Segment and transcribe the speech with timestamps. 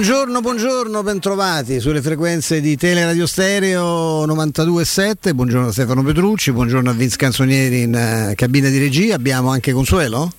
[0.00, 5.34] Buongiorno, buongiorno, bentrovati sulle frequenze di Teleradio Stereo 92.7.
[5.34, 9.16] Buongiorno a Stefano Petrucci, buongiorno a Vince Canzonieri in uh, cabina di regia.
[9.16, 10.32] Abbiamo anche Consuelo?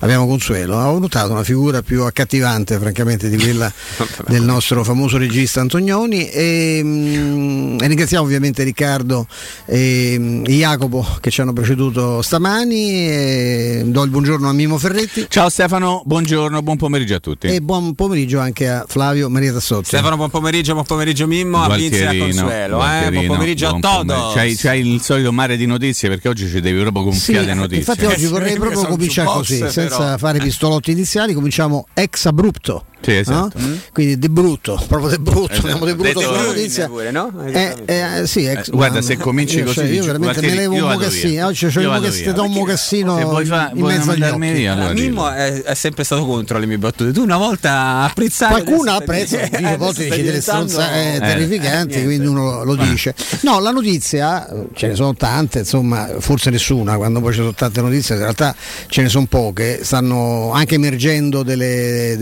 [0.00, 0.76] abbiamo Consuelo.
[0.76, 3.72] Ho notato una figura più accattivante, francamente, di quella
[4.28, 6.28] del nostro famoso regista Antonioni.
[6.28, 9.26] E, mm, e ringraziamo ovviamente Riccardo
[9.66, 13.08] e, mh, Jacopo che ci hanno preceduto stamani.
[13.08, 15.26] E do il buongiorno a Mimo Ferretti.
[15.28, 17.48] Ciao Stefano, buongiorno, buon pomeriggio a tutti.
[17.48, 19.86] E buon pomeriggio anche a Flavio Maria Tassotti.
[19.86, 22.84] Stefano, buon pomeriggio, buon pomeriggio Mimmo, a e a Consuelo.
[22.84, 23.10] Eh?
[23.10, 24.32] Buon pomeriggio buon a Todo.
[24.34, 27.78] C'hai, c'hai, il solito mare di notizie perché oggi ci devi proprio gonfiare sì, notizie.
[27.78, 32.84] Infatti oggi vorrei proprio cominciare così, senza senza fare pistolotti iniziali, cominciamo ex abrupto.
[33.00, 33.58] Sì, esatto.
[33.58, 33.66] no?
[33.66, 33.74] mm.
[33.92, 35.66] Quindi de brutto, proprio de brutto, esatto.
[35.66, 36.86] andiamo de brutto con la notizia.
[36.86, 37.32] Pure, no?
[37.46, 40.74] eh, eh, sì, ex, eh, guarda, se cominci io, così, cioè, io veramente me levo
[40.74, 41.46] un mocassino.
[41.46, 44.52] Oggi c'ho il mocassino, do un mocassino se vuoi fa, in mezzo agli occhi.
[44.52, 47.12] Via, allora, Mimmo è, è, sempre stato contro le mie battute.
[47.12, 48.62] Tu una volta apprezzato.
[48.62, 53.14] Qualcuno apprezza, a volte dice delle stronzate eh, terrificanti, quindi uno lo dice.
[53.40, 57.80] No, la notizia, ce ne sono tante, insomma, forse nessuna, quando poi ci sono tante
[57.80, 58.54] notizie, in realtà
[58.88, 62.16] ce ne sono poche, stanno anche emergendo delle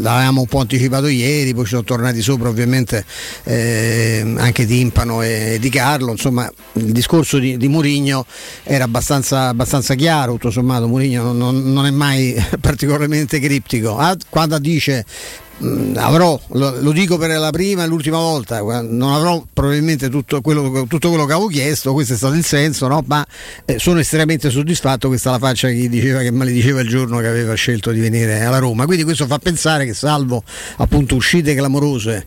[0.00, 3.04] l'avevamo un po' anticipato ieri, poi ci sono tornati sopra ovviamente
[3.44, 8.26] eh, anche Timpano e Di Carlo, insomma il discorso di, di Murigno
[8.62, 10.88] era abbastanza, abbastanza, chiaro, tutto sommato.
[10.88, 15.04] Murigno non, non, è mai particolarmente criptico, ah, quando dice
[15.94, 21.08] avrò, lo, dico per la prima e l'ultima volta, non avrò probabilmente tutto quello, tutto
[21.08, 23.02] quello che avevo chiesto, questo è stato il senso, no?
[23.06, 23.26] ma
[23.64, 27.26] eh, sono estremamente soddisfatto, questa è la faccia che diceva che malediceva il giorno che
[27.26, 30.42] aveva scelto di venire alla Roma, quindi questo fa pensare che salvo
[30.78, 32.26] appunto uscite clamorose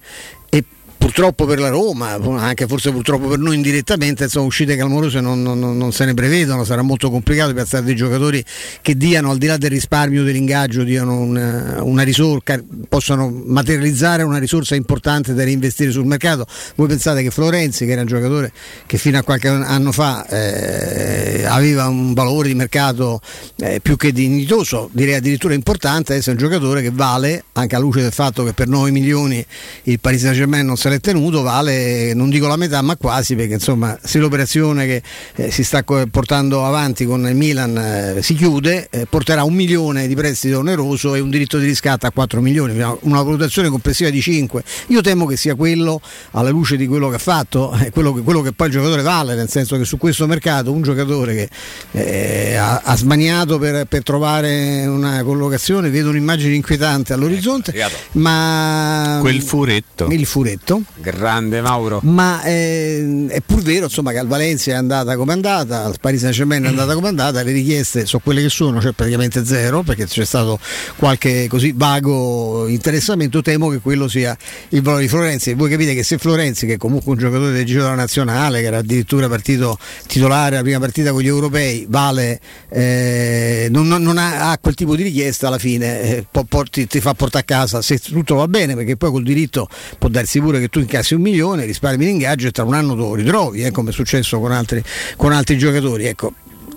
[1.14, 5.60] purtroppo per la Roma, anche forse purtroppo per noi indirettamente, insomma, uscite clamorose non, non,
[5.60, 8.44] non, se ne prevedono, sarà molto complicato piazzare dei giocatori
[8.82, 12.60] che diano al di là del risparmio dell'ingaggio, diano una, una risorsa,
[12.90, 16.48] possano materializzare una risorsa importante da reinvestire sul mercato.
[16.78, 18.52] Voi pensate che Florenzi, che era un giocatore
[18.88, 23.22] che fino a qualche anno fa eh, aveva un valore di mercato
[23.58, 27.80] eh, più che dignitoso, direi addirittura importante, adesso è un giocatore che vale, anche a
[27.80, 29.46] luce del fatto che per 9 milioni
[29.84, 33.36] il Paris Saint Germain non se l'è tenuto vale non dico la metà ma quasi
[33.36, 35.04] perché insomma se l'operazione che
[35.36, 40.08] eh, si sta portando avanti con il Milan eh, si chiude eh, porterà un milione
[40.08, 42.72] di prestito oneroso e un diritto di riscatto a 4 milioni
[43.02, 46.00] una valutazione complessiva di 5 io temo che sia quello
[46.32, 49.02] alla luce di quello che ha fatto eh, quello che, quello che poi il giocatore
[49.02, 51.50] vale nel senso che su questo mercato un giocatore che
[51.92, 59.18] eh, ha, ha, smaniato per, per, trovare una collocazione vedo un'immagine inquietante all'orizzonte ecco, ma
[59.20, 60.08] quel furetto.
[60.10, 62.00] il furetto Grande Mauro.
[62.04, 65.98] Ma eh, è pur vero insomma, che al Valencia è andata come è andata, al
[66.00, 68.92] Paris Saint Germain è andata come è andata, le richieste sono quelle che sono, cioè
[68.92, 70.60] praticamente zero, perché c'è stato
[70.96, 74.38] qualche così vago interessamento, temo che quello sia
[74.70, 75.54] il valore di Florenzi.
[75.54, 78.68] Voi capite che se Florenzi, che è comunque un giocatore del giro della nazionale, che
[78.68, 84.52] era addirittura partito titolare la prima partita con gli europei, vale, eh, non, non ha,
[84.52, 87.48] ha, quel tipo di richiesta alla fine, eh, po, po, ti, ti, fa portare a
[87.48, 89.68] casa se tutto va bene, perché poi col diritto
[89.98, 93.16] può darsi pure che tu incassi un milione, risparmi l'ingaggio e tra un anno lo
[93.16, 94.84] ritrovi, eh, come è successo con altri,
[95.18, 96.06] con altri giocatori.
[96.06, 96.34] Ecco,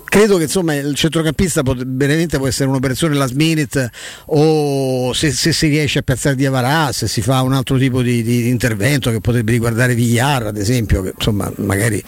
[0.09, 3.91] credo che insomma, il centrocampista pot- veramente può essere un'operazione last minute
[4.27, 8.23] o se, se, si riesce a piazzare Diavarà, se si fa un altro tipo di,
[8.23, 12.01] di intervento che potrebbe riguardare Villar ad esempio, che insomma magari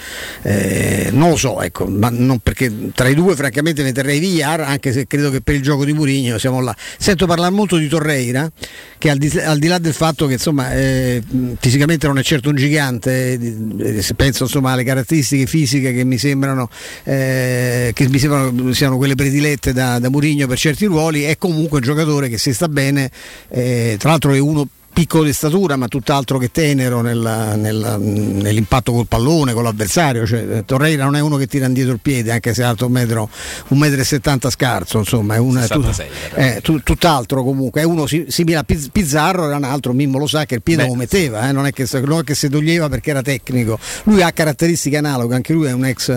[0.44, 4.62] eh, non lo so, ecco, ma non perché tra i due francamente ne terrei Villar,
[4.62, 6.76] anche se credo che per il gioco di Murigno siamo là.
[6.98, 8.50] Sento parlare molto di Torreira,
[8.98, 11.22] che al di, al di là del fatto che insomma eh,
[11.60, 13.40] fisicamente non è certo un gigante,
[13.78, 16.70] eh, se penso insomma alle caratteristiche fisiche che mi sembrano
[17.04, 21.80] eh, che mi sembrano siano quelle predilette da, da Murigno per certi ruoli, è comunque
[21.80, 23.10] un giocatore che se sta bene,
[23.50, 28.92] eh, tra l'altro è uno piccolo di statura ma tutt'altro che tenero nella, nella, nell'impatto
[28.92, 30.26] col pallone, con l'avversario.
[30.26, 32.92] Cioè, Torreira non è uno che tira indietro il piede, anche se è alto un
[32.92, 33.30] metro,
[33.70, 37.82] un metro e settanta scarso, insomma, è, una, 66, tut, è tu, tutt'altro comunque.
[37.82, 40.90] È uno simile a Pizzarro, era un altro, Mimmo lo sa che il piede Beh,
[40.90, 43.80] lo metteva, eh, non, è che, non è che si toglieva perché era tecnico.
[44.04, 46.10] Lui ha caratteristiche analoghe, anche lui è un ex,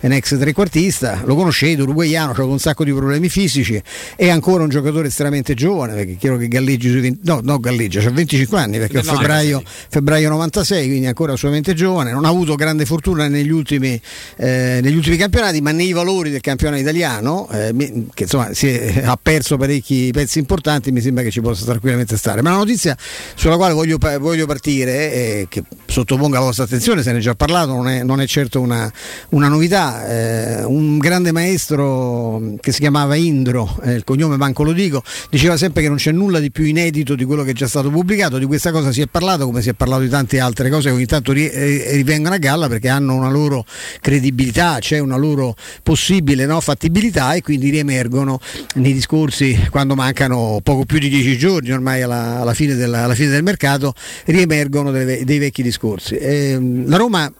[0.00, 3.82] un ex trequartista, lo conoscete, uruguaiano, ha un sacco di problemi fisici,
[4.16, 8.00] è ancora un giocatore estremamente giovane, perché chiedo che galleggi sui 20, no, no galleggia,
[8.00, 12.54] cioè 25 anni perché è febbraio, febbraio, 96, quindi ancora assolutamente giovane, non ha avuto
[12.56, 14.00] grande fortuna negli ultimi,
[14.36, 17.72] eh, negli ultimi campionati, ma nei valori del campionato italiano, eh,
[18.14, 22.42] che insomma è, ha perso parecchi pezzi importanti, mi sembra che ci possa tranquillamente stare.
[22.42, 22.96] Ma la notizia
[23.34, 27.34] sulla quale voglio, voglio partire, eh, che sottoponga la vostra attenzione, se ne è già
[27.34, 28.90] parlato, non è, non è certo una,
[29.30, 34.72] una novità, eh, un grande maestro che si chiamava Indro, eh, il cognome manco lo
[34.72, 37.68] dico, diceva sempre che non c'è nulla di più inedito di quello che è già
[37.68, 40.40] stato pubblicato comunicato, di questa cosa si è parlato come si è parlato di tante
[40.40, 43.66] altre cose che ogni tanto eh, rivengono a galla perché hanno una loro
[44.00, 48.40] credibilità, c'è una loro possibile no, fattibilità e quindi riemergono
[48.76, 53.14] nei discorsi quando mancano poco più di dieci giorni ormai alla, alla, fine, della, alla
[53.14, 53.92] fine, del mercato,
[54.24, 56.16] riemergono dei, dei vecchi discorsi.
[56.16, 57.30] Eh, la Roma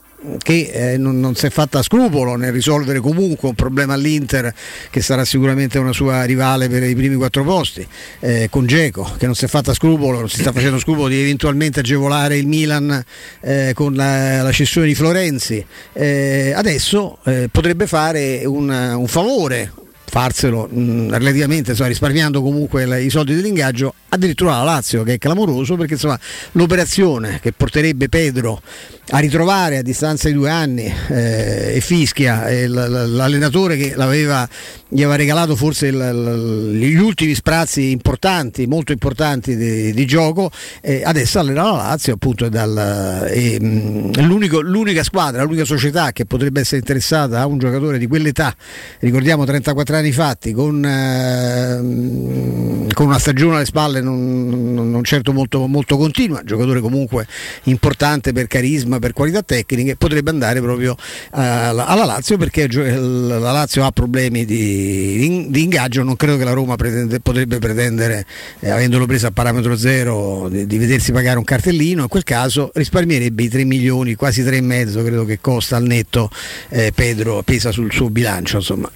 [0.42, 4.52] che eh, non, non, si è fatta scrupolo nel risolvere comunque un problema all'Inter
[4.90, 7.86] che sarà sicuramente una sua rivale per i primi quattro posti
[8.20, 11.20] eh, con Geco che non si è fatta scrupolo non si sta facendo scrupolo di
[11.20, 13.04] eventualmente agevolare il Milan
[13.40, 15.64] eh, con la, la, cessione di Florenzi.
[15.92, 19.72] Eh, adesso eh, potrebbe fare un, un favore
[20.08, 25.18] farselo mh, relativamente insomma, risparmiando comunque le, i soldi dell'ingaggio addirittura la Lazio che è
[25.18, 26.18] clamoroso perché insomma,
[26.52, 28.62] l'operazione che porterebbe Pedro
[29.10, 35.16] a ritrovare a distanza di due anni eh, e Fischia e l'allenatore che gli aveva
[35.16, 40.50] regalato forse il, gli ultimi sprazzi importanti, molto importanti di, di gioco,
[40.82, 46.78] eh, adesso allena la Lazio appunto dal, eh, l'unica squadra, l'unica società che potrebbe essere
[46.78, 48.54] interessata a un giocatore di quell'età,
[49.00, 55.66] ricordiamo 34 anni fatti, con, ehm, con una stagione alle spalle non, non certo molto,
[55.66, 57.26] molto continua, giocatore comunque
[57.64, 60.96] importante per carisma, per qualità tecniche potrebbe andare proprio uh,
[61.30, 66.76] alla Lazio perché la Lazio ha problemi di, di, ingaggio, non credo che la Roma
[66.76, 68.26] pretende, potrebbe pretendere,
[68.60, 72.70] eh, avendolo preso a parametro zero, di, di, vedersi pagare un cartellino, in quel caso
[72.74, 76.30] risparmierebbe i 3 milioni, quasi 3,5 credo che costa al netto
[76.68, 78.56] eh, Pedro, pesa sul suo bilancio.
[78.56, 78.90] Insomma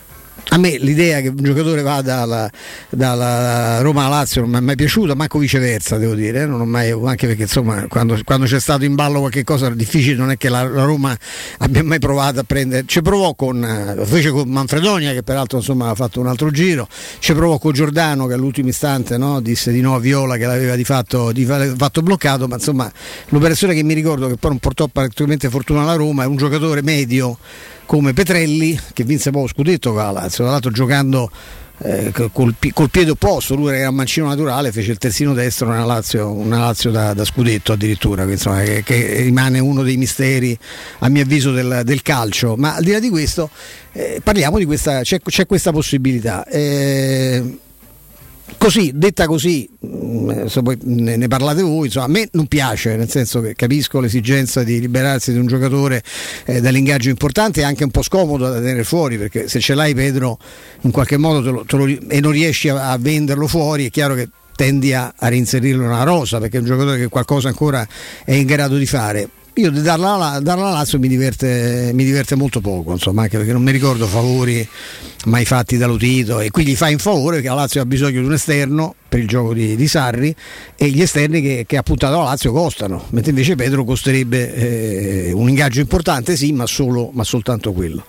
[0.48, 2.50] a me l'idea che un giocatore vada dalla,
[2.90, 6.46] dalla Roma alla Lazio non mi è mai piaciuta, manco viceversa devo dire, eh?
[6.46, 10.36] mai, anche perché insomma quando, quando, c'è stato in ballo qualche cosa difficile non è
[10.36, 11.16] che la, la Roma
[11.58, 15.88] abbia mai provato a prendere, ci provò con, lo fece con Manfredonia che peraltro insomma
[15.88, 16.86] ha fatto un altro giro,
[17.18, 20.76] ci provò con Giordano che all'ultimo istante no, disse di no a Viola che l'aveva
[20.76, 22.92] di fatto, di fatto bloccato, ma insomma
[23.28, 26.82] l'operazione che mi ricordo che poi non portò particolarmente fortuna alla Roma è un giocatore
[26.82, 27.38] medio
[27.92, 31.30] come Petrelli che vinse poco scudetto con la Lazio, tra l'altro giocando
[31.82, 36.32] eh, col, col, piede opposto, lui era mancino naturale, fece il terzino destro nella Lazio,
[36.32, 40.58] una Lazio da, da scudetto addirittura, che, insomma, che, che, rimane uno dei misteri
[41.00, 42.56] a mio avviso del, del calcio.
[42.56, 43.50] Ma al di là di questo
[43.92, 46.46] eh, parliamo di questa, c'è, c'è questa possibilità.
[46.46, 47.58] Eh,
[48.58, 50.30] così, detta così, mm,
[50.82, 54.80] ne, ne, parlate voi, insomma, a me non piace, nel senso che capisco l'esigenza di
[54.80, 56.02] liberarsi di un giocatore
[56.44, 59.94] eh, dall'ingaggio importante e anche un po' scomodo da tenere fuori, perché se ce l'hai
[59.94, 60.38] Pedro
[60.82, 63.90] in qualche modo te lo, te lo, e non riesci a, a, venderlo fuori, è
[63.90, 67.86] chiaro che tendi a, a reinserirlo nella rosa, perché è un giocatore che qualcosa ancora
[68.24, 72.92] è in grado di fare io darla, alla Lazio mi diverte, mi diverte, molto poco,
[72.92, 74.66] insomma, anche perché non mi ricordo favori
[75.26, 78.26] mai fatti da Lutito e quindi fa in favore perché la Lazio ha bisogno di
[78.26, 80.34] un esterno per il gioco di, di Sarri
[80.74, 84.54] e gli esterni che, che, ha puntato la Lazio costano, mentre invece Pedro costerebbe
[85.26, 88.06] eh, un ingaggio importante sì, ma, solo, ma, soltanto quello.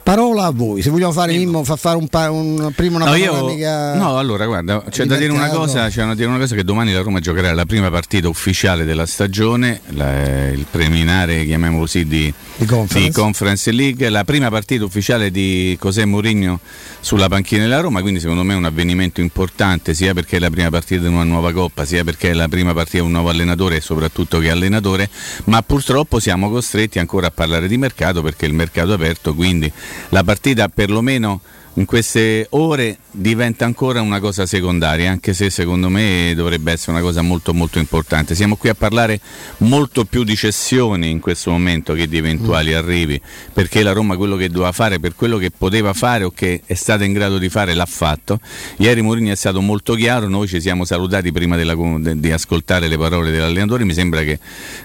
[0.00, 3.94] Parola a voi, se vogliamo fare Mimmo, fa fare un, un, prima una no, panoramica.
[3.94, 6.62] Io, no, allora guarda, c'è da dire una cosa, c'è da dire una cosa che
[6.62, 12.06] domani la Roma giocherà la prima partita ufficiale della stagione, la, il preliminare, chiamiamolo così,
[12.06, 13.08] di, di, conference.
[13.08, 13.72] di, conference.
[13.72, 16.60] League, la prima partita ufficiale di José Mourinho
[17.00, 20.70] sulla panchina della Roma, quindi secondo me è un avvenimento importante sia perché la prima
[20.70, 23.76] partita di una nuova coppa, sia perché è la prima partita di un nuovo allenatore
[23.76, 25.08] e soprattutto che allenatore,
[25.44, 29.70] ma purtroppo siamo costretti ancora a parlare di mercato perché il mercato è aperto, quindi
[30.10, 31.40] la partita perlomeno
[31.74, 37.00] in queste ore diventa ancora una cosa secondaria, anche se secondo me dovrebbe essere una
[37.00, 38.34] cosa molto molto importante.
[38.34, 39.20] Siamo qui a parlare
[39.58, 42.76] molto più di cessioni in questo momento che di eventuali mm.
[42.76, 43.20] arrivi,
[43.52, 46.74] perché la Roma quello che doveva fare, per quello che poteva fare o che è
[46.74, 48.38] stata in grado di fare l'ha fatto.
[48.78, 51.74] Ieri Mourinho è stato molto chiaro, noi ci siamo salutati prima della,
[52.14, 54.38] di ascoltare le parole dell'allenatore, mi sembra che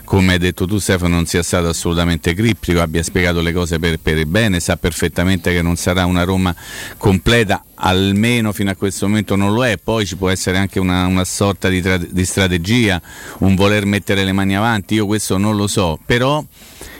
[0.04, 4.00] come hai detto tu Stefano non sia stato assolutamente criptico, abbia spiegato le cose per,
[4.00, 6.56] per bene, sa perfettamente che non sarà una Roma
[6.98, 11.06] completa almeno fino a questo momento non lo è, poi ci può essere anche una,
[11.06, 13.02] una sorta di, tra- di, strategia,
[13.40, 16.44] un voler mettere le mani avanti, io questo non lo so, però,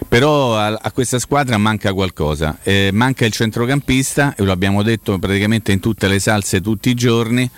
[0.08, 5.18] però a, a, questa squadra manca qualcosa, eh, manca il centrocampista, e lo abbiamo detto
[5.20, 7.50] praticamente in tutte le salse tutti i giorni,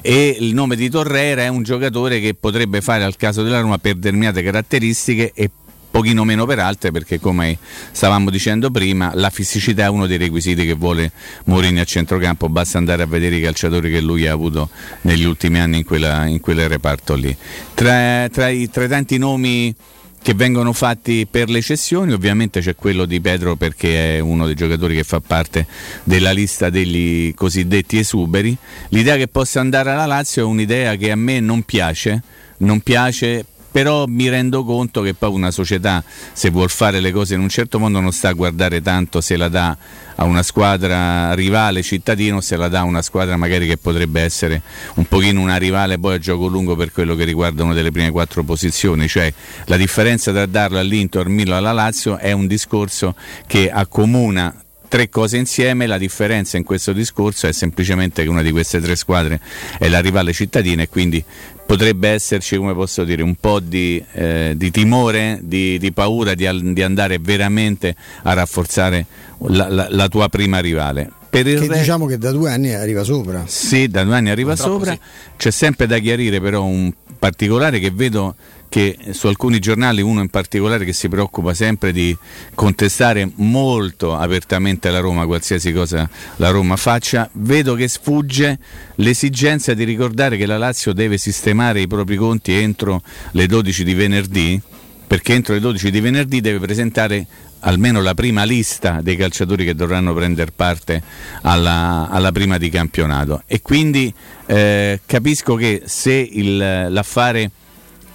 [0.00, 3.78] e il nome di Torrera è un giocatore che potrebbe fare al caso della Roma
[3.78, 5.50] per determinate caratteristiche e
[5.90, 7.58] pochino meno per altre perché come
[7.90, 11.10] stavamo dicendo prima la fisicità è uno dei requisiti che vuole
[11.44, 14.70] Mourinho a centrocampo basta andare a vedere i calciatori che lui ha avuto
[15.02, 17.36] negli ultimi anni in, quella, in quel reparto lì
[17.74, 19.74] tra, tra, i, tra i tanti nomi
[20.22, 24.54] che vengono fatti per le cessioni, ovviamente c'è quello di Pedro perché è uno dei
[24.54, 25.66] giocatori che fa parte
[26.04, 28.54] della lista degli cosiddetti esuberi.
[28.88, 32.22] L'idea che possa andare alla Lazio è un'idea che a me non piace,
[32.58, 37.34] non piace però mi rendo conto che poi una società se vuol fare le cose
[37.34, 39.76] in un certo modo non sta a guardare tanto se la dà
[40.16, 44.60] a una squadra rivale cittadino se la dà a una squadra magari che potrebbe essere
[44.94, 48.10] un pochino una rivale poi a gioco lungo per quello che riguarda una delle prime
[48.10, 49.08] quattro posizioni.
[49.08, 49.32] Cioè
[49.66, 53.14] la differenza tra darlo all'Inter, al Milo alla Lazio è un discorso
[53.46, 54.54] che accomuna
[54.90, 58.96] tre cose insieme, la differenza in questo discorso è semplicemente che una di queste tre
[58.96, 59.40] squadre
[59.78, 61.24] è la rivale cittadina e quindi
[61.64, 66.72] potrebbe esserci, come posso dire, un po' di, eh, di timore, di, di paura di,
[66.72, 67.94] di, andare veramente
[68.24, 69.06] a rafforzare
[69.46, 71.08] la, la, la tua prima rivale.
[71.30, 71.78] Per il che re...
[71.78, 73.44] diciamo che da due anni arriva sopra.
[73.46, 74.90] Sì, da due anni arriva sopra.
[74.90, 74.98] Sì.
[75.36, 78.34] C'è sempre da chiarire però un particolare che vedo
[78.70, 82.16] che su alcuni giornali, uno in particolare che si preoccupa sempre di
[82.54, 88.58] contestare molto apertamente la Roma, qualsiasi cosa la Roma faccia, vedo che sfugge
[88.94, 93.94] l'esigenza di ricordare che la Lazio deve sistemare i propri conti entro le 12 di
[93.94, 94.60] venerdì,
[95.04, 97.26] perché entro le 12 di venerdì deve presentare
[97.60, 101.02] almeno la prima lista dei calciatori che dovranno prendere parte
[101.42, 103.42] alla, alla prima di campionato.
[103.46, 104.14] E quindi
[104.46, 107.50] eh, capisco che se il, l'affare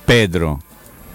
[0.06, 0.62] Pedro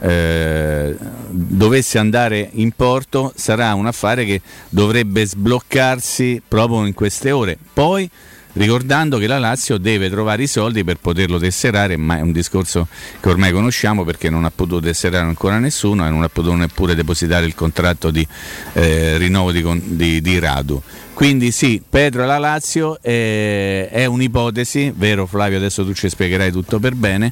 [0.01, 0.97] eh,
[1.29, 7.57] dovesse andare in porto sarà un affare che dovrebbe sbloccarsi proprio in queste ore.
[7.73, 8.11] Poi
[8.55, 12.89] ricordando che la Lazio deve trovare i soldi per poterlo tesserare, ma è un discorso
[13.21, 16.95] che ormai conosciamo perché non ha potuto tesserare ancora nessuno e non ha potuto neppure
[16.95, 18.27] depositare il contratto di
[18.73, 20.83] eh, rinnovo di, di, di, Radu.
[21.21, 26.79] Quindi sì, Pedro alla Lazio è, è un'ipotesi, vero Flavio, adesso tu ci spiegherai tutto
[26.79, 27.31] per bene,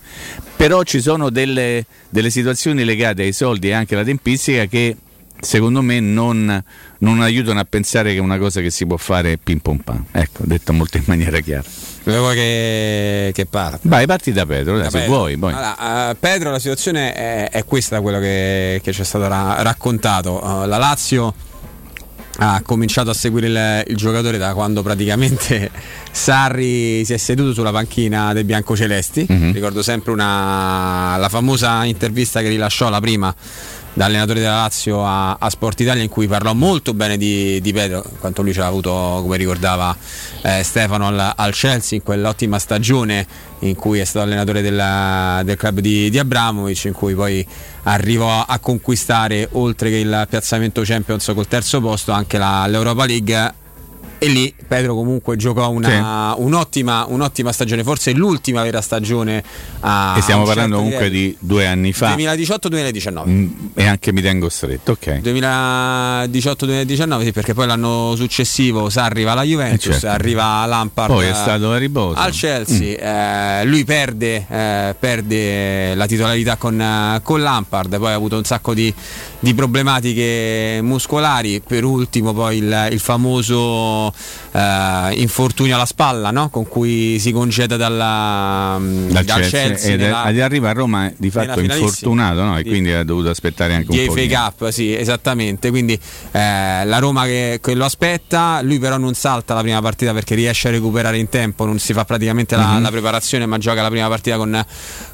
[0.57, 4.95] però ci sono delle, delle situazioni legate ai soldi e anche alla tempistica che
[5.41, 6.63] secondo me non,
[6.99, 10.05] non, aiutano a pensare che è una cosa che si può fare pim pom pam.
[10.13, 11.65] Ecco, detto molto in maniera chiara.
[12.03, 13.89] Volevo che, che parte.
[13.89, 15.15] Vai, parti da Pedro, da se Pedro.
[15.15, 15.33] vuoi.
[15.33, 19.63] Allora, uh, Pedro, la situazione è, è questa, quello che, che, ci è stato ra-
[19.63, 20.45] raccontato.
[20.45, 21.35] Uh, la Lazio
[22.41, 25.71] ha cominciato a seguire il, il, giocatore da quando praticamente
[26.11, 29.27] Sarri si è seduto sulla panchina dei biancocelesti.
[29.31, 29.53] Mm-hmm.
[29.53, 33.35] Ricordo sempre una, la famosa intervista che rilasciò la prima
[33.99, 37.73] da allenatore della Lazio a, a, Sport Italia in cui parlò molto bene di, di
[37.73, 39.95] Pedro, quanto lui ci ha avuto, come ricordava
[40.43, 43.27] eh, Stefano, al, al, Chelsea in quell'ottima stagione
[43.61, 47.45] in cui è stato allenatore della, del club di, di, Abramovic, in cui poi
[47.83, 53.53] arrivò a conquistare, oltre che il piazzamento Champions col terzo posto, anche la, l'Europa League
[54.19, 56.43] e lì Pedro comunque giocò una, sì.
[56.43, 59.45] un'ottima, un'ottima, stagione, forse l'ultima vera stagione.
[59.81, 61.37] A e stiamo parlando certo comunque livello.
[61.39, 62.17] di due anni fa.
[62.17, 63.29] 2018-2019.
[63.29, 65.21] Mm, e anche mi tengo stretto, ok.
[65.23, 70.09] 2018-2019, sì, perché poi l'anno successivo Sa arriva alla Juventus, eh certo.
[70.09, 71.13] arriva Lampard.
[71.13, 72.19] Poi è stato a riposo.
[72.19, 73.01] Al Chelsea, mm.
[73.01, 78.75] eh, lui perde, eh, perde, la titolarità con, con, Lampard, poi ha avuto un sacco
[78.75, 78.93] di,
[79.41, 84.13] di problematiche muscolari, per ultimo poi il, il famoso
[84.59, 86.49] eh, infortunio alla spalla no?
[86.51, 90.73] con cui si congeda dalla, mm, dal, dal Chelsea, Chelsea ed, nella, ed arriva a
[90.73, 92.59] Roma di fatto infortunato no?
[92.59, 94.15] e di, quindi ha dovuto aspettare anche un po'.
[94.15, 95.71] Di Cup, sì, esattamente.
[95.71, 95.99] Quindi
[96.33, 100.35] eh, la Roma che, che, lo aspetta, lui però non salta la prima partita perché
[100.35, 102.83] riesce a recuperare in tempo, non si fa praticamente la, mm-hmm.
[102.83, 104.65] la preparazione, ma gioca la prima partita con,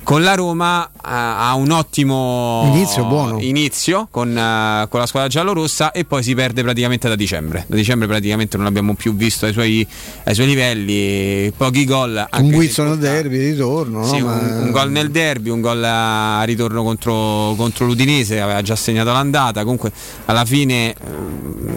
[0.02, 0.86] con la Roma.
[0.86, 3.40] Eh, ha un ottimo inizio, buono.
[3.40, 7.64] inizio con, uh, con la squadra giallorossa e poi si perde praticamente da dicembre.
[7.66, 9.86] Da dicembre praticamente non abbiamo più visto ai suoi,
[10.24, 12.26] ai suoi livelli, pochi gol.
[12.38, 14.04] Un guizzo nel derby, ritorno.
[14.06, 14.26] Sì, no?
[14.26, 19.12] un, un, gol nel derby, un gol a ritorno contro, contro l'Udinese, aveva già segnato
[19.12, 19.62] l'andata.
[19.62, 19.92] Comunque
[20.26, 20.94] alla fine, eh,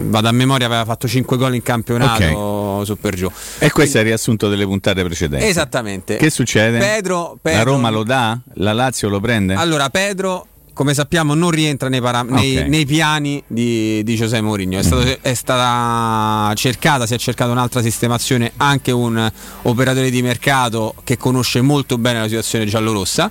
[0.04, 2.84] vado a memoria, aveva fatto 5 gol in campionato okay.
[2.86, 3.26] su per giù.
[3.26, 5.46] E Quindi, questo è il riassunto delle puntate precedenti.
[5.46, 6.16] Esattamente.
[6.16, 6.78] Che succede?
[6.78, 8.38] Pedro, Pedro, la Roma lo dà?
[8.54, 9.54] La Lazio lo prende?
[9.54, 10.46] Allora, Pedro
[10.78, 12.54] come sappiamo non rientra nei, para- okay.
[12.54, 14.78] nei, nei piani di, di Giuseppe Mourinho.
[14.78, 15.12] È, stato, mm.
[15.22, 19.28] è, stata cercata, si è cercata un'altra sistemazione, anche un
[19.62, 23.28] operatore di mercato che conosce molto bene la situazione giallorossa.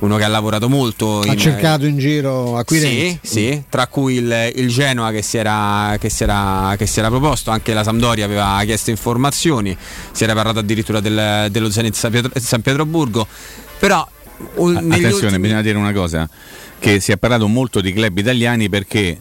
[0.00, 1.20] Uno che ha lavorato molto.
[1.20, 3.18] Ha in, cercato in giro acquirenti.
[3.22, 6.98] Sì, sì, tra cui il, il Genoa che si, era, che, si era, che si,
[6.98, 9.74] era, proposto, anche la Sampdoria aveva chiesto informazioni,
[10.12, 13.26] si era parlato addirittura del, dello Zenit San, Pietro, San Pietroburgo.
[13.78, 14.06] Però
[14.54, 15.38] Attenzione, ultimi...
[15.38, 16.28] bisogna dire una cosa
[16.80, 19.16] che si è parlato molto di club italiani perché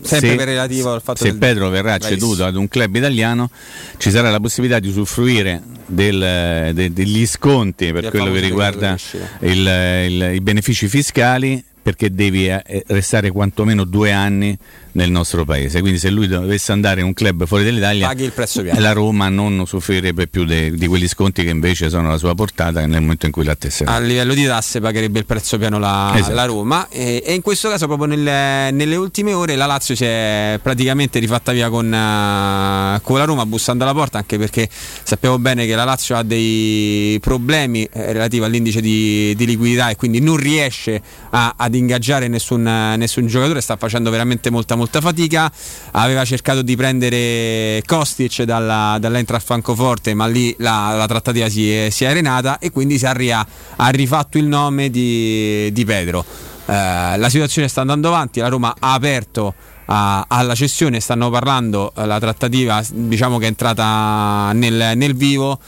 [0.00, 1.38] sempre se, relativo al fatto se del...
[1.38, 3.50] Pedro verrà ceduto ad un club italiano
[3.98, 8.96] ci sarà la possibilità di usufruire del, de, degli sconti per quello che riguarda
[9.40, 14.58] il, il, i benefici fiscali perché devi eh, restare quantomeno due anni
[14.96, 15.80] nel nostro paese.
[15.80, 19.28] Quindi se lui dovesse andare in un club fuori dall'Italia, Paghi il prezzo la Roma
[19.28, 23.26] non soffrirebbe più de, di quegli sconti che invece sono alla sua portata nel momento
[23.26, 23.96] in cui l'ha tesserato.
[23.96, 26.34] A livello di tasse pagherebbe il prezzo piano la, esatto.
[26.34, 30.04] la Roma e, e, in questo caso proprio nelle, nelle, ultime ore la Lazio si
[30.04, 35.38] è praticamente rifatta via con, uh, con, la Roma bussando alla porta anche perché sappiamo
[35.38, 40.20] bene che la Lazio ha dei problemi eh, relativi all'indice di, di, liquidità e quindi
[40.20, 45.50] non riesce a, ad ingaggiare nessun, nessun giocatore, sta facendo veramente molta molta molta fatica,
[45.92, 51.90] aveva cercato di prendere Kostic dalla, dall'Entra Francoforte, ma lì la, la trattativa si è,
[51.90, 53.46] si è, arenata e quindi si ha,
[53.76, 56.24] ha rifatto il nome di, di Pedro.
[56.66, 56.72] Eh,
[57.16, 59.54] la situazione sta andando avanti, la Roma ha aperto
[59.88, 65.60] alla cessione, stanno parlando, eh, la trattativa diciamo che è entrata nel, nel vivo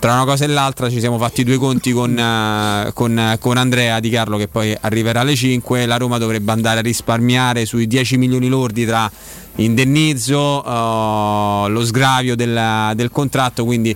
[0.00, 4.00] tra una cosa e l'altra ci siamo fatti due conti con, uh, con, con, Andrea
[4.00, 8.16] Di Carlo che poi arriverà alle 5 la Roma dovrebbe andare a risparmiare sui 10
[8.16, 9.10] milioni lordi tra
[9.56, 13.66] indennizzo uh, lo sgravio del, del contratto.
[13.66, 13.94] Quindi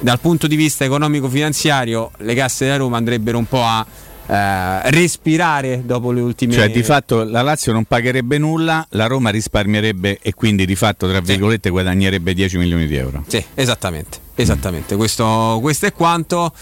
[0.00, 3.86] dal punto di vista economico finanziario le casse della Roma andrebbero un po' a
[4.26, 9.30] eh, respirare dopo le ultime cioè di fatto la Lazio non pagherebbe nulla la Roma
[9.30, 11.70] risparmierebbe e quindi di fatto tra virgolette sì.
[11.70, 14.98] guadagnerebbe 10 milioni di euro sì esattamente esattamente mm.
[14.98, 16.52] questo, questo è quanto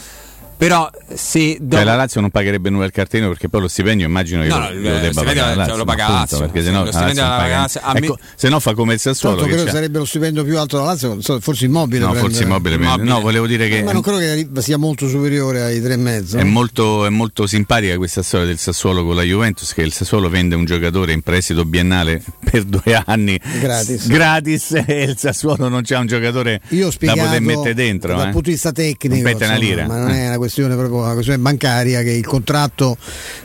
[0.62, 1.74] però se dopo...
[1.74, 4.70] cioè, la Lazio non pagherebbe nulla il cartellino perché poi lo stipendio immagino che no,
[4.70, 7.48] lo, lo debba pagare la Lazio, lo paga la Lazio perché sennò, lo stipendio la
[7.48, 7.98] Lazio paga...
[7.98, 10.90] ecco, se no fa come il Sassuolo Tanto credo sarebbe lo stipendio più alto della
[10.90, 13.08] Lazio forse immobile no forse immobile, immobile.
[13.08, 16.38] no volevo dire che ma non credo che sia molto superiore ai tre e mezzo.
[16.38, 20.28] è molto, è molto simpatica questa storia del Sassuolo con la Juventus che il Sassuolo
[20.28, 25.82] vende un giocatore in prestito biennale per due anni gratis, gratis e il Sassuolo non
[25.82, 28.30] c'ha un giocatore da poter mettere dentro dal eh.
[28.30, 32.10] punto di vista tecnico insomma, ma non è una questione proprio una questione bancaria che
[32.10, 32.96] il contratto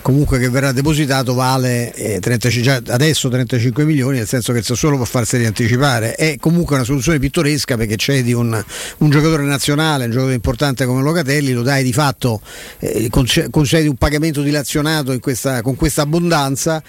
[0.01, 4.97] comunque che verrà depositato vale eh, 35, adesso 35 milioni, nel senso che il Sassuolo
[4.97, 6.15] può farseli anticipare.
[6.15, 8.63] È comunque una soluzione pittoresca perché c'è di un,
[8.97, 12.41] un giocatore nazionale, un giocatore importante come Locatelli, lo dai di fatto,
[12.79, 16.83] eh, concedi un pagamento dilazionato questa, con questa abbondanza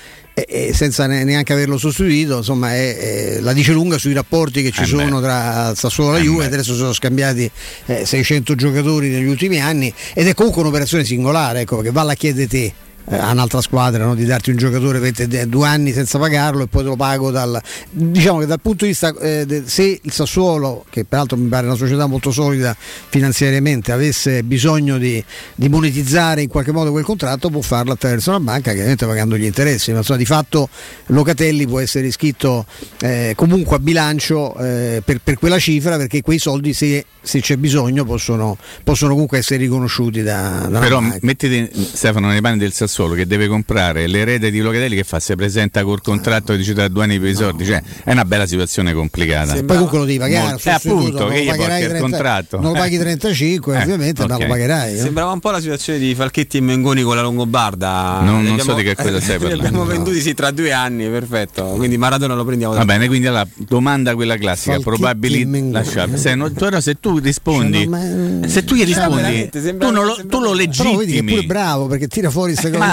[0.46, 4.82] e, senza neanche averlo sostituito, insomma, è, è, la dice lunga sui rapporti che ci
[4.82, 6.44] eh sono tra Sassuolo e la eh Juve.
[6.46, 7.50] Adesso sono scambiati
[7.86, 12.16] eh, 600 giocatori negli ultimi anni ed è comunque un'operazione singolare, ecco, perché valla a
[12.16, 12.72] chiedere te
[13.10, 14.14] eh, a un'altra squadra no?
[14.14, 17.60] di darti un giocatore per due anni senza pagarlo e poi te lo pago dal
[17.90, 21.66] diciamo che dal punto di vista eh, de, se il Sassuolo che peraltro mi pare
[21.66, 22.76] una società molto solida
[23.08, 25.22] finanziariamente avesse bisogno di,
[25.54, 29.44] di monetizzare in qualche modo quel contratto può farlo attraverso una banca chiaramente pagando gli
[29.44, 30.68] interessi ma insomma di fatto
[31.06, 32.66] Locatelli può essere iscritto
[33.00, 37.56] eh, comunque a bilancio eh, per, per, quella cifra perché quei soldi se, se c'è
[37.56, 42.97] bisogno possono, possono, comunque essere riconosciuti da, da però mettete Stefano nei panni del Sassuolo
[42.98, 46.74] Sassuolo che deve comprare l'erede di Locatelli che fa si presenta col contratto che dice
[46.74, 49.52] da due anni per i soldi, cioè è una bella situazione complicata.
[49.52, 52.60] Poi comunque lo devi pagare, Molto, appunto, che gli pagherai 30, il contratto.
[52.60, 54.36] Non lo paghi 35, eh, ovviamente, okay.
[54.36, 54.96] ma lo pagherai.
[54.96, 55.00] No?
[55.00, 58.20] Sembrava un po' la situazione di Falchetti e Mengoni con la Longobarda.
[58.22, 59.54] Non, non so di che cosa stai parlando.
[59.62, 61.64] Li abbiamo venduti sì, tra due anni, perfetto.
[61.76, 65.84] Quindi Maradona lo prendiamo da Va bene, quindi allora domanda quella classica, probabilità
[66.16, 70.52] se, no, se tu rispondi, cioè, se tu gli rispondi, tu, non lo, tu lo
[70.52, 71.06] legittimi.
[71.06, 72.87] Però è pure bravo perché tira fuori queste cose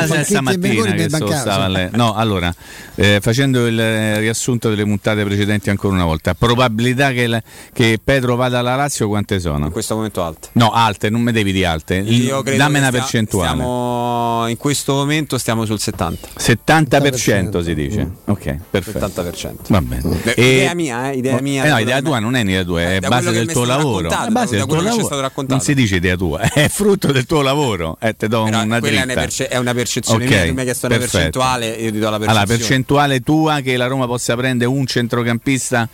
[1.67, 1.89] le...
[1.93, 2.53] No, allora,
[2.95, 7.41] eh, facendo il eh, riassunto delle puntate precedenti ancora una volta, probabilità che, la,
[7.73, 9.65] che, Pedro vada alla Lazio quante sono?
[9.65, 10.49] In questo momento alte.
[10.53, 11.95] No, alte, non mi devi di alte.
[11.95, 13.53] Io Dammi una percentuale.
[13.55, 16.27] Stiamo, in questo momento stiamo sul 70.
[16.37, 18.05] 70%, si dice.
[18.05, 18.11] Mm.
[18.25, 19.21] Ok, perfetto.
[19.21, 19.53] 70%.
[19.67, 20.01] Va bene.
[20.23, 20.55] Beh, e...
[20.55, 21.63] Idea mia, eh, idea mia.
[21.63, 24.09] Eh no, idea tua non è idea tua, è base del tuo lavoro.
[24.09, 25.31] È base del tuo lavoro.
[25.47, 27.97] Non si dice idea tua, è frutto del tuo lavoro.
[27.99, 29.23] Eh, te do Però una dritta.
[29.47, 30.43] È una percezione okay.
[30.43, 31.17] mia mi hai chiesto una Perfetto.
[31.17, 32.29] percentuale, io ti do la percentuale.
[32.29, 35.87] Allora, percentuale tua che la Roma possa prendere un centrocampista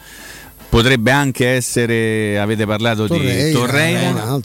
[0.69, 4.39] potrebbe anche essere, avete parlato Torreira, di Torreira.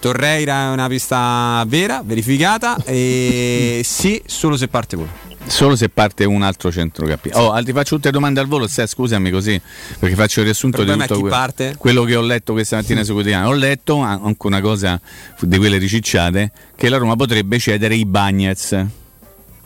[0.00, 5.26] Torreira è una pista vera, verificata e sì, solo se parte uno.
[5.46, 7.42] Solo se parte un altro centrocampista.
[7.42, 9.60] Oh, ti faccio tutte le domande al volo, se, scusami così,
[9.98, 13.48] perché faccio il riassunto di tutto que- quello che ho letto questa mattina su quotidiano.
[13.48, 15.00] Ho letto anche una cosa
[15.40, 18.86] di quelle ricicciate, che la Roma potrebbe cedere i Bagnets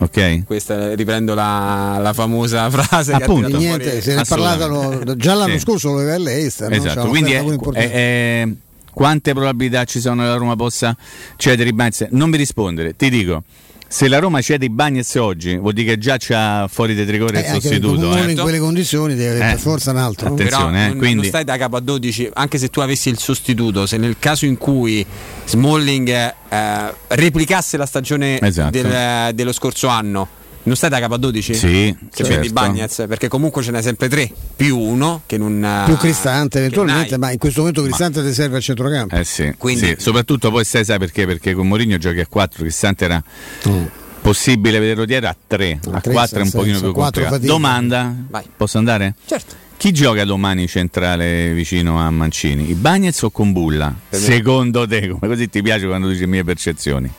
[0.03, 0.45] Ok.
[0.45, 3.13] Questa riprendo la, la famosa frase.
[3.13, 5.61] Appunto, niente, se ne è parlato già l'anno sì.
[5.61, 6.47] scorso lo aveva lei.
[6.47, 8.49] Esatto, quindi è, è, è,
[8.93, 10.97] quante probabilità ci sono che la Roma possa
[11.37, 12.09] cedere i Bagnets?
[12.11, 13.43] Non mi rispondere, ti dico.
[13.89, 17.37] Se la Roma cede i Bagnets oggi, vuol dire che già c'ha fuori dei rigori
[17.37, 18.17] il eh, sostituto.
[18.17, 18.31] Eh.
[18.31, 19.53] in quelle condizioni deve avere eh.
[19.53, 20.29] per forza un altro.
[20.29, 21.17] Attenzione, Però eh, quindi...
[21.17, 24.47] non stai da capo a 12, anche se tu avessi il sostituto, se nel caso
[24.47, 25.05] in cui
[25.45, 28.71] Smalling eh, replicasse la stagione esatto.
[28.71, 31.53] del, dello scorso anno Non stai da K12?
[31.53, 31.97] Sì.
[32.13, 32.41] Che certo.
[32.41, 37.19] di Bagnez, perché comunque ce n'è sempre tre più uno che non più Cristante eventualmente,
[37.19, 38.29] ma in questo momento Cristante ma...
[38.29, 39.17] ti serve al centrocampo.
[39.17, 39.53] Eh sì.
[39.59, 39.87] Quindi...
[39.87, 39.95] sì.
[39.99, 41.27] soprattutto poi sai, sai perché?
[41.27, 43.23] Perché con Mourinho giochi a 4, Cristante era
[43.69, 43.85] mm.
[44.21, 47.39] possibile vederlo dietro a 3, a 4 è un pochino più complicato.
[47.39, 48.45] Domanda, Vai.
[48.57, 49.15] posso andare?
[49.27, 49.63] Certo.
[49.77, 52.71] Chi gioca domani centrale vicino a Mancini?
[52.71, 53.93] I Bagnets o con Bulla?
[54.11, 57.13] Secondo te, come così ti piace quando dici mie percezioni?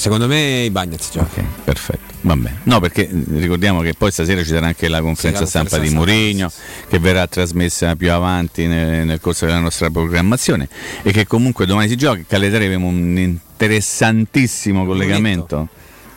[0.00, 1.40] Secondo me i Bagnets gioca.
[1.40, 2.14] Ok, perfetto.
[2.22, 2.60] Va bene.
[2.62, 5.92] No, perché ricordiamo che poi stasera ci sarà anche la conferenza sì, la stampa di
[5.92, 6.50] Mourinho
[6.88, 10.70] che verrà trasmessa più avanti nel, nel, corso della nostra programmazione
[11.02, 12.22] e che comunque domani si gioca.
[12.26, 15.68] Calendario un interessantissimo collegamento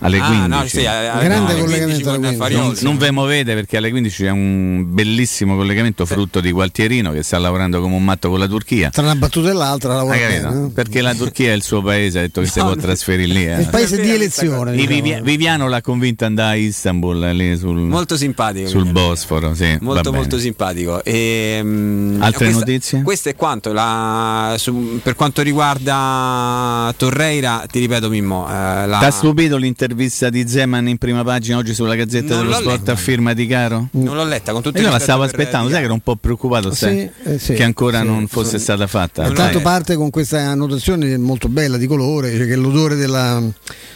[0.03, 0.47] alle ah, 15.
[0.47, 2.53] No, sì, a, grande no, collegamento alle 15.
[2.53, 7.23] Non, non ve muovete perché alle 15 c'è un bellissimo collegamento frutto di Gualtierino che
[7.23, 8.89] sta lavorando come un matto con la Turchia.
[8.89, 10.71] Tra una battuta e l'altra lavora bene, no?
[10.73, 13.45] Perché la Turchia è il suo paese, ha detto che si può trasferire lì.
[13.45, 13.61] Eh.
[13.61, 14.71] Il paese di elezione.
[14.75, 15.21] Diciamo.
[15.23, 18.67] Viviano l'ha convinta ad andare a Istanbul lì sul, molto simpatico.
[18.67, 19.77] Sul Bosforo, sì.
[19.81, 21.03] Molto molto simpatico.
[21.03, 23.01] E, um, Altre questa, notizie?
[23.01, 23.71] Questo è quanto.
[23.71, 28.47] La, su, per quanto riguarda Torreira, ti ripeto Mimmo.
[28.47, 28.51] Eh,
[28.87, 28.99] la...
[28.99, 29.57] T'ha stupito
[29.93, 30.61] l'intervista di Zema?
[30.63, 32.91] Zeman in prima pagina oggi sulla Gazzetta non dello Sport letta.
[32.93, 33.87] a firma di Caro?
[33.91, 36.73] Non l'ho letta con tutti Io la stavo aspettando, sai che ero un po' preoccupato
[36.73, 39.27] sì, eh, sì, che ancora sì, non fosse stata fatta.
[39.27, 43.41] Intanto parte con questa annotazione molto bella di colore, cioè che l'odore della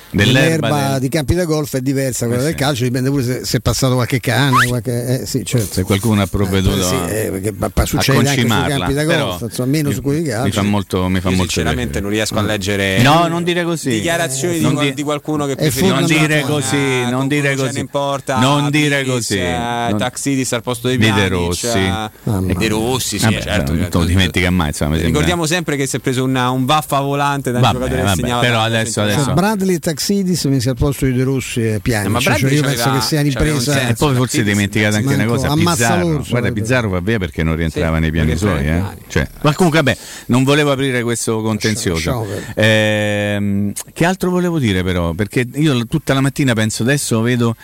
[0.09, 0.99] dell'erba, dell'erba del...
[1.01, 3.57] di campi da golf è diversa da quella eh del calcio, dipende pure se, se,
[3.57, 5.73] è passato qualche cane, qualche, eh, sì, certo.
[5.73, 9.91] se qualcuno ha provveduto eh, sì, eh, succede anche sui campi da golf, insomma, meno
[9.91, 10.45] su quelli di calcio.
[10.45, 13.89] Mi fa molto, mi fa molto sinceramente non riesco a leggere no, non dire così.
[13.89, 17.79] dichiarazioni di, di, qualcuno che preferisce non dire così, non dire così.
[17.79, 19.37] Importa, non dire così.
[19.37, 21.91] Taxidis al posto dei De Rossi.
[22.23, 23.73] De Rossi, sì, certo.
[23.73, 27.71] Non lo dimentica mai, Ricordiamo sempre che si è preso un vaffa volante da un
[27.71, 31.61] giocatore che segnava però adesso adesso Bradley e Taxidis mi si posto di De Rossi
[31.61, 32.09] e piange.
[32.09, 33.87] Ma cioè, io penso che sia un'impresa.
[33.87, 35.53] E poi forse dimenticato anche una cosa.
[35.53, 36.23] Pizzarro.
[36.27, 38.67] Guarda, Pizzarro va via perché non rientrava nei piani suoi.
[38.67, 38.83] Eh?
[39.07, 39.97] Cioè, ma comunque, vabbè,
[40.27, 42.25] non volevo aprire questo contenzioso.
[42.55, 45.13] Eh, che altro volevo dire, però?
[45.13, 47.55] Perché io tutta la mattina penso adesso vedo,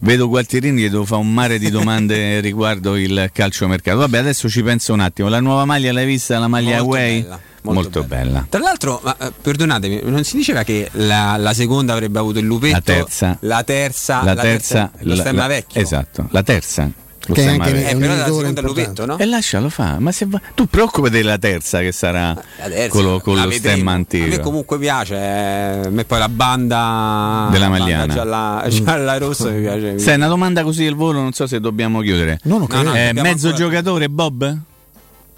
[0.00, 3.98] vedo Gualtierini che devo fare un mare di domande riguardo il calcio mercato.
[3.98, 5.28] Vabbè, adesso ci penso un attimo.
[5.28, 6.38] La nuova maglia l'hai vista?
[6.38, 7.22] La maglia Molto away?
[7.22, 8.24] Bella molto, molto bella.
[8.24, 8.46] bella.
[8.48, 12.46] Tra l'altro, ma, eh, perdonatemi, non si diceva che la, la, seconda avrebbe avuto il
[12.46, 12.74] lupetto?
[12.74, 13.36] La terza.
[13.40, 15.80] La terza, la, la terza, terza lo stemma vecchio.
[15.80, 16.90] Esatto, la terza.
[17.26, 19.18] Lo che anche eh, però la seconda è lupetto, no?
[19.18, 19.98] E lascialo fa.
[20.00, 20.40] Ma se va...
[20.54, 24.24] tu preoccupa della terza che sarà terza, con lo, con lo stemma antico.
[24.24, 29.50] A me comunque piace, eh, a me poi la banda della Magliana gialla, gialla rossa
[29.50, 29.98] mi piace.
[29.98, 32.40] Sai, una domanda così al volo, non so se dobbiamo chiudere.
[32.44, 34.60] No, no, eh, mezzo giocatore Bob?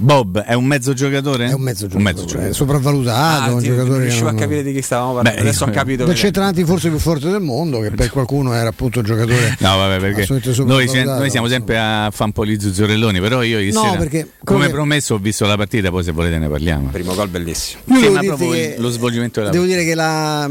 [0.05, 1.47] Bob è un mezzo giocatore?
[1.49, 2.53] È un mezzo giocatore, un mezzo giocatore.
[2.53, 3.51] sopravvalutato.
[3.51, 4.37] Ah, un giocatore non riuscivo non...
[4.37, 5.41] a capire di chi stavamo parlando.
[5.41, 6.05] Beh, Adesso ho capito.
[6.05, 9.57] Del centravanti forse più forte del mondo, che per qualcuno era appunto un giocatore.
[9.61, 10.27] No, vabbè, perché
[10.65, 13.97] noi, noi, siamo sempre a fare un po' gli zuzzurelloni, però io ieri no, sera,
[13.97, 16.91] perché, come, come promesso, ho visto la partita, poi se volete ne parliamo.
[16.91, 17.83] Primo gol bellissimo.
[17.99, 20.51] Sì, ma proprio che, lo svolgimento della Devo dire che, la,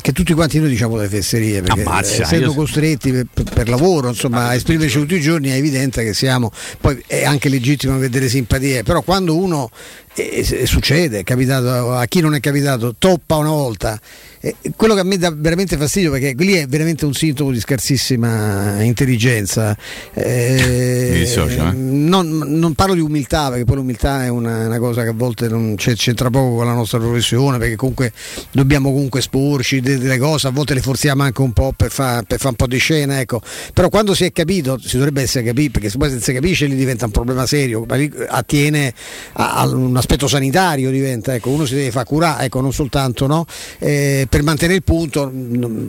[0.00, 4.48] che, tutti quanti noi diciamo le fesserie, perché Ammazza, essendo costretti per, per, lavoro, insomma,
[4.48, 6.50] a esprimerci tutti i giorni, è evidente che siamo.
[6.78, 8.28] Poi è anche legittimo vedere
[8.74, 9.70] simpatie, però quando uno uno
[10.14, 14.00] e, e succede, è capitato a chi non è capitato, toppa una volta
[14.44, 17.58] eh, quello che a me dà veramente fastidio perché lì è veramente un sintomo di
[17.58, 19.74] scarsissima intelligenza.
[20.12, 21.72] Eh, dissocio, eh?
[21.72, 25.48] non, non, parlo di umiltà perché poi l'umiltà è una, una cosa che a volte
[25.48, 28.12] non c'entra poco con la nostra professione perché comunque
[28.50, 32.48] dobbiamo comunque esporci delle cose, a volte le forziamo anche un po' per fare fa
[32.48, 33.40] un po' di scena, ecco.
[33.72, 36.66] però quando si è capito, si dovrebbe essere capito perché se poi se si capisce
[36.66, 37.86] lì diventa un problema serio,
[38.28, 38.92] attiene
[39.34, 41.48] a, a un aspetto sanitario, diventa, ecco.
[41.48, 43.46] uno si deve far curare, ecco, non soltanto no?
[43.78, 45.32] eh, per mantenere il punto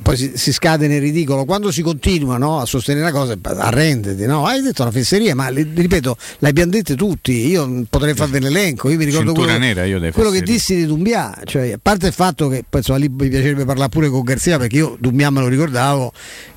[0.04, 1.46] poi si, si, scade nel ridicolo.
[1.46, 4.46] Quando si continua no, a sostenere la cosa arrenditi no?
[4.46, 7.48] hai detto una fesseria ma ripeto l'abbiamo dette tutti.
[7.48, 11.72] Io potrei farvi l'elenco io mi ricordo quello, nera, quello che dissi di Dumbia cioè,
[11.72, 14.76] a parte il fatto che poi, insomma, lì mi piacerebbe parlare pure con Garzia perché
[14.76, 16.14] io Dumbia me lo ricordavo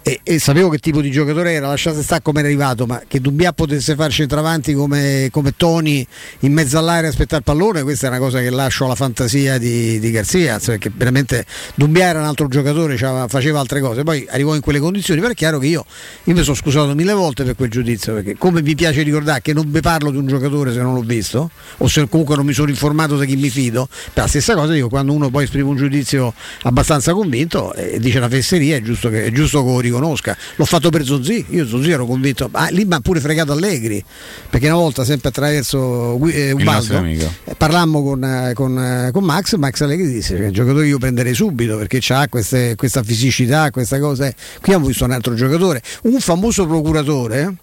[0.08, 3.20] e, e, sapevo che tipo di giocatore era lasciate stare come era arrivato ma che
[3.20, 6.06] Dumbia potesse far centravanti come, come Toni
[6.40, 9.98] in mezzo all'aria aspettare il pallone questa è una cosa che lascio alla fantasia di,
[9.98, 11.44] di Garzia perché veramente
[11.74, 15.36] Dumbia era un altro giocatore, faceva altre cose, poi arrivò in quelle condizioni, però è
[15.36, 15.84] chiaro che io,
[16.24, 19.52] io mi sono scusato mille volte per quel giudizio, perché come mi piace ricordare che
[19.52, 22.52] non vi parlo di un giocatore se non l'ho visto, o se comunque non mi
[22.52, 25.68] sono informato da chi mi fido, per la stessa cosa dico, quando uno poi esprime
[25.68, 30.36] un giudizio abbastanza convinto e dice una fesseria, è giusto che, è giusto che conosca.
[30.56, 34.02] L'ho fatto per Zozzi, io Zozzi ero convinto, ah, lì mi ha pure fregato Allegri,
[34.48, 39.54] perché una volta sempre attraverso eh, Ubaldo eh, parlammo con, eh, con, eh, con, Max,
[39.56, 44.30] Max Allegri disse che il giocatore io prenderei subito perché ha questa fisicità, questa cosa.
[44.30, 44.34] Qui
[44.72, 47.54] abbiamo visto un altro giocatore, un famoso procuratore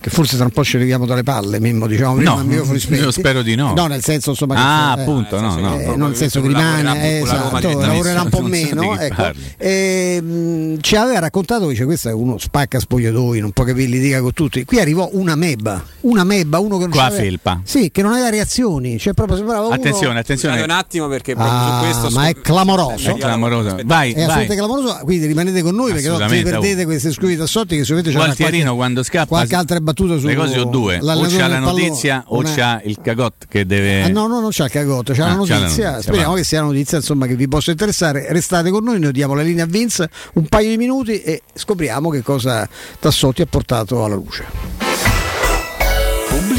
[0.00, 2.54] che forse tra un po' ci leviamo dalle palle, Mimmo, diciamo prima, no,
[2.88, 3.74] io spero di no.
[3.74, 6.48] No, nel senso insomma Ah, che, appunto, eh, no, no, eh, non nel senso che
[6.48, 9.30] rimane, eh, esatto, lavorerà un po' meno, ecco.
[9.58, 13.98] e, mh, ci aveva raccontato dice questo è uno spacca spogliatoi, non può capire li
[13.98, 14.64] dica con tutti.
[14.64, 17.60] Qui arrivò una mebba, una mebba, uno che non Qua aveva, felpa.
[17.64, 20.62] Sì, che non aveva reazioni, cioè proprio sembrava uno Attenzione, attenzione.
[20.62, 23.10] un attimo perché ah, questo ma è clamoroso.
[23.10, 23.78] È clamoroso.
[23.84, 27.76] Vai, è assolutamente clamoroso, quindi rimanete con noi perché non vi perdete queste esclusive tassotti
[27.76, 32.24] che sicuramente c'è qualche, quando scappa qualche altra battuta su due, o c'ha la notizia
[32.26, 32.52] o una...
[32.52, 34.02] c'ha il cagotto che deve...
[34.02, 35.54] Ah, no, no, non c'ha il cagotto, c'ha ah, la notizia.
[35.54, 36.36] La notizia Speriamo va.
[36.36, 38.26] che sia una notizia insomma, che vi possa interessare.
[38.30, 42.10] Restate con noi, noi diamo la linea a Vince un paio di minuti e scopriamo
[42.10, 44.89] che cosa Tassotti ha portato alla luce.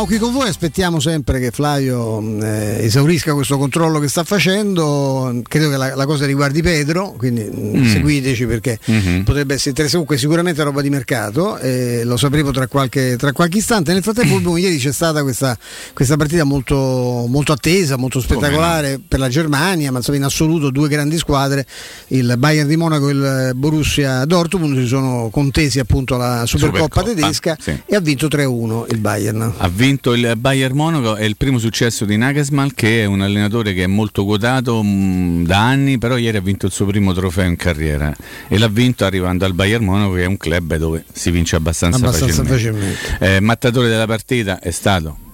[0.00, 5.42] Siamo qui con voi, aspettiamo sempre che Flavio eh, esaurisca questo controllo che sta facendo,
[5.46, 7.80] credo che la, la cosa riguardi Pedro, quindi mm.
[7.80, 7.84] mm.
[7.86, 9.22] seguiteci perché mm-hmm.
[9.22, 13.32] potrebbe essere interessante, comunque sicuramente è roba di mercato, eh, lo sapremo tra qualche, tra
[13.32, 13.92] qualche, istante.
[13.92, 15.58] Nel frattempo ieri c'è stata questa,
[15.92, 19.02] questa partita molto, molto, attesa, molto spettacolare no?
[19.06, 21.66] per la Germania, ma insomma in assoluto due grandi squadre,
[22.08, 27.02] il Bayern di Monaco e il Borussia Dortmund si sono contesi appunto la Supercoppa, Supercoppa
[27.02, 27.78] tedesca sì.
[27.84, 29.52] e ha vinto 3-1 il Bayern.
[29.58, 33.72] Ha vinto il Bayern Monaco, è il primo successo di Nagelsmann che è un allenatore
[33.74, 37.12] che è molto quotato mh, mm, da anni, però ieri ha vinto il suo primo
[37.12, 38.14] trofeo in carriera
[38.48, 41.98] e l'ha vinto arrivando al Bayern Monaco che è un club dove si vince abbastanza,
[41.98, 42.94] abbastanza facilmente.
[42.96, 43.36] facilmente.
[43.36, 45.28] Eh, mattatore della partita è stato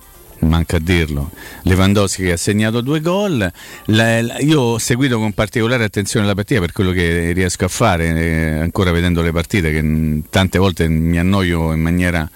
[0.46, 1.30] manca a dirlo.
[1.62, 3.50] Lewandowski che ha segnato due gol.
[3.86, 7.68] La, la, io ho seguito con particolare attenzione la partita per quello che riesco a
[7.68, 12.28] fare, eh, ancora vedendo le partite, che mh, tante volte mi annoio in maniera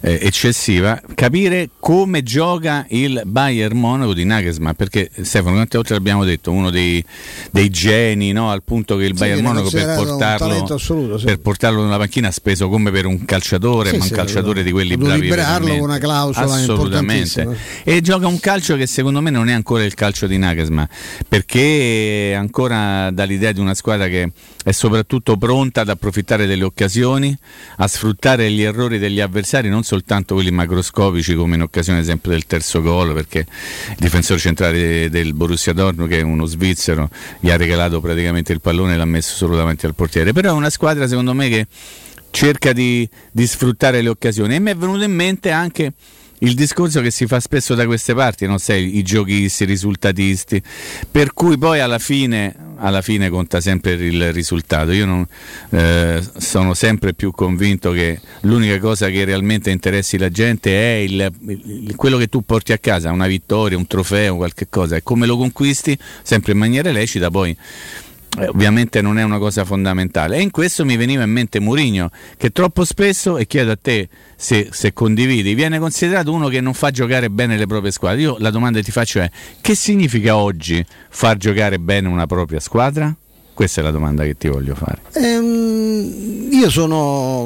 [0.00, 6.24] eh, eccessiva, capire come gioca il Bayern Monaco di Nagelsmann, perché Stefano, quante volte l'abbiamo
[6.24, 7.02] detto, uno dei,
[7.50, 8.50] dei geni, no?
[8.50, 11.24] al punto che il sì, Bayern Monaco per portarlo, assoluto, sì.
[11.24, 14.72] per portarlo nella panchina ha speso come per un calciatore, sì, ma un calciatore di
[14.72, 15.20] quelli bravi.
[15.20, 17.51] liberarlo con una clausola assolutamente.
[17.84, 20.84] E gioca un calcio che secondo me non è ancora il calcio di Nagelsmann,
[21.28, 24.32] perché ancora dà l'idea di una squadra che
[24.64, 27.36] è soprattutto pronta ad approfittare delle occasioni,
[27.76, 32.30] a sfruttare gli errori degli avversari, non soltanto quelli macroscopici come in occasione ad esempio
[32.30, 37.10] del terzo gol, perché il difensore centrale del Borussia Dortmund, che è uno svizzero,
[37.40, 40.32] gli ha regalato praticamente il pallone e l'ha messo solo davanti al portiere.
[40.32, 41.66] Però è una squadra secondo me che
[42.30, 45.92] cerca di, di sfruttare le occasioni e mi è venuto in mente anche
[46.42, 50.60] il discorso che si fa spesso da queste parti, non sei i giochisti, i risultatisti,
[51.10, 54.90] per cui poi alla fine, alla fine conta sempre il risultato.
[54.90, 55.24] Io non,
[55.70, 61.32] eh, sono sempre più convinto che l'unica cosa che realmente interessi la gente è il,
[61.46, 65.26] il, quello che tu porti a casa, una vittoria, un trofeo, qualche cosa, e come
[65.26, 67.56] lo conquisti, sempre in maniera lecita, poi
[68.38, 70.36] eh, ovviamente non è una cosa fondamentale.
[70.36, 74.08] E in questo mi veniva in mente Murigno, che troppo spesso, e chiedo a te
[74.36, 78.20] se, se, condividi, viene considerato uno che non fa giocare bene le proprie squadre.
[78.22, 79.30] Io la domanda che ti faccio è,
[79.60, 83.14] che significa oggi far giocare bene una propria squadra?
[83.62, 85.02] Questa è la domanda che ti voglio fare.
[85.12, 87.44] Ehm, io sono.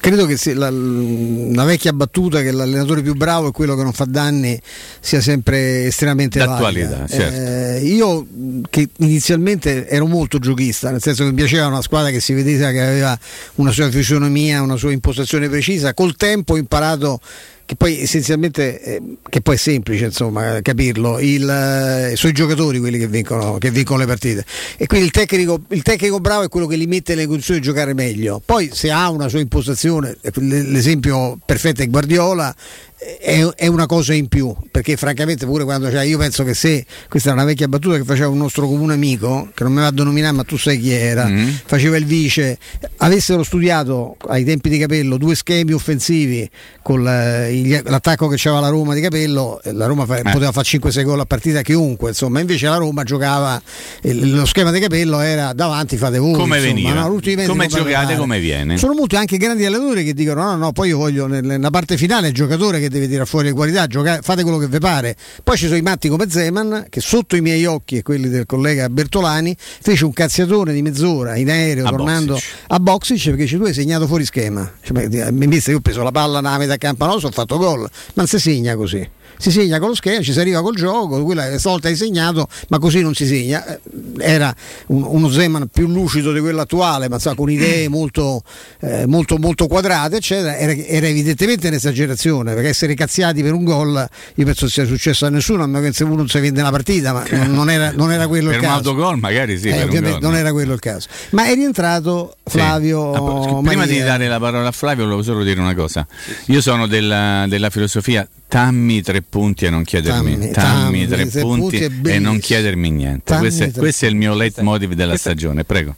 [0.00, 4.04] Credo che la, la, vecchia battuta che l'allenatore più bravo è quello che non fa
[4.04, 4.60] danni
[4.98, 7.38] sia sempre estremamente D'attualità, certo.
[7.38, 8.26] Eh, io
[8.68, 12.72] che inizialmente ero molto giochista, nel senso che mi piaceva una squadra che si vedeva
[12.72, 13.16] che aveva
[13.56, 17.20] una sua fisionomia, una sua impostazione precisa, col tempo ho imparato
[17.66, 22.78] che poi essenzialmente, eh, che poi è semplice insomma capirlo, il, eh, sono i giocatori
[22.78, 24.44] quelli che vincono, che vincono, le partite.
[24.76, 27.66] E quindi il tecnico, il tecnico bravo è quello che li mette nelle condizioni di
[27.66, 32.54] giocare meglio, poi se ha una sua impostazione, l'esempio perfetto è Guardiola,
[32.98, 36.86] è, è, una cosa in più perché francamente pure quando cioè, io penso che se
[37.10, 40.00] questa è una vecchia battuta che faceva un nostro comune amico che non mi vado
[40.00, 41.48] a nominare ma tu sai chi era mm-hmm.
[41.66, 42.56] faceva il vice
[42.98, 46.48] avessero studiato ai tempi di Capello due schemi offensivi
[46.80, 50.22] con l'attacco che c'era la Roma di Capello la Roma eh.
[50.22, 53.60] poteva fare 5-6 gol a partita chiunque insomma invece la Roma giocava
[54.04, 57.46] lo schema di Capello era davanti fate voi come insomma, veniva no?
[57.46, 60.96] come giocate come viene sono molti anche grandi allenatori che dicono no no poi io
[60.96, 64.42] voglio nella parte finale il giocatore che che deve tirare fuori le qualità, giocate, fate
[64.42, 65.16] quello che vi pare.
[65.42, 68.46] Poi ci sono i matti come Zeman che sotto i miei occhi e quelli del
[68.46, 72.54] collega Bertolani fece un cazziatore di mezz'ora in aereo a tornando Boxic.
[72.68, 74.70] a Boxic perché ci tu hai segnato fuori schema.
[74.82, 78.38] Cioè, io ho preso la palla nella metà campanoso, ho fatto gol, ma non si
[78.38, 79.08] segna così
[79.38, 82.78] si segna con lo schema, ci si arriva col gioco, quella volta hai segnato, ma
[82.78, 83.64] così non si segna.
[83.66, 83.80] Eh,
[84.18, 84.54] era
[84.88, 88.42] un, uno Zeman più lucido di quello attuale, ma sa, con idee molto,
[88.80, 90.56] eh, molto, molto quadrate, eccetera.
[90.56, 95.28] Era, era, evidentemente un'esagerazione, perché essere cazziati per un gol, io penso sia successo a
[95.28, 98.12] nessuno, a meno che se uno non si vende la partita, ma non era, non
[98.12, 98.90] era quello per il caso.
[98.90, 101.08] Autogol magari sì, eh, ovviamente non era quello il caso.
[101.30, 103.12] Ma è rientrato Flavio.
[103.12, 103.48] Sì.
[103.50, 106.06] Ah, prima di dare la parola a Flavio, volevo solo dire una cosa.
[106.46, 111.40] Io sono della, della filosofia Tammi tre punti e non chiedermi tammi, tammi, tammi tre,
[111.40, 113.36] punti, punti e non chiedermi niente.
[113.36, 115.96] Questo è, questo è, il mio leitmotiv della stagione, prego.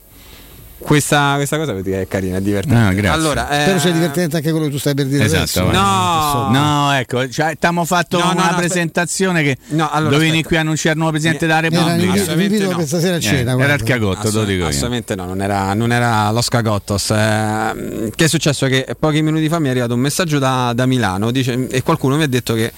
[0.79, 3.01] Questa, questa, cosa è carina, è divertente.
[3.01, 3.63] No, allora, eh...
[3.63, 5.71] Spero sia divertente anche quello che tu stai per dire esatto, adesso.
[5.73, 10.57] No, no, ecco, cioè, abbiamo fatto no, una no, presentazione che no, allora, dovevi qui
[10.57, 12.15] a annunciare il nuovo presidente della Repubblica.
[12.15, 12.75] Era l'invito no.
[12.77, 13.57] questa sera a cena.
[13.57, 17.11] Eh, era il cagotto, lo dico Assolutamente no, non era, non era lo scagottos.
[17.11, 18.67] Eh, che è successo?
[18.67, 22.17] Che pochi minuti fa mi è arrivato un messaggio da, da Milano dice, e qualcuno
[22.17, 22.73] mi ha detto che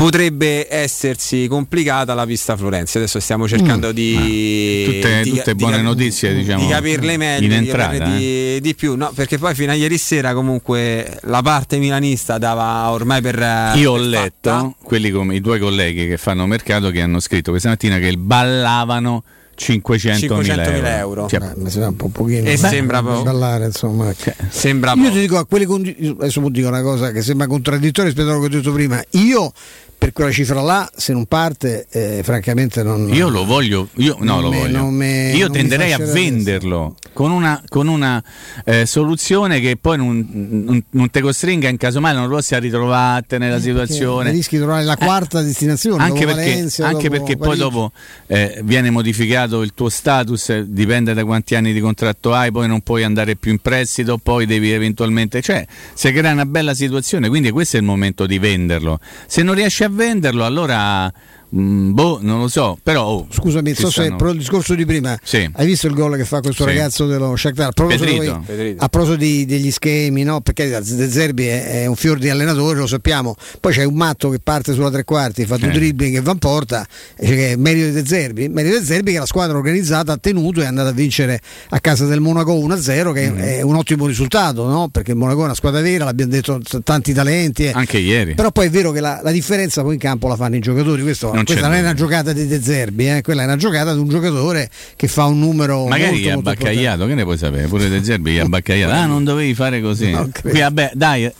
[0.00, 2.96] potrebbe essersi complicata la pista Florenzi.
[2.96, 3.92] Adesso stiamo cercando mm.
[3.92, 8.58] di, tutte, di, tutte di, buone notizie, diciamo, di capirle meglio, in entrata, di, eh?
[8.62, 8.96] di, più.
[8.96, 13.92] No, perché poi fino a ieri sera comunque la parte milanista dava ormai per Io
[13.92, 14.74] per ho letto fatta.
[14.82, 19.22] quelli come i due colleghi che fanno mercato che hanno scritto questa mattina che ballavano
[19.58, 20.86] 500.000 euro.
[20.86, 21.28] euro.
[21.28, 22.48] Cioè, Beh, mi sembra un po' pochino.
[22.48, 24.10] E sembra po- ballare, insomma.
[24.14, 28.10] Cioè, sembra Io ti dico a quelli condi- adesso dico una cosa che sembra contraddittoria
[28.10, 29.04] rispetto a quello che ho detto prima.
[29.10, 29.52] Io
[30.00, 33.12] per quella cifra là, se non parte, eh, francamente non.
[33.12, 34.86] Io lo voglio, io no, lo me, voglio.
[34.86, 38.24] Me, io tenderei a venderlo con una, con una
[38.64, 40.26] eh, soluzione che poi non,
[40.64, 44.30] non, non te costringa in caso mai non possa ritrovarti nella Eh, situazione.
[44.30, 46.02] Rischi di trovare la quarta eh, destinazione.
[46.02, 47.92] Anche perché, Valencia, anche perché poi dopo
[48.26, 52.68] eh, viene modificato il tuo status, eh, dipende da quanti anni di contratto hai, poi
[52.68, 55.42] non puoi andare più in prestito, poi devi eventualmente.
[55.42, 58.98] Cioè, si crea una bella situazione, quindi questo è il momento di venderlo.
[59.26, 61.12] Se non riesci a venderlo, allora.
[61.56, 65.18] Mm, boh, non lo so, però oh, Scusami, so se però il discorso di prima,
[65.22, 65.48] Sì.
[65.52, 66.68] hai visto il gol che fa questo Sì.
[66.70, 67.68] ragazzo dello Shakhtar?
[67.68, 68.42] A proposito, Pedrito.
[68.46, 70.40] poi- a proposito di- degli schemi, no?
[70.40, 73.34] perché De Zerbi è, è un fior di allenatore, lo sappiamo.
[73.60, 75.72] Poi c'è un matto che parte sulla tre quarti, fa due Eh.
[75.72, 76.86] dribbling e va in porta,
[77.18, 78.48] dice che è merito di De Zerbi.
[78.48, 81.40] Merito di De Zerbi che la squadra organizzata ha tenuto e è andata a vincere
[81.70, 83.38] a casa del Monaco 1-0, che Mm.
[83.38, 84.88] è un ottimo risultato, no?
[84.90, 87.64] perché il Monaco è una squadra vera, l'abbiamo detto, t- tanti talenti.
[87.64, 87.72] eh.
[87.74, 88.34] anche ieri.
[88.34, 91.02] Però poi è vero che la, la differenza poi in campo la fanno i giocatori.
[91.02, 93.56] Questo, Non questa c'è non è una giocata di De Zerbi, eh, quella è una
[93.56, 97.38] giocata di un giocatore che fa un numero Magari molto, molto abbaccagliato, che ne puoi
[97.38, 97.66] sapere?
[97.66, 98.92] Pure De Zerbi è abbaccagliato.
[98.92, 100.10] Ah, non dovevi fare così.
[100.42, 101.32] Qui, vabbè, dai, eh,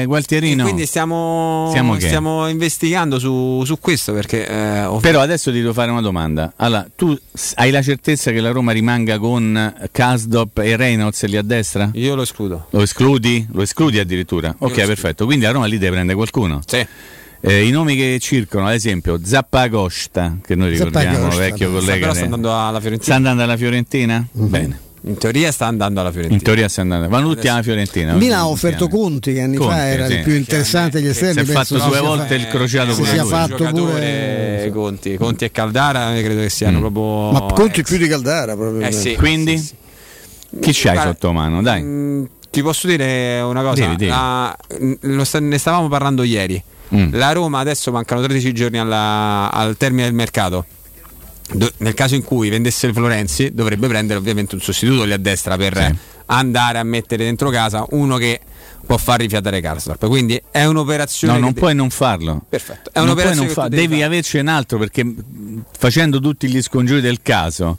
[0.00, 0.62] eh, Gualtierino.
[0.64, 2.06] Quindi stiamo, Stiamo che?
[2.06, 6.52] stiamo investigando su, su questo perché eh, ho- Però adesso ti devo fare una domanda.
[6.56, 7.16] Allora, tu
[7.56, 11.90] hai la certezza che la Roma rimanga con Kasdop e Reynolds lì a destra?
[11.92, 12.66] io lo escludo.
[12.70, 13.46] Lo escludi?
[13.52, 14.50] Lo escludi addirittura?
[14.50, 14.86] Ok, escludo.
[14.86, 15.24] perfetto.
[15.26, 16.60] Quindi la Roma lì deve prendere qualcuno.
[16.66, 16.86] Sì.
[17.46, 21.98] Eh, I nomi che circolano, ad esempio Zappa Agosta, che noi ricordiamo, Agosta, vecchio collega.
[22.06, 23.16] Però sta andando alla Sta Fiorentina.
[23.16, 24.26] andando alla Fiorentina?
[24.32, 24.78] Bene.
[25.06, 26.38] In teoria sta andando alla Fiorentina.
[26.38, 27.08] In teoria sta andando.
[27.10, 28.14] Vanno tutti alla Fiorentina.
[28.14, 28.88] Milan ha offerto.
[28.88, 30.14] Conti che anni Conte, fa era sì.
[30.14, 31.44] il più interessante degli esterni.
[31.44, 33.30] Si è fatto due volte fa- il crociato si pure sia lui.
[33.30, 33.92] fatto giocatore
[34.62, 36.80] pure Conti, Conti e Caldara eh, credo che siano Mm.
[36.80, 37.88] proprio ma Conti ex.
[37.88, 38.96] più di Caldara Eh probabilmente.
[38.96, 39.14] sì.
[39.16, 39.58] Quindi?
[39.58, 40.58] sì, sì.
[40.60, 41.60] Chi c'hai Guarda, sotto mano?
[41.60, 41.82] Dai.
[41.82, 43.82] mm, ti posso dire una cosa?
[43.82, 44.10] Devi, devi.
[44.10, 44.56] La-
[45.00, 46.62] lo sta- ne stavamo parlando ieri.
[46.96, 47.08] Mm.
[47.12, 50.64] La Roma adesso mancano 13 giorni alla- al termine del mercato.
[51.52, 55.18] Do- nel caso in cui vendesse il Florenzi, dovrebbe prendere ovviamente un sostituto lì a
[55.18, 55.94] destra per Sì.
[56.26, 58.40] andare a mettere dentro casa uno che
[58.86, 60.06] può far rifiatare Karsdorp.
[60.06, 61.34] Quindi è un'operazione.
[61.34, 62.42] No, non puoi non farlo.
[62.48, 62.90] Perfetto.
[62.92, 66.48] È Non puoi un'operazione non fa- devi devi averci un altro perché mh, facendo tutti
[66.48, 67.78] gli scongiuri del caso,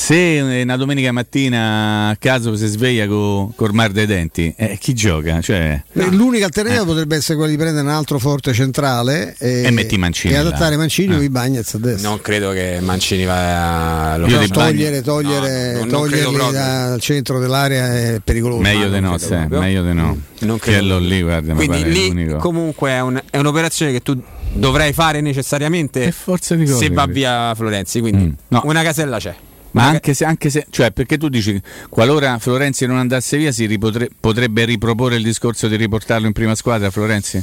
[0.00, 4.94] se una domenica mattina a caso si sveglia con col mar dei denti, eh, chi
[4.94, 5.40] gioca?
[5.40, 9.70] Cioè, Eh, L'unica alternativa potrebbe essere quella di prendere un altro forte centrale e, E
[9.72, 10.76] metti Mancini e adattare.
[10.76, 11.16] Mancini Eh.
[11.16, 12.08] o i Bagnets a destra.
[12.08, 16.34] Non credo che Mancini va a di Bagni- togliere, togliere, No, non- non credo toglierli
[16.36, 16.58] proprio.
[16.60, 18.60] dal centro dell'area è pericoloso.
[18.60, 20.16] meglio non di no, meglio di no.
[20.42, 22.36] Non credo lì, guarda, Quindi lì l'unico.
[22.36, 24.16] comunque è, un- è un'operazione che tu
[24.52, 27.98] dovrai fare necessariamente se va via Florenzi.
[27.98, 28.32] Quindi Mm.
[28.48, 28.60] No.
[28.64, 29.34] una casella c'è.
[29.82, 33.66] Ma anche se, anche se, cioè, perché tu dici, qualora Florenzi non andasse via, si
[33.66, 37.42] ripotre- potrebbe riproporre il discorso di riportarlo in prima squadra, Florenzi?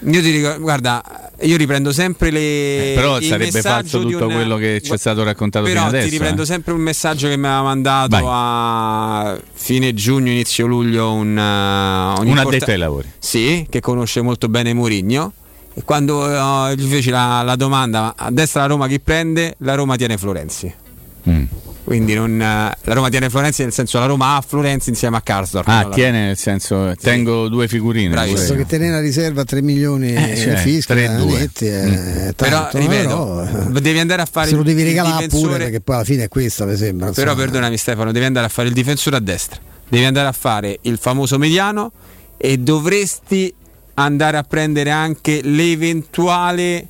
[0.00, 2.92] Io ti dico, guarda, io riprendo sempre le.
[2.92, 5.96] Eh, però sarebbe falso tutto un- quello che ci è stato raccontato Però fino ti
[5.96, 6.10] adesso.
[6.12, 6.46] riprendo eh.
[6.46, 8.24] sempre un messaggio che mi aveva mandato Vai.
[8.26, 13.10] a fine giugno, inizio luglio un, uh, un Un importa- addetto ai lavori.
[13.18, 15.32] Sì, che conosce molto bene Murigno.
[15.72, 19.74] E quando eh, gli feci la, la domanda a destra la Roma chi prende, la
[19.74, 20.72] Roma tiene Florenzi.
[21.28, 21.44] Mm.
[21.84, 22.44] Quindi non, eh,
[22.82, 25.68] la Roma tiene Florenzi nel senso la Roma ha Florenzi insieme a Karsdorp.
[25.68, 28.24] Ah, la- tiene nel senso, tengo due figurine.
[28.24, 31.38] Visto pure che tenere a riserva 3 milioni Eh, di cioè, fischi, 3-2.
[31.38, 32.30] netti, è Mm.
[32.34, 36.04] Però, ripeto, però, devi andare a fare se lo devi regalare pure perché poi alla
[36.04, 37.44] fine è questa mi sembra Però insomma.
[37.44, 40.98] perdonami Stefano, devi andare a fare il difensore a destra, devi andare a fare il
[41.00, 41.92] famoso mediano
[42.36, 43.54] e dovresti
[43.94, 46.88] andare a prendere anche l'eventuale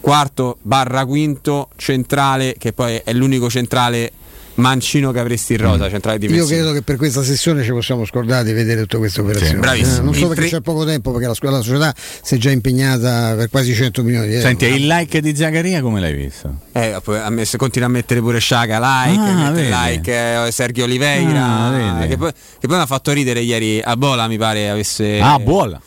[0.00, 4.12] quarto barra quinto centrale, che poi è l'unico centrale
[4.58, 6.46] mancino che avresti in rosa, centrale Io difensivo.
[6.48, 9.52] credo che per questa sessione ci possiamo scordare di vedere tutte queste operazioni.
[9.52, 9.98] Sì, bravissimo.
[9.98, 12.38] Eh, non so perché tre- c'è poco tempo, perché la, scu- la società si è
[12.38, 14.46] già impegnata per quasi 100 milioni di euro.
[14.48, 16.52] Senti, il like di Zaccaria come l'hai visto?
[16.72, 19.50] Eh, messo- continua a mettere pure Sciaga like, Ah,
[19.84, 21.44] like eh, Sergio Oliveira,
[22.00, 25.20] Ah, che, poi, che poi mi ha fatto ridere ieri a Bola, mi pare avesse
[25.20, 25.80] Ah, buona.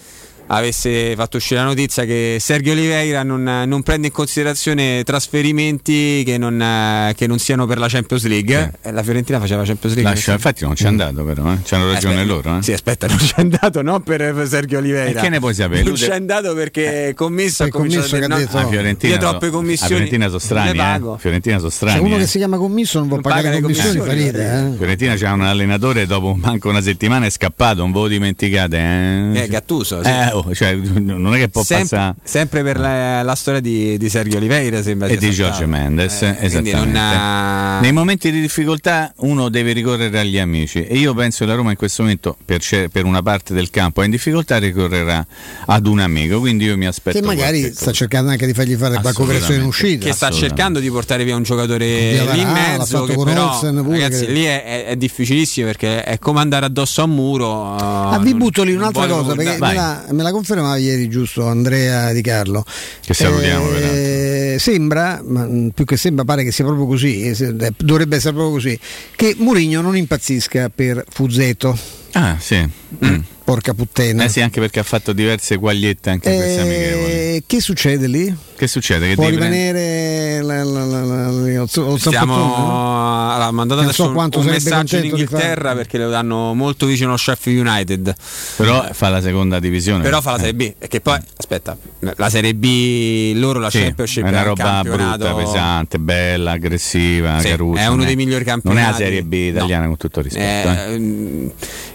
[0.54, 6.38] Avesse fatto uscire la notizia che Sergio Oliveira non, non prende in considerazione trasferimenti che
[6.38, 8.74] non, che non, siano per la Champions League.
[8.82, 10.14] Eh, la Fiorentina faceva la Champions League.
[10.14, 11.60] Lascia, infatti non c'è andato però, eh?
[11.64, 12.58] c'hanno ragione aspetta, loro.
[12.58, 12.64] Eh?
[12.64, 15.20] Sì, aspetta, non c'è andato non per Sergio Oliveira.
[15.20, 15.84] E che ne puoi sapere?
[15.84, 19.14] Non c'è andato perché eh, commesso ha cominciato a dire no, detto, a Fiorentina.
[19.14, 19.94] Io troppe commissioni.
[19.94, 21.18] A Fiorentina sono strani, eh?
[21.18, 21.98] Fiorentina sono strani.
[21.98, 22.20] Cioè, uno eh?
[22.20, 24.78] che si chiama commisso non può non pagare le commissioni, commissioni farite, eh?
[24.78, 28.78] Fiorentina c'ha un allenatore dopo manco una settimana è scappato, un po' dimenticate.
[28.78, 30.10] Eh, eh Gattuso, sì.
[30.10, 32.16] eh, oh, cioè, non è che può sempre, passare.
[32.24, 36.22] Sempre per la, la storia di, di, Sergio Oliveira sembra e di Giorgio Mendes.
[36.22, 36.98] Eh, esattamente.
[36.98, 37.80] Ha...
[37.82, 41.72] Nei momenti di difficoltà uno deve ricorrere agli amici e io penso che la Roma
[41.72, 42.62] in questo momento per,
[42.92, 45.26] per una parte del campo è in difficoltà ricorrerà
[45.66, 47.20] ad un amico, quindi io mi aspetto.
[47.20, 50.06] Che magari sta cercando anche di fargli fare la cooperazione in uscita.
[50.06, 53.04] Che sta cercando di portare via un giocatore lì in mezzo.
[53.06, 54.32] Che però, ragazzi, che...
[54.32, 57.76] lì è, è, è, difficilissimo perché è come andare addosso a un muro.
[57.76, 62.12] Ah, vi butto lì un'altra cosa perché me la, me la, confermava ieri giusto Andrea
[62.14, 62.66] Di Carlo.
[63.02, 63.70] Che salutiamo.
[63.72, 68.54] Eh, sembra, ma più che sembra, pare che sia proprio così, eh, dovrebbe essere proprio
[68.54, 68.80] così,
[69.16, 71.78] che Murigno non impazzisca per Fuzzeto.
[72.14, 72.58] Ah, sì.
[73.06, 73.20] Mm.
[73.52, 74.24] Porca puttana.
[74.24, 77.44] Eh sì, anche perché ha fatto diverse quagliette anche in queste amichevoli.
[77.46, 78.34] Che succede lì?
[78.56, 79.10] Che succede?
[79.10, 85.06] Che Può rimanere la, la, la, Stiamo allora, mandato adesso so un, un messaggio in
[85.06, 88.14] Inghilterra perché lo danno molto vicino allo Sheffield United.
[88.56, 90.04] Però fa la seconda divisione.
[90.04, 90.74] Però fa la Serie B.
[90.78, 95.34] E che poi, aspetta, la Serie B loro la sì, Championship è una roba brutta,
[95.34, 98.82] pesante, bella, aggressiva, sì, È uno dei migliori campionati.
[98.82, 100.70] Non è la Serie B italiana con tutto il rispetto.
[100.70, 101.52] Eh, eh.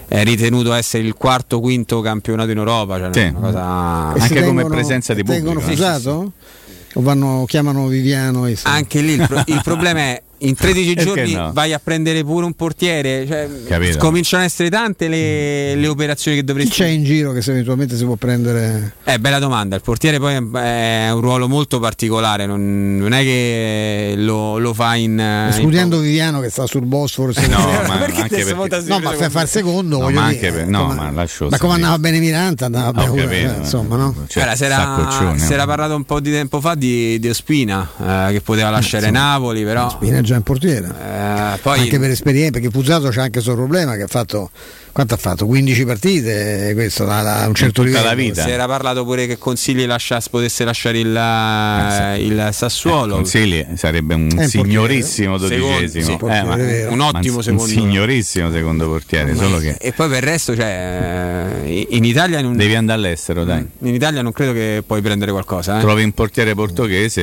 [0.09, 2.97] È ritenuto essere il quarto quinto campionato in Europa.
[2.97, 3.33] Cioè sì.
[3.33, 3.63] cosa...
[3.63, 5.45] Anche come tengono, presenza di pubblico.
[5.45, 6.31] Vengono fusato?
[6.93, 8.45] O vanno, chiamano Viviano?
[8.47, 11.51] E Anche lì il, pro- il problema è in 13 giorni no?
[11.53, 13.25] vai a prendere pure un portiere.
[13.25, 17.41] Cioè, cominciano ad essere tante le, le, operazioni che dovresti Chi c'è in giro che
[17.41, 18.95] se eventualmente si può prendere?
[19.03, 19.75] Eh, bella domanda.
[19.75, 22.45] Il portiere poi è un ruolo molto particolare.
[22.45, 25.19] Non, non è che lo, lo fa in.
[25.19, 26.03] Escludendo in...
[26.03, 27.33] Viviano che sta sul Bosforo.
[27.47, 27.57] Eh no,
[27.87, 28.83] ma anche perché...
[28.87, 29.99] no, ma per far secondo.
[29.99, 30.67] No, ma anche per...
[30.67, 31.47] no, ma lascio.
[31.49, 32.65] Ma come andava bene Miranda?
[32.65, 33.15] Andava bene.
[33.15, 34.13] Capito, eh, insomma, no?
[34.27, 37.87] Cioè, Guarda, si, era, si era parlato un po' di tempo fa di, di Ospina
[37.99, 39.85] eh, che poteva lasciare Napoli, però.
[39.85, 40.87] Ospina è già in portiere.
[40.87, 41.79] Eh, poi...
[41.79, 44.51] Anche per esperienza, perché Puzzato c'è anche questo problema che ha fatto
[44.97, 45.45] quanto ha fatto?
[45.45, 48.03] 15 partite, questo da, un certo livello.
[48.03, 48.41] La vita.
[48.41, 53.13] Si era parlato pure che Consigli lasciasse, potesse lasciare il, eh, il Sassuolo.
[53.13, 57.61] Eh, Consigli sarebbe un eh, signorissimo dodicesimo, secondo, sì, eh, un ottimo secondo.
[57.61, 59.35] Un signorissimo secondo portiere.
[59.35, 59.75] Solo che...
[59.79, 62.57] E poi per il resto, cioè, in Italia non...
[62.57, 63.63] devi andare all'estero, dai.
[63.81, 65.77] In Italia non credo che puoi prendere qualcosa.
[65.77, 65.81] Eh?
[65.81, 67.21] Trovi un portiere portoghese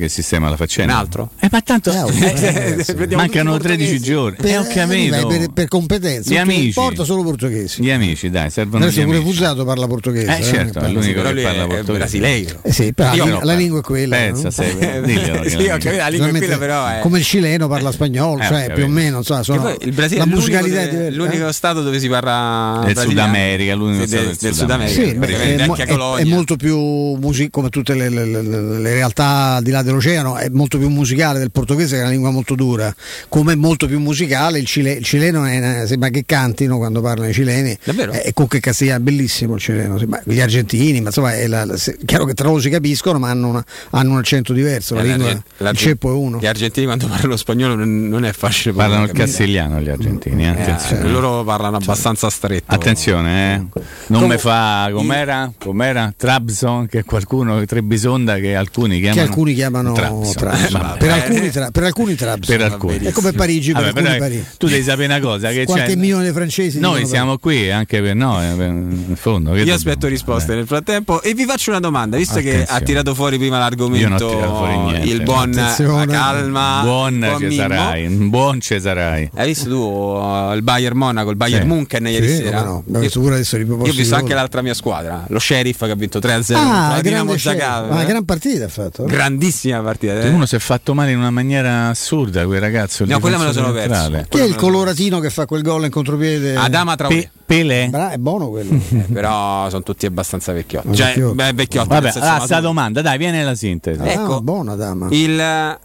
[0.00, 0.94] che sistema la faccenda.
[0.94, 1.30] Un altro?
[1.38, 1.92] Eh, ma tanto
[3.14, 4.36] mancano 13 giorni.
[4.40, 5.26] Per, ho capito.
[5.28, 6.32] Per, per competenza.
[6.32, 7.82] Gli amici porta solo portoghesi.
[7.82, 9.32] Gli amici, dai, servono Adesso gli pure amici.
[9.32, 10.38] Fusato parla portoghese.
[10.38, 11.92] Eh, certo, è l'unico che parla portoghese.
[11.92, 12.58] brasileiro.
[12.62, 14.16] Eh sì, però la, la, lingua è quella.
[14.16, 14.50] Pensa, no?
[14.50, 16.98] sei, diglielo, sì, ho capito, la lingua è quella però è...
[17.00, 20.26] Come il cileno parla spagnolo, eh, cioè più o meno, so, sono il Brasile la
[20.26, 26.16] musicalità è l'unico stato dove si parla del Sud America, l'unico stato del Sud America.
[26.16, 27.18] È molto più
[27.50, 32.00] come tutte le realtà al di là dell'oceano, è molto più musicale del portoghese che
[32.00, 32.94] è una lingua molto dura.
[33.28, 35.46] Come è molto più musicale il cileno
[35.86, 38.12] sembra che cantino quando parlano i cileni Davvero?
[38.12, 39.98] E con che castigliano, bellissimo il cileno.
[40.24, 43.48] Gli argentini, ma insomma, è la, la, chiaro che tra loro si capiscono, ma hanno,
[43.48, 44.94] una, hanno un accento diverso.
[44.94, 46.38] La, eh, lingua, la, il ceppo è uno.
[46.38, 48.74] Gli argentini quando parlano spagnolo non, non è facile.
[48.74, 50.46] Parlano il castigliano gli argentini.
[50.46, 52.72] Eh, eh, loro parlano abbastanza stretto.
[52.72, 53.80] Attenzione, eh.
[54.08, 59.22] non mi fa com'era, com'era Trabzon, che qualcuno, Trebisonda, che alcuni chiamano.
[59.22, 60.34] Che alcuni chiamano Trabzon.
[60.34, 60.96] Trabzon.
[60.98, 62.56] per, alcuni tra, per alcuni Trabzon.
[62.56, 62.98] Per alcuni.
[62.98, 63.72] È come Parigi.
[63.72, 64.44] Per Vabbè, alcuni Parigi.
[64.58, 66.80] Tu devi sapere una cosa: che qualche milione di francesi.
[66.80, 69.54] Noi siamo qui anche per noi, in fondo.
[69.56, 72.64] Io aspetto risposte nel frattempo e vi faccio una domanda, visto Attenzione.
[72.64, 78.60] che ha tirato fuori prima l'argomento niente, il buon la calma, buon, buon Cesarai, buon
[78.60, 79.30] Cesarai.
[79.34, 81.68] Hai visto tu uh, il Bayern Monaco, il Bayern sì.
[81.68, 82.62] Munchen ieri sì, sera?
[82.62, 83.02] No, no.
[83.02, 87.00] Io, io ho visto anche l'altra mia squadra, lo Sheriff che ha vinto 3-0 ah,
[87.00, 89.04] grande ah, gran partita ha fatto.
[89.04, 90.20] Grandissima partita.
[90.20, 90.28] Eh.
[90.28, 93.04] Uno si è fatto male in una maniera assurda quel ragazzo.
[93.04, 94.10] No, quella me la sono persa.
[94.28, 96.47] Chi è il coloratino che fa quel gol in contropiede?
[96.56, 97.30] Adama Traoré.
[97.44, 97.88] Pele?
[97.88, 98.74] Bra- è buono quello.
[98.90, 100.94] eh, però sono tutti abbastanza vecchiotti.
[100.94, 101.34] Cioè, vecchiotti.
[101.34, 104.00] Beh, vecchiotti Vabbè, allora, sta domanda, dai, viene la sintesi.
[104.00, 105.08] Ah, ecco, buona dama.
[105.10, 105.78] Il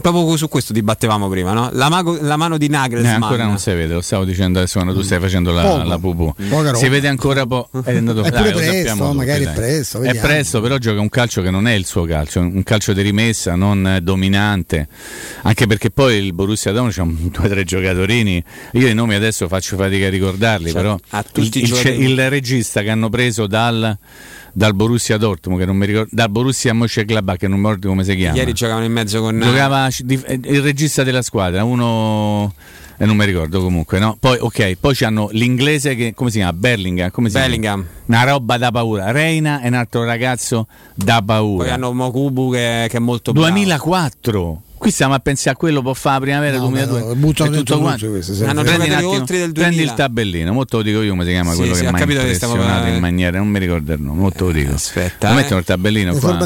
[0.00, 1.70] proprio su questo dibattevamo prima, no?
[1.72, 3.20] la, mago, la, mano di Nagelsmann.
[3.20, 5.98] Eh, ancora non si vede, lo stavo dicendo adesso quando tu stai facendo la, la
[5.98, 6.32] pupù.
[6.74, 7.68] Si vede ancora po'.
[7.84, 9.98] È andato è dai, presto, magari tutti, è presto.
[9.98, 10.18] Vediamo.
[10.18, 13.02] È presto, però gioca un calcio che non è il suo calcio, un calcio di
[13.02, 14.88] rimessa, non dominante.
[15.42, 18.42] Anche perché poi il Borussia Dortmund c'ha due o tre giocatorini.
[18.72, 20.98] Io i nomi adesso faccio fatica a ricordarli, cioè, però
[21.34, 23.98] il, il, il regista che hanno preso dal
[24.52, 28.04] dal Borussia Dortmund, che non mi ricordo, dal Borussia Mönchengladbach, che non mi ricordo come
[28.04, 28.36] si chiama.
[28.36, 32.52] Ieri giocavano in mezzo con Giocava il regista della squadra, uno
[33.02, 34.16] e non mi ricordo comunque, no?
[34.20, 36.52] Poi, ok, poi c'hanno l'inglese che, come si chiama?
[36.52, 37.80] Berlingham, come si Bellingham.
[37.82, 38.22] Chiama?
[38.22, 39.10] Una roba da paura.
[39.10, 41.64] Reina è un altro ragazzo da paura.
[41.64, 43.48] Poi hanno Mokubu che, che è molto bravo.
[43.48, 44.62] 2004.
[44.82, 47.00] Qui stiamo a pensare a quello può fare la primavera no, 2002.
[47.00, 48.06] No, buttano tutto quanto.
[48.06, 49.52] Hanno prendi, attimo, oltre del 2000.
[49.52, 52.00] prendi il tabellino, molto lo dico io come si chiama sì, quello sì, che mi
[52.00, 54.74] ha impressionato in maniera, non mi ricordo il nome, molto lo dico.
[54.74, 56.36] Aspetta, lo mettono il tabellino qua.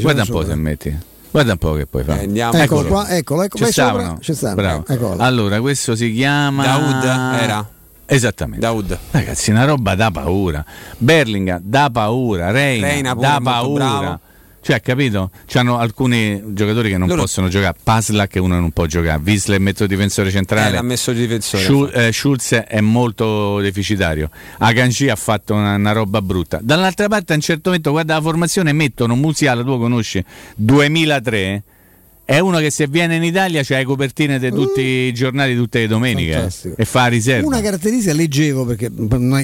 [0.00, 0.98] Guarda un po' se metti.
[1.30, 2.18] Guarda un po' che poi fa.
[2.18, 2.52] Eh, andiamo.
[2.54, 4.18] Eccolo, eccolo qua, eccolo, ecco, Ci stavano.
[4.22, 4.56] Ci stavano.
[4.62, 4.84] Bravo.
[4.88, 5.22] Eccolo.
[5.22, 7.04] Allora, questo si chiama Daoud
[7.42, 7.68] era
[8.06, 8.60] Esattamente.
[8.60, 8.98] Daoud.
[9.10, 10.64] Ragazzi, una roba da paura.
[10.96, 14.20] Berlinga da paura, Reina, Reina da paura.
[14.66, 15.30] Cioè, capito?
[15.46, 17.20] C'hanno alcuni giocatori che non Loro...
[17.20, 17.76] possono giocare.
[17.80, 19.22] Pasla che uno non può giocare.
[19.24, 20.70] Wisler mezzo difensore centrale.
[20.70, 21.62] Eh, l'ha messo difensore.
[21.62, 24.28] Schul- eh, Schulz è molto deficitario.
[24.58, 26.58] Aganji ha fatto una, una, roba brutta.
[26.60, 30.24] Dall'altra parte, a un certo momento, guarda la formazione, mettono Musiala, tu lo conosci,
[30.56, 31.62] 2003
[32.26, 35.78] è uno che se viene in Italia c'ha le copertine di tutti i giornali tutte
[35.78, 36.74] le domeniche Fantastico.
[36.76, 37.46] e fa riserva.
[37.46, 39.40] Una caratteristica leggevo perché non,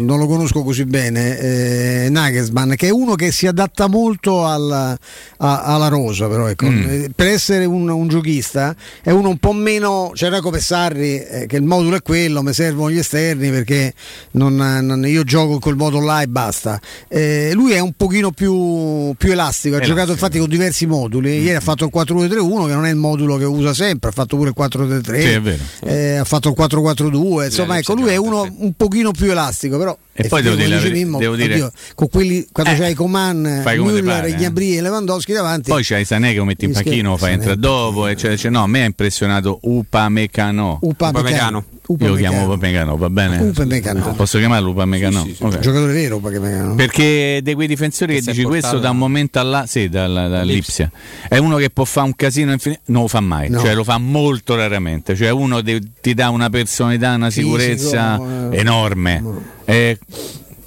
[0.00, 4.94] non lo conosco così bene, eh, Nagelsmann, che è uno che si adatta molto alla,
[5.38, 6.88] a, alla rosa, però ecco, mm.
[6.88, 11.24] Eh, per essere un, un, giochista è uno un po' meno, c'era cioè come Sarri
[11.24, 13.94] eh, che il modulo è quello, mi servono gli esterni perché
[14.32, 16.78] non, non, io gioco col modo là e basta.
[17.08, 19.86] Eh, lui è un pochino più, più elastico, ha elastico.
[19.86, 21.42] giocato infatti con diversi moduli, mm.
[21.42, 24.12] ieri ha fatto il 4 2-3-1 che non è il modulo che usa sempre, ha
[24.12, 28.46] fatto pure il 4-3-3, sì, eh, ha fatto il 4-4-2, insomma ecco lui è uno
[28.58, 32.08] un pochino più elastico, però e poi devo dire, dice Mimmo, devo dire oddio, con
[32.08, 34.34] quelli quando eh, c'hai Coman, Müller, eh.
[34.34, 35.70] Gnabry e Lewandowski davanti.
[35.70, 38.66] Poi c'hai Sané che lo metti in panchino, fai entrare dopo, cioè, cioè, no, a
[38.66, 40.78] me ha impressionato Upamecano.
[40.82, 41.64] Upamecano.
[41.88, 43.38] Io lo chiamo Upamecano, va bene?
[43.38, 44.12] Upamecano.
[44.14, 45.22] Posso chiamarlo Upamecano?
[45.22, 45.44] Sì, sì, sì.
[45.44, 45.60] Okay.
[45.60, 46.74] Giocatore vero Upamecano.
[46.74, 50.90] Perché di quei difensori che, che dici questo da un momento alla sì, dall'Ipsia.
[51.28, 53.60] È uno che può fare un casino infinito, non lo fa mai, no.
[53.60, 58.58] cioè lo fa molto raramente, cioè uno ti dà una personalità, una sicurezza Fisico, eh,
[58.58, 59.56] enorme.
[59.68, 59.98] Eh,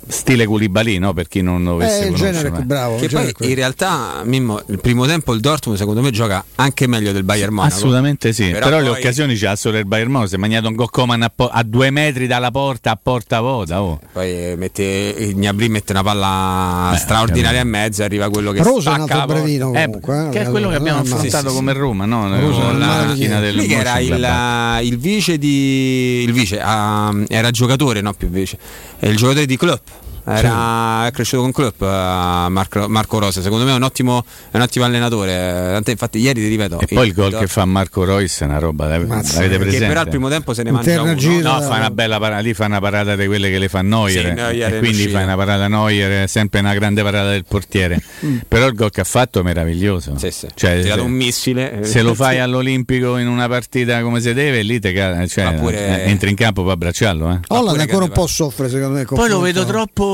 [0.08, 1.14] stile Koulibaly, no?
[1.14, 2.98] per chi non dovesse eh, il genere più bravo.
[2.98, 7.12] Che poi in realtà Mimmo, il primo tempo il Dortmund secondo me gioca anche meglio
[7.12, 7.76] del Bayern Monaco.
[7.76, 8.86] Assolutamente sì, però, però poi...
[8.86, 11.64] le occasioni c'ha solo il Bayern Monaco, si è mangiato un Gokkoman a, po- a,
[11.64, 13.82] due metri dalla porta a porta vuota.
[13.82, 14.00] Oh.
[14.12, 19.14] Poi mette, Gnabry mette una palla Beh, straordinaria e arriva quello che Rosa stacca.
[19.14, 22.06] è un bravino eh, comunque, eh, che è quello che abbiamo affrontato sì, come Roma,
[22.06, 22.40] no?
[22.40, 28.02] Rosa, la macchina del Lì era il, il, vice di il vice, uh, era giocatore,
[28.02, 28.58] no più vice,
[29.00, 29.80] è il giocatore di club
[30.26, 31.12] era sì.
[31.12, 34.86] cresciuto con club uh, Marco, Marco, Rosa secondo me è un ottimo, è un ottimo
[34.86, 35.34] allenatore.
[35.72, 38.60] Tant'è, infatti ieri ti ripeto e poi il gol che fa Marco Royce è una
[38.60, 39.88] roba Mazza, l'avete presente?
[39.88, 41.14] però al primo tempo se ne mangia uno.
[41.14, 44.26] no fa una bella parata lì fa una parata di quelle che le fa Neuer,
[44.26, 48.02] sì, Neuer e quindi fa una parata Neuer sempre una grande parata del portiere.
[48.26, 48.40] Mm.
[48.48, 50.18] però il gol che ha fatto è meraviglioso.
[50.18, 50.48] Sì, sì.
[50.54, 54.80] Cioè, tirato un missile se lo fai all'Olimpico in una partita come si deve lì
[54.80, 54.94] te
[55.28, 56.06] cioè, pure...
[56.06, 57.40] entri in campo per abbracciarlo eh.
[57.48, 60.11] Holland ancora un po' soffre secondo me poi lo vedo troppo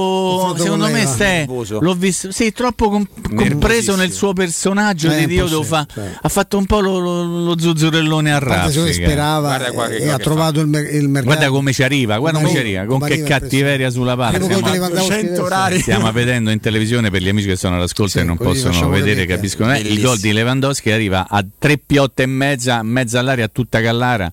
[0.58, 5.48] secondo me Ste, l'ho visto sì, troppo com- compreso nel suo personaggio eh, di Dio
[5.48, 6.18] sì, fa, cioè.
[6.22, 8.92] ha fatto un po' lo, lo, lo zuzzurellone a raffica.
[8.92, 11.26] sperava qua, e ha trovato il, mer- il, mercato.
[11.26, 16.12] Guarda come ci arriva guarda come ci arriva con che cattiveria sulla palla stiamo, stiamo
[16.12, 19.74] vedendo in televisione per gli amici che sono all'ascolto sì, e non possono vedere capiscono.
[19.74, 24.32] Eh, il gol di Lewandowski arriva a tre piotte e mezza mezza all'aria tutta callara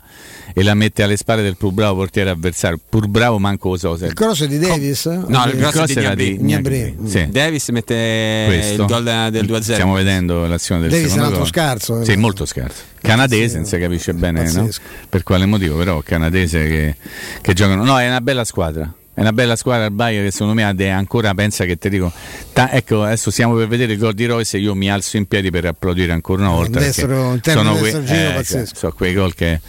[0.54, 2.78] e la mette alle spalle del più bravo portiere avversario.
[2.88, 5.04] Pur bravo manco lo so il cross di Davis?
[5.06, 6.96] no il cross era di Gnabry.
[7.06, 7.28] Sì.
[7.30, 8.82] Davis mette Questo.
[8.82, 9.60] il gol del 2-0.
[9.60, 12.04] Stiamo vedendo l'azione del Davis secondo altro scarso.
[12.04, 12.16] Sì, eh.
[12.16, 12.82] molto scarso.
[13.00, 14.68] Canadese, non si capisce bene no?
[15.08, 16.96] per quale motivo, però canadese che,
[17.40, 17.84] che giocano.
[17.84, 18.92] No, è una bella squadra.
[19.14, 22.10] È una bella squadra il Bayern che secondo me ancora pensa che ti dico.
[22.52, 25.26] Ta- ecco, adesso stiamo per vedere il gol di Royce e io mi alzo in
[25.26, 26.80] piedi per applaudire ancora una volta.
[26.80, 29.60] Destro, sono, que- eh, cioè, sono quei gol che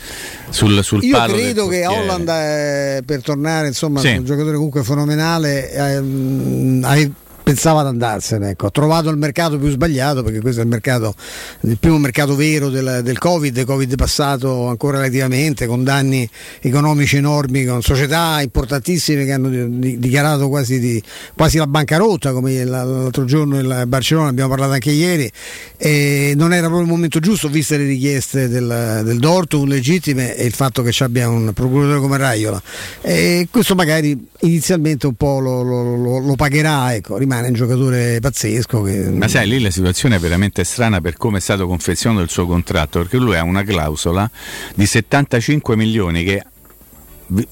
[0.50, 4.16] sul, sul io credo che Holland è, per tornare insomma sì.
[4.16, 5.72] un giocatore comunque fenomenale.
[5.72, 7.14] Eh,
[7.46, 8.50] pensava ad andarsene.
[8.50, 8.66] Ecco.
[8.66, 11.14] Ha trovato il mercato più sbagliato perché questo è il mercato,
[11.62, 16.28] il primo mercato vero del, del Covid, Covid passato ancora relativamente, con danni
[16.60, 21.02] economici enormi, con società importantissime che hanno dichiarato quasi, di,
[21.36, 25.32] quasi la bancarotta, come l'altro giorno in Barcellona, abbiamo parlato anche ieri.
[25.78, 30.46] E non era proprio il momento giusto, viste le richieste del, del Dortmund legittime e
[30.46, 32.60] il fatto che ci abbia un procuratore come Raiola.
[33.02, 37.54] E questo magari inizialmente un po' lo, lo, lo, lo pagherà, ecco, rimane rimane un
[37.54, 38.82] giocatore pazzesco.
[38.84, 39.10] Che...
[39.10, 42.46] Ma sai, lì la situazione è veramente strana per come è stato confezionato il suo
[42.46, 44.30] contratto, perché lui ha una clausola
[44.74, 46.44] di 75 milioni che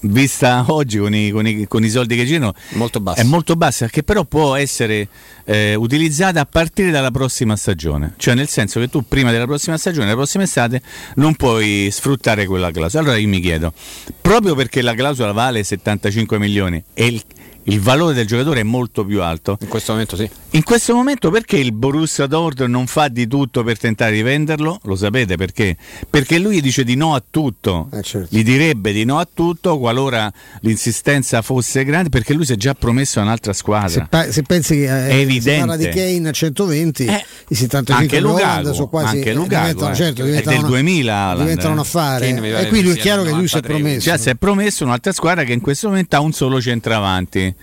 [0.02, 3.88] vista oggi con i, con, i, con i, soldi che girano molto è molto bassa
[3.88, 5.08] che però può essere
[5.44, 9.76] eh, utilizzata a partire dalla prossima stagione cioè nel senso che tu prima della prossima
[9.76, 10.80] stagione la prossima estate
[11.16, 13.72] non puoi sfruttare quella clausola allora io mi chiedo
[14.20, 17.24] proprio perché la clausola vale 75 milioni e il,
[17.64, 19.56] il valore del giocatore è molto più alto.
[19.60, 20.28] In questo momento sì.
[20.50, 24.78] In questo momento perché il Borussia Dortmund non fa di tutto per tentare di venderlo?
[24.84, 25.76] Lo sapete perché?
[26.08, 27.88] Perché lui dice di no a tutto.
[27.92, 28.28] Eh certo.
[28.30, 32.74] Gli direbbe di no a tutto qualora l'insistenza fosse grande perché lui si è già
[32.74, 33.88] promesso a un'altra squadra.
[33.88, 35.52] Se, pa- se pensi che eh, è evidente.
[35.52, 39.60] si parla di Kane a 120, eh, i 75 anche Lukaku, sono quasi anche Lukaku,
[39.60, 39.94] diventano, eh.
[39.94, 42.28] certo, è del 2000 diventano un affare.
[42.28, 44.08] E qui lui è chiaro che lui si è promesso.
[44.08, 47.53] Cioè, si è promesso un'altra squadra che in questo momento ha un solo centravanti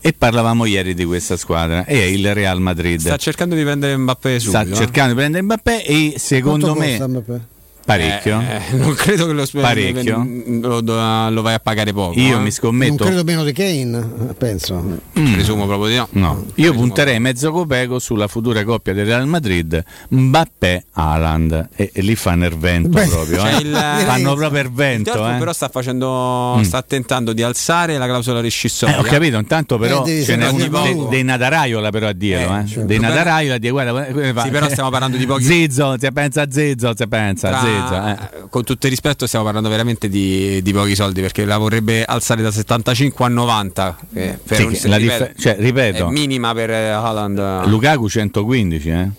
[0.00, 3.00] e parlavamo ieri di questa squadra e è il Real Madrid.
[3.00, 4.64] Sta cercando di prendere Mbappé subito.
[4.66, 7.46] Sta cercando di prendere Mbappé e secondo Quanto me
[7.84, 8.40] Parecchio.
[8.40, 10.26] Eh, eh, non credo che lo, Parecchio.
[10.60, 12.18] Lo, lo, vai a pagare poco.
[12.18, 12.40] Io eh?
[12.40, 13.04] mi scommetto.
[13.04, 15.00] Non credo meno di Kane, penso.
[15.18, 15.32] Mm.
[15.32, 16.08] Presumo proprio di no.
[16.12, 16.46] no.
[16.56, 21.68] Io punterei mezzo copeco sulla futura coppia del Real Madrid, Mbappé Haaland.
[21.74, 23.38] E, e lì fanno il vento Beh, proprio.
[23.38, 23.60] Cioè eh.
[23.60, 25.10] il, fanno proprio il vento.
[25.12, 26.56] Il però sta facendo.
[26.58, 26.62] Mm.
[26.62, 28.96] sta tentando di alzare la clausola rescissoria.
[28.96, 32.58] Eh, ho capito, intanto però ce n'è un dei, dei Nataraiola però a dirlo.
[32.58, 32.86] Eh, certo.
[32.86, 35.42] Dei Nataraiola a dire guarda, guarda, sì, però stiamo parlando di pochi.
[35.42, 37.71] Zizzo, si pensa a Zizzo, si pensa a Zizzo.
[37.72, 38.16] Eh.
[38.48, 42.42] con tutto il rispetto stiamo parlando veramente di, di, pochi soldi perché la vorrebbe alzare
[42.42, 47.66] da 75 a 90 eh, per sì, un, dif- cioè, ripeto, minima per Haaland.
[47.66, 49.10] Lukaku 115 eh.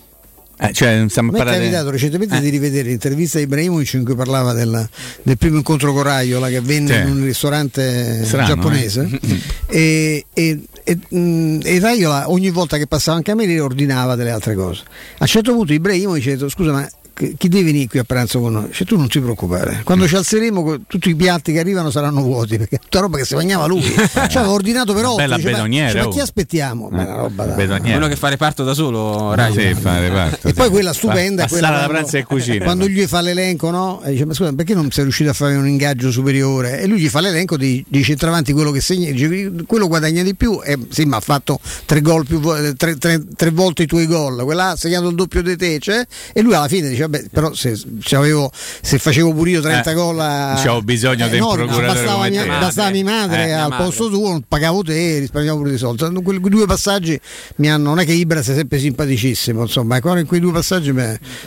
[0.56, 2.40] Eh, cioè, Mi è capitato recentemente eh.
[2.40, 4.88] di rivedere l'intervista di Ibrahimovic in cui parlava del,
[5.22, 7.00] del primo incontro con Raiola che avvenne cioè.
[7.02, 9.08] in un ristorante Strano, giapponese.
[9.20, 9.40] eh?
[9.66, 14.30] e, e, e, mm, e, Raiola ogni volta che passava anche a me ordinava delle
[14.30, 14.82] altre cose.
[14.84, 18.40] A un certo punto Ibrahimovic ha detto scusa ma chi deve venire qui a pranzo
[18.40, 18.72] con noi?
[18.72, 22.58] Cioè, tu non ti preoccupare, quando ci alzeremo tutti i piatti che arrivano saranno vuoti
[22.58, 23.82] perché è tutta roba che si mangiava lui.
[23.84, 25.16] cioè, aveva ordinato per otto.
[25.16, 26.90] Bella dice, ma, cioè, ma chi aspettiamo?
[26.92, 27.80] Eh, roba da...
[27.82, 29.52] Uno che fa reparto da solo, Rai.
[29.52, 30.54] Sì, fa reparto, e sì.
[30.54, 32.64] poi quella stupenda fa, quella quando, pranzo e cucina.
[32.64, 34.02] Quando gli fa l'elenco, no?
[34.02, 36.80] E dice: Ma scusa, perché non sei riuscito a fare un ingaggio superiore?
[36.80, 40.34] E lui gli fa l'elenco di, di centravanti quello che segna, dice, quello guadagna di
[40.34, 40.60] più.
[40.64, 42.40] E sì, ma ha fatto tre, gol più,
[42.76, 45.78] tre, tre, tre volte i tuoi gol, quella ha segnato il doppio di te.
[45.78, 49.94] Cioè, e lui alla fine dice: Vabbè, però se se facevo pure io 30 eh,
[49.94, 53.46] gol ho bisogno eh, un no, procuratore bastava, mia, bastava mia madre.
[53.48, 53.84] eh, al madre.
[53.84, 56.22] posto tuo pagavo te risparmiavo pure di soldi.
[56.22, 57.18] Quei due passaggi
[57.56, 60.92] mi hanno non è che Ibra sia sempre simpaticissimo insomma ancora in quei due passaggi
[60.92, 61.04] mi,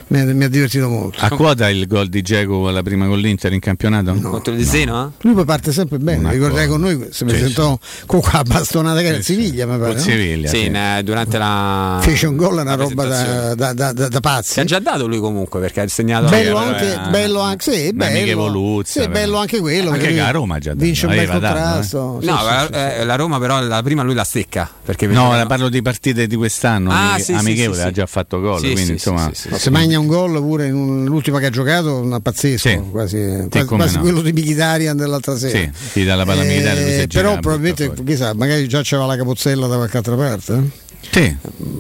[0.08, 1.24] mi, mi ha divertito molto.
[1.24, 4.14] A quota il gol di Geco alla prima con l'Inter in campionato?
[4.14, 4.94] No, contro il Zeno?
[4.94, 5.14] No.
[5.22, 9.08] lui poi parte sempre bene ricordai con noi se mi sentò con qua bastonata che
[9.08, 10.72] era Siviglia mi pare Siviglia sì,
[11.04, 14.54] durante la fece un gol una roba da, da, da, da, da pazzi.
[14.54, 17.94] Si è già dato lui comunque perché ha segnato bello anche, eh, bello anche, sì,
[17.94, 19.92] bello, sì, bello anche quello.
[19.92, 22.20] Anche che a Roma già vince un bel contrasto.
[22.22, 22.26] Eh.
[22.26, 24.70] No, sì, eh, la Roma però la prima lui la stecca.
[24.84, 26.92] Perché no, no, parlo di partite di quest'anno.
[26.92, 28.60] Ah, sì, amichevole, ha già fatto gol.
[28.60, 33.48] quindi insomma, se magna un gol pure in l'ultima che ha giocato, una pazzesco, quasi,
[33.50, 34.02] quasi, quasi no.
[34.02, 35.58] quello di Mkhitaryan dell'altra sera.
[35.58, 39.98] Sì, sì dalla palla eh, Però probabilmente, chissà, magari già c'era la capozzella da qualche
[39.98, 40.54] altra parte.
[40.54, 40.86] Eh?
[41.12, 41.36] Sì,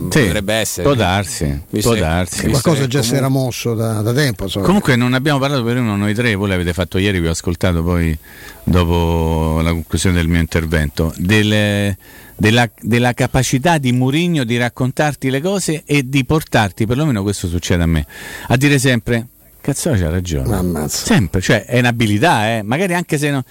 [0.10, 0.84] sì, potrebbe essere.
[0.84, 2.48] Può darsi, può darsi.
[2.48, 4.48] Qualcosa già si era mosso da, da tempo.
[4.48, 4.62] So.
[4.62, 7.84] Comunque non abbiamo parlato per uno noi tre, voi l'avete fatto ieri, vi ho ascoltato
[7.84, 8.18] poi
[8.64, 11.98] dopo la conclusione del mio intervento, delle,
[12.36, 17.84] della, della, capacità di Murigno di raccontarti le cose e di portarti, perlomeno questo succede
[17.84, 18.06] a me,
[18.48, 19.28] a dire sempre
[19.68, 20.56] Cazzo c'ha ragione.
[20.56, 21.06] Ammazza.
[21.08, 22.62] Sempre, cioè è un'abilità, eh?
[22.64, 23.44] magari anche se non.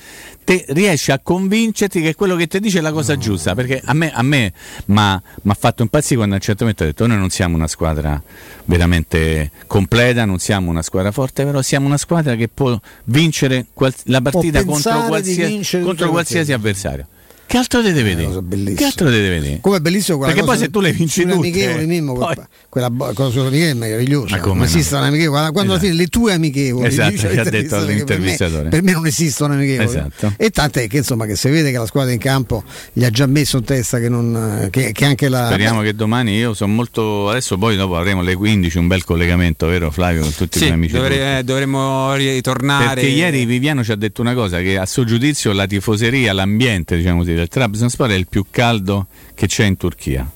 [0.44, 3.20] Te riesci a convincerti che quello che ti dice è la cosa no.
[3.20, 3.54] giusta.
[3.54, 4.50] Perché a me, a me
[4.86, 5.20] mi ha
[5.58, 8.22] fatto impazzire quando a un certo momento ha detto: Noi non siamo una squadra
[8.64, 13.92] veramente completa, non siamo una squadra forte, però siamo una squadra che può vincere qual-
[14.04, 17.08] la partita contro, qualsiasi, contro qualsiasi avversario.
[17.46, 18.74] Che altro deve vedere?
[18.74, 19.58] Che altro deve vedere?
[19.60, 22.34] Come è bellissimo quella Perché poi se tu le vinci tutte amichevoli Mimmo, poi...
[22.68, 24.36] quella cosa sulle amichevoli è meravigliosa.
[24.36, 25.06] Ma come non esistono no?
[25.06, 25.72] amichevoli, quando esatto.
[25.72, 28.62] alla fine le tue amichevoli esatto, che ha detto l'intervistatore.
[28.62, 29.88] Per, per me, non esistono amichevoli.
[29.88, 30.34] Esatto.
[30.36, 33.26] E tant'è che insomma che si vede che la squadra in campo gli ha già
[33.26, 37.28] messo in testa che, non, che, che anche la Speriamo che domani io sono molto
[37.30, 40.66] adesso poi dopo avremo le 15 un bel collegamento, vero Flavio, con tutti sì, i
[40.66, 40.94] miei amici.
[40.94, 42.94] Dovre, dovremmo ritornare.
[42.94, 46.96] Perché ieri Viviano ci ha detto una cosa che a suo giudizio la tifoseria, l'ambiente,
[46.96, 50.30] diciamo così, del Trabzonspor è il più caldo che c'è in Turchia.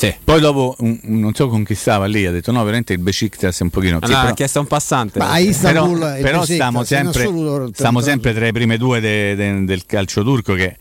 [0.00, 0.14] Sì.
[0.24, 3.60] Poi dopo, un, non so con chi stava lì, ha detto no, veramente il Besiktas
[3.60, 3.98] è un pochino...
[4.00, 5.18] Allora, sì, però, ha chiesto un passante.
[5.18, 7.30] Ma Istanbul però, però stiamo, sempre,
[7.74, 10.74] stiamo sempre tra i primi due de, de, del calcio turco che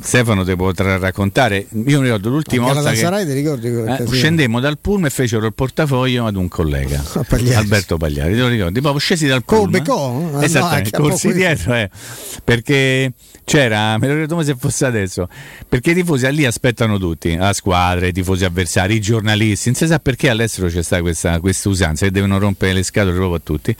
[0.00, 1.66] Stefano ti potrà raccontare.
[1.84, 5.52] Io mi ricordo l'ultima volta che Sarai, ricordi eh, scendemmo dal pullman e fecero il
[5.52, 7.54] portafoglio ad un collega, Pagliari.
[7.56, 8.80] Alberto Pagliari, te lo ricordi?
[8.80, 9.70] Proprio scesi dal pullman.
[9.82, 10.40] Becò?
[10.40, 11.90] Esattamente, no, corsi dietro, eh,
[12.44, 13.12] perché
[13.44, 15.28] c'era, me lo ricordo come se fosse adesso,
[15.68, 19.86] perché i tifosi lì aspettano tutti, la squadra, i tifosi avversari, i giornalisti, non si
[19.86, 23.40] sa perché all'estero c'è stata questa, questa usanza che devono rompere le scatole proprio a
[23.42, 23.76] tutti.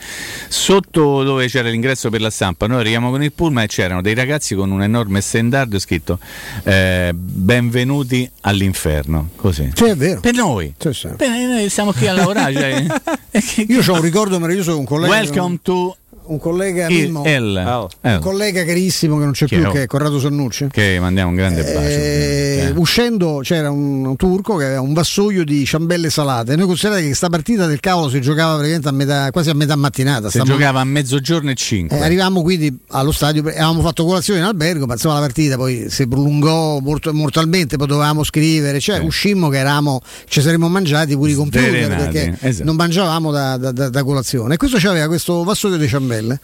[0.49, 4.15] Sotto dove c'era l'ingresso per la stampa, noi arriviamo con il pullman e c'erano dei
[4.15, 6.19] ragazzi con un enorme stendardo scritto
[6.65, 9.71] eh, benvenuti all'inferno, così.
[9.75, 10.21] Sì, è vero.
[10.21, 10.75] Per noi.
[10.79, 11.09] Sì, sì.
[11.17, 12.53] Per noi siamo qui a lavorare.
[12.55, 12.87] cioè,
[13.69, 15.13] Io ho un ricordo meraviglioso con un collega.
[15.13, 15.97] Welcome to
[16.27, 17.21] un collega Mimmo.
[17.21, 17.89] Oh.
[18.01, 19.73] un collega carissimo che non c'è che più, oh.
[19.73, 20.69] che è Corrado Sannucci.
[20.71, 21.79] Che mandiamo un grande bacio.
[21.79, 26.57] Eh, uscendo c'era un, un, turco che aveva un vassoio di ciambelle salate.
[26.57, 29.77] Noi considerate che questa partita del cavolo si giocava praticamente a metà, quasi a metà
[29.77, 30.31] mattinata.
[30.31, 31.99] Si giocava a mezzogiorno e cinque.
[31.99, 35.87] Eh, arrivavamo quindi allo stadio, avevamo fatto colazione in albergo, ma insomma la partita poi
[35.89, 39.05] si prolungò mort- mortalmente, poi dovevamo scrivere, cioè sì.
[39.05, 42.03] uscimmo che eravamo, ci saremmo mangiati pure i computer Sderenati.
[42.03, 42.65] perché esatto.
[42.65, 44.55] non mangiavamo da, da, da, da colazione.
[44.55, 46.14] E questo c'aveva questo vassoio di ciambelle.
[46.15, 46.39] maille.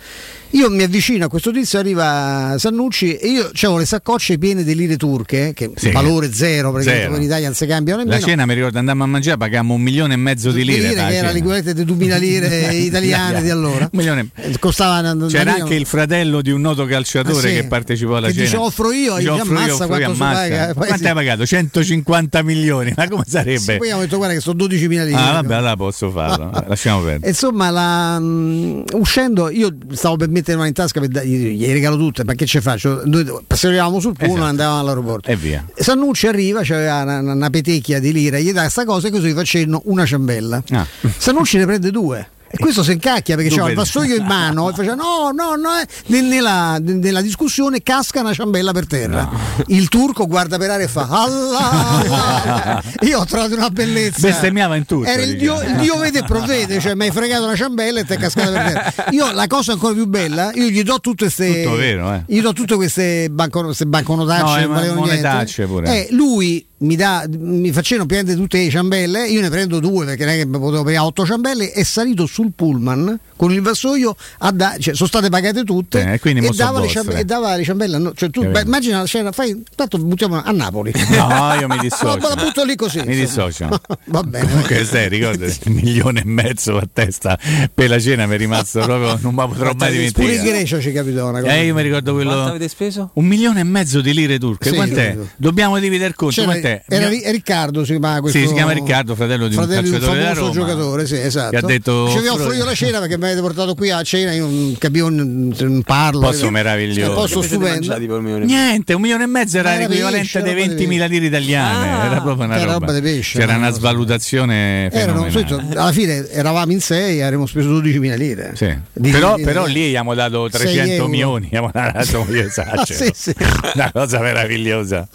[0.52, 4.74] Io mi avvicino a questo tizio, arriva Sannucci e io avevo le saccocce piene di
[4.74, 5.90] lire turche, che sì.
[5.92, 7.14] valore zero perché zero.
[7.14, 8.20] in Italia non si cambiano nemmeno.
[8.20, 10.88] La cena mi ricordo andammo a mangiare, pagammo un milione e mezzo di lire.
[10.88, 13.88] lire che era l'equivalente di 2000 lire italiane di allora.
[13.92, 14.30] Milione.
[14.34, 17.54] Eh, costava C'era anche il fratello di un noto calciatore ah, sì.
[17.54, 18.44] che partecipò alla che cena.
[18.44, 20.74] Che dice offro io, dice offro io, offro io, ammazza.
[20.74, 21.06] Quanto sì.
[21.06, 21.46] hai pagato?
[21.46, 23.58] 150 milioni, ma come sarebbe?
[23.58, 25.16] Sì, poi abbiamo detto guarda che sono 12 mila lire.
[25.16, 27.28] Ah vabbè, allora posso farlo, lasciamo perdere.
[27.28, 31.96] Insomma, la, um, uscendo io stavo per mettere una in tasca per gli, gli regalo
[31.96, 33.02] tutte, ma che ci faccio?
[33.04, 34.46] Noi passavamo sul pullman esatto.
[34.46, 35.30] e andavamo all'aeroporto.
[35.30, 35.64] E via.
[35.74, 39.82] Sannucci arriva, c'aveva una, una petecchia di lira, gli dà questa cosa e così facendo
[39.84, 40.62] una ciambella.
[40.70, 40.86] Ah.
[41.16, 42.28] Sannucci ne prende due.
[42.52, 45.78] E questo si incacchia perché c'era il vassoio in mano e faceva no, no, no.
[45.78, 46.20] Eh.
[46.20, 49.22] Nella, nella, discussione casca una ciambella per terra.
[49.22, 49.64] No.
[49.68, 52.82] Il turco guarda per aria e fa Allah, Allah.
[53.02, 54.26] Io ho trovato una bellezza.
[54.26, 55.08] Bestemmiava in tutto.
[55.08, 58.04] Era il dio, il dio, vede e provvede, cioè mi hai fregato una ciambella e
[58.04, 59.10] ti è cascata per terra.
[59.10, 61.62] Io la cosa ancora più bella, io gli do tutte queste.
[61.62, 62.24] Tutto vero, eh.
[62.26, 66.08] Gli do tutte queste, banco, queste banconotacce, no, monetacce pure.
[66.08, 70.24] Eh, lui mi, dà, mi facevano prendere tutte le ciambelle, io ne prendo due perché
[70.24, 74.16] non è che potevo prendere otto ciambelle, è salito sul pullman con il vassoio,
[74.52, 78.12] da, cioè, sono state pagate tutte eh, e, dava ciambelle, e, dava le ciambelle, no,
[78.14, 80.92] cioè, tu, beh, immagina la scena, fai, tanto buttiamo a Napoli.
[81.10, 82.18] No, io mi dissocio.
[82.18, 83.02] no, la butto lì così.
[83.04, 83.68] Mi dissocio.
[84.06, 84.46] Va bene.
[84.48, 87.38] Comunque stai, ricorda, un milione e mezzo a testa
[87.72, 90.36] per la cena mi è rimasto proprio, non mi potrò mai dimenticare.
[90.36, 91.54] Pure in Grecia ci capitò una cosa.
[91.54, 92.30] Eh, io mi ricordo quello...
[92.30, 93.10] Quanto avete speso?
[93.14, 95.16] Un milione e mezzo di lire turche, sì, quant'è?
[95.36, 96.84] Dobbiamo dividere conto, quant'è?
[96.86, 100.18] Era, Riccardo Riccardo si chiama questo sì, si chiama Riccardo, fratello di fratello un calciatore
[100.18, 101.50] di un famoso giocatore, sì, esatto.
[101.50, 104.02] Che ha detto Ci vi offro io la cena perché mi avete portato qui a
[104.02, 106.20] cena, io non capivo non parlo.
[106.20, 107.12] Posso meraviglioso.
[107.12, 107.96] Posso stupendo.
[108.44, 112.46] Niente, un milione e mezzo era, era l'equivalente dei 20.000 lire italiane, ah, era proprio
[112.46, 112.72] una roba.
[112.72, 113.38] roba di pesce.
[113.38, 118.52] C'era una svalutazione Erano, alla fine eravamo in 6 avremmo speso 12.000 lire.
[118.54, 118.76] Sì.
[118.92, 122.84] Di, però, di, però lì abbiamo dato 300 milioni, abbiamo dato io esagero.
[122.92, 123.34] sì, sì.
[123.74, 125.08] Una cosa meravigliosa.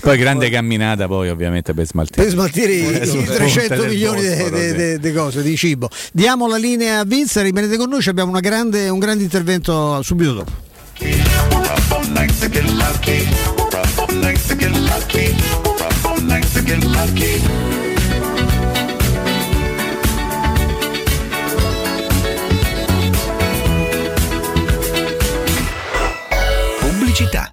[0.00, 2.22] Poi grande camminata poi ovviamente per smaltire.
[2.22, 5.88] Per smaltire i, 300 milioni di cose, di cibo.
[6.12, 10.52] Diamo la linea a Vince, rimanete con noi, abbiamo grande, un grande intervento subito dopo.
[26.80, 27.52] Pubblicità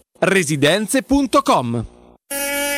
[0.21, 2.00] residenze.com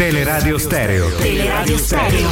[0.00, 1.14] Teleradio Stereo.
[1.16, 2.28] Teleradio Stereo.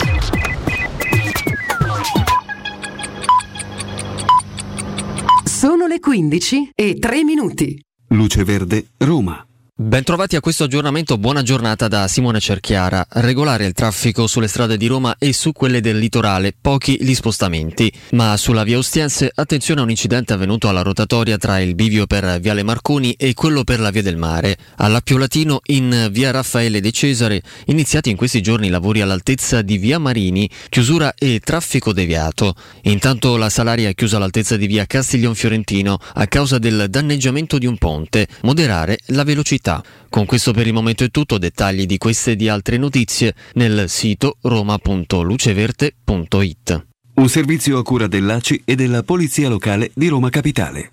[5.44, 7.78] Sono le 15 e 3 minuti.
[8.08, 9.47] Luce Verde, Roma.
[9.80, 13.06] Bentrovati a questo aggiornamento, buona giornata da Simone Cerchiara.
[13.08, 17.92] Regolare il traffico sulle strade di Roma e su quelle del litorale, pochi gli spostamenti.
[18.10, 22.40] Ma sulla via Ostiense attenzione a un incidente avvenuto alla rotatoria tra il bivio per
[22.40, 24.58] Viale Marconi e quello per la via del mare.
[24.78, 29.78] All'Appio Latino in via Raffaele De Cesare, iniziati in questi giorni i lavori all'altezza di
[29.78, 32.56] via Marini, chiusura e traffico deviato.
[32.82, 37.66] Intanto la Salaria è chiusa all'altezza di via Castiglion Fiorentino a causa del danneggiamento di
[37.66, 38.26] un ponte.
[38.42, 39.66] Moderare la velocità.
[40.08, 43.88] Con questo per il momento è tutto, dettagli di queste e di altre notizie nel
[43.88, 46.86] sito roma.luceverte.it.
[47.14, 50.90] Un servizio a cura dell'ACI e della Polizia Locale di Roma Capitale.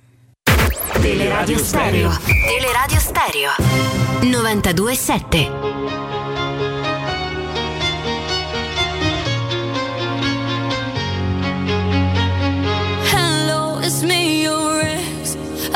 [0.99, 2.11] Teleradio Stereo.
[2.25, 3.51] Teleradio Stereo.
[4.21, 6.04] 92.7.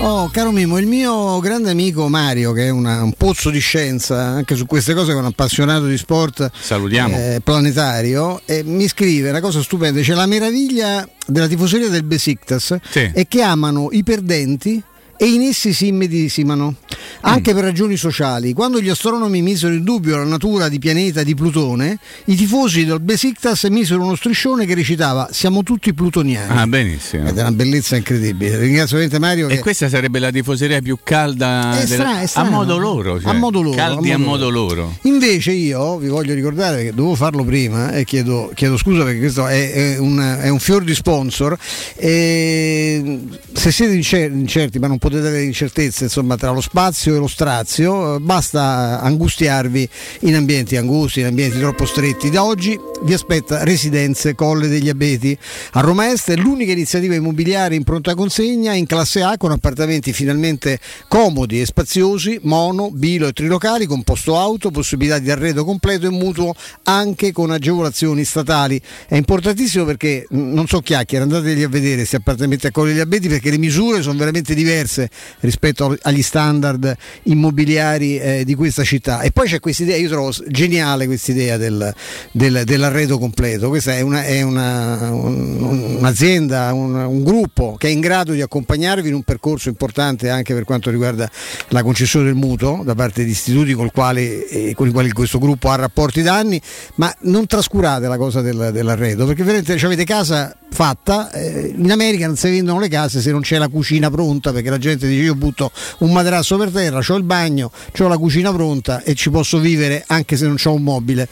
[0.00, 4.16] Oh, caro Mimo, il mio grande amico Mario, che è una- un pozzo di scienza
[4.22, 7.16] anche su queste cose, che è un appassionato di sport Salutiamo.
[7.16, 12.76] eh, planetario, e mi scrive una cosa stupenda: c'è la meraviglia della tifoseria del Besiktas
[12.88, 13.10] Sì.
[13.12, 14.80] è che amano i perdenti
[15.20, 16.76] e in essi si immedesimano,
[17.22, 18.52] anche per ragioni sociali.
[18.52, 23.00] Quando gli astronomi misero in dubbio la natura di pianeta di Plutone, i tifosi del
[23.00, 26.56] Besiktas misero uno striscione che recitava Siamo tutti plutoniani.
[26.58, 27.28] Ah, benissimo.
[27.28, 28.56] Ed è una bellezza incredibile.
[28.58, 29.48] Ringrazio veramente Mario.
[29.48, 32.50] E che- questa sarebbe la tifoseria più calda È della- stra- è a strano.
[32.50, 34.96] modo loro, cioè, A modo loro, caldi a a modo modo loro.
[35.02, 39.46] Invece io vi voglio ricordare che dovevo farlo prima e chiedo, chiedo scusa perché questo
[39.48, 41.56] è, è un, è un fior di sponsor.
[41.96, 43.18] E
[43.52, 47.18] se siete incer- incerti, ma non potete potete avere incertezze insomma, tra lo spazio e
[47.18, 49.88] lo strazio, eh, basta angustiarvi
[50.20, 52.30] in ambienti angusti, in ambienti troppo stretti.
[52.30, 55.36] Da oggi vi aspetta Residenze Colle degli Abeti
[55.72, 60.12] a Roma Est, è l'unica iniziativa immobiliare in pronta consegna in classe A con appartamenti
[60.12, 60.78] finalmente
[61.08, 66.10] comodi e spaziosi, mono, bilo e trilocali con posto auto, possibilità di arredo completo e
[66.10, 66.54] mutuo
[66.84, 68.80] anche con agevolazioni statali.
[69.06, 73.28] È importantissimo perché non so chiacchiere, andatevi a vedere questi appartamenti a Colle degli Abeti
[73.28, 74.97] perché le misure sono veramente diverse
[75.40, 79.20] rispetto agli standard immobiliari eh, di questa città.
[79.20, 81.92] E poi c'è questa idea, io trovo geniale questa idea del,
[82.32, 83.68] del, dell'arredo completo.
[83.68, 88.40] Questa è, una, è una, un, un'azienda, un, un, gruppo che è in grado di
[88.40, 91.28] accompagnarvi in un percorso importante anche per quanto riguarda
[91.68, 95.38] la concessione del mutuo da parte di istituti con, quali, eh, con i quali questo
[95.38, 96.60] gruppo ha rapporti danni,
[96.96, 102.26] ma non trascurate la cosa del, dell'arredo perché veramente avete casa fatta, eh, in America
[102.26, 105.22] non si vendono le case se non c'è la cucina pronta perché la gente dice
[105.22, 109.30] io butto un materasso per terra, ho il bagno, ho la cucina pronta e ci
[109.30, 111.28] posso vivere anche se non ho un mobile.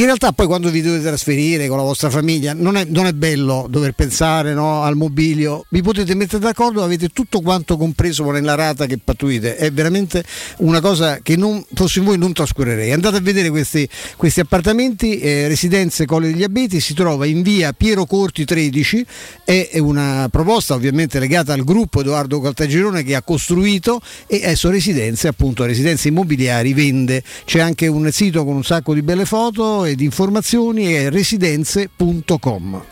[0.00, 3.12] In realtà poi quando vi dovete trasferire con la vostra famiglia non è, non è
[3.12, 8.54] bello dover pensare no, al mobilio, vi potete mettere d'accordo, avete tutto quanto compreso nella
[8.54, 10.24] rata che pattuite, è veramente
[10.60, 12.92] una cosa che non, fossi voi non trascurerei.
[12.92, 13.86] Andate a vedere questi,
[14.16, 19.04] questi appartamenti, eh, residenze Colle degli Abeti, si trova in via Piero Corti 13,
[19.44, 25.28] è una proposta ovviamente legata al gruppo Edoardo Caltagirone che ha costruito e adesso residenze,
[25.28, 30.00] appunto residenze immobiliari, vende, c'è anche un sito con un sacco di belle foto ed
[30.00, 32.82] informazioni è residenze.com.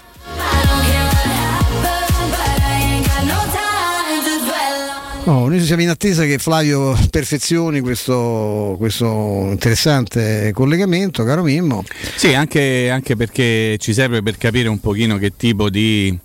[5.24, 9.06] Oh, noi siamo in attesa che Flavio perfezioni questo, questo,
[9.50, 11.84] interessante collegamento, caro Mimmo.
[12.16, 16.18] Sì, anche, anche perché ci serve per capire un pochino che tipo di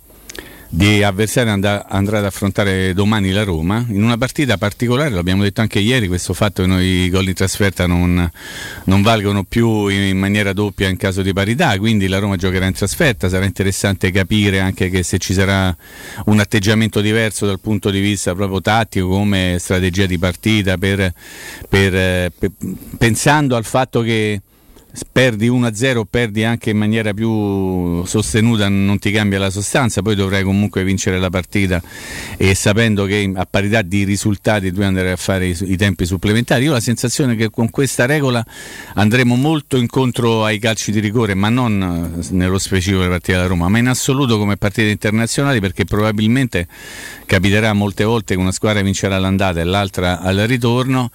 [0.74, 3.84] di avversario andrà, andrà ad affrontare domani la Roma.
[3.90, 7.34] In una partita particolare, l'abbiamo detto anche ieri, questo fatto che noi i gol in
[7.34, 8.28] trasferta non,
[8.84, 12.72] non, valgono più in maniera doppia in caso di parità, quindi la Roma giocherà in
[12.72, 15.74] trasferta, sarà interessante capire anche che se ci sarà
[16.24, 21.12] un atteggiamento diverso dal punto di vista proprio tattico come strategia di partita per,
[21.68, 22.50] per, per,
[22.98, 24.40] pensando al fatto che
[25.10, 30.42] perdi 1-0 perdi anche in maniera più sostenuta non ti cambia la sostanza poi dovrai
[30.44, 31.82] comunque vincere la partita.
[32.36, 36.64] E sapendo che a parità di risultati tu andrai a fare i, tempi supplementari.
[36.64, 38.44] Io ho la sensazione che con questa regola
[38.94, 43.46] andremo molto incontro ai calci di rigore ma non eh, nello specifico delle partite della
[43.46, 46.66] Roma ma in assoluto come partite internazionali perché probabilmente
[47.26, 51.10] capiterà molte volte che una squadra vincerà l'andata e l'altra al ritorno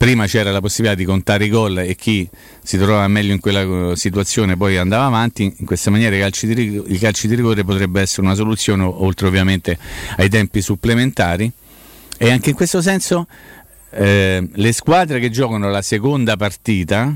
[0.00, 2.26] prima c'era la possibilità di contare i gol e chi
[2.62, 6.46] si trovava meglio in quella eh, situazione poi andava avanti, in questa maniera i calci
[6.46, 9.76] di, i calci di rigore potrebbe essere una soluzione oltre ovviamente
[10.16, 11.52] ai tempi supplementari
[12.16, 13.26] e anche in questo senso
[13.90, 17.14] eh, le squadre che giocano la seconda partita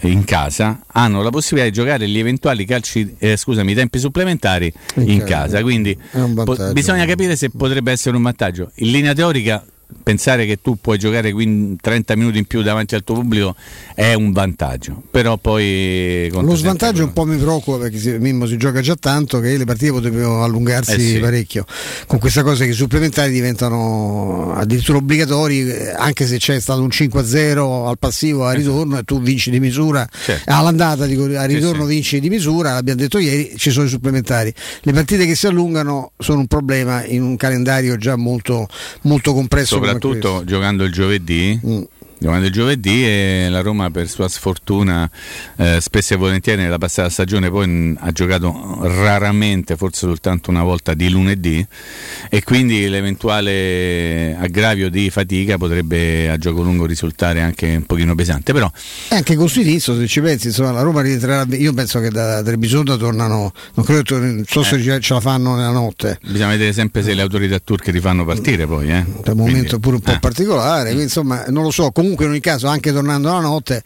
[0.00, 5.08] in casa hanno la possibilità di giocare gli eventuali calci, eh, scusami, tempi supplementari in,
[5.08, 5.62] in casa.
[5.62, 5.96] Quindi
[6.44, 8.72] po- bisogna capire se potrebbe essere un vantaggio.
[8.76, 9.64] In linea teorica
[10.02, 13.54] pensare che tu puoi giocare 30 minuti in più davanti al tuo pubblico
[13.94, 18.56] è un vantaggio però poi lo svantaggio un po' mi preoccupa perché si, Mimmo si
[18.56, 21.18] gioca già tanto che le partite potrebbero allungarsi eh sì.
[21.18, 21.64] parecchio
[22.06, 27.88] con questa cosa che i supplementari diventano addirittura obbligatori anche se c'è stato un 5-0
[27.88, 30.50] al passivo al ritorno e tu vinci di misura certo.
[30.50, 31.94] all'andata dico, al ritorno sì, sì.
[31.94, 36.12] vinci di misura l'abbiamo detto ieri ci sono i supplementari le partite che si allungano
[36.18, 38.68] sono un problema in un calendario già molto,
[39.02, 41.60] molto compresso soprattutto giocando il giovedì.
[41.64, 41.82] Mm
[42.22, 45.10] giocando il giovedì e la Roma per sua sfortuna
[45.56, 50.62] eh, spesso e volentieri nella passata stagione poi mh, ha giocato raramente, forse soltanto una
[50.62, 51.66] volta di lunedì
[52.30, 58.52] e quindi l'eventuale aggravio di fatica potrebbe a gioco lungo risultare anche un pochino pesante.
[58.52, 58.70] Però
[59.08, 62.96] anche questo inizio se ci pensi, insomma, la Roma rientrerà, io penso che da Trebisonda
[62.96, 65.00] tornano, non credo non so se eh.
[65.00, 66.20] ce la fanno nella notte.
[66.22, 68.90] Bisogna vedere sempre se le autorità turche li fanno partire poi.
[68.90, 69.04] Eh.
[69.24, 70.18] È un momento pure un po' eh.
[70.20, 73.82] particolare, quindi, insomma non lo so, comunque comunque in ogni caso anche tornando la notte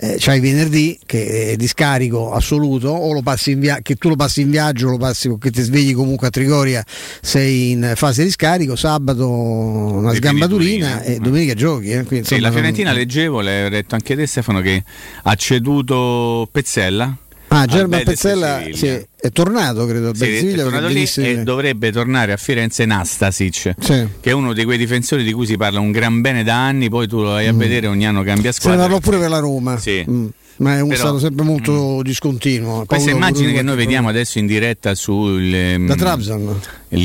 [0.00, 4.08] eh, c'hai venerdì che è di scarico assoluto o lo passi in via- che tu
[4.08, 6.84] lo passi in viaggio lo passi che ti svegli comunque a Trigoria
[7.20, 12.04] sei in fase di scarico sabato una sgambaturina e domenica giochi eh.
[12.04, 12.98] Quindi, sì, la Fiorentina non...
[12.98, 14.82] leggevo l'hai detto anche te Stefano che
[15.22, 17.16] ha ceduto Pezzella
[17.48, 21.90] Ah, German Pezzella sì, è tornato credo a sì, Siviglia, è tornato lì e dovrebbe
[21.90, 24.08] tornare a Firenze Nastasic sì.
[24.20, 26.88] che è uno di quei difensori di cui si parla un gran bene da anni
[26.88, 27.58] poi tu lo vai a mm.
[27.58, 30.04] vedere ogni anno cambia squadra se ne parlò pure per la Roma sì.
[30.08, 30.26] mm
[30.58, 32.02] ma è un, Però, stato sempre molto mh.
[32.02, 32.84] discontinuo.
[32.84, 35.90] Questa immagine che noi vediamo adesso in diretta sugli mm,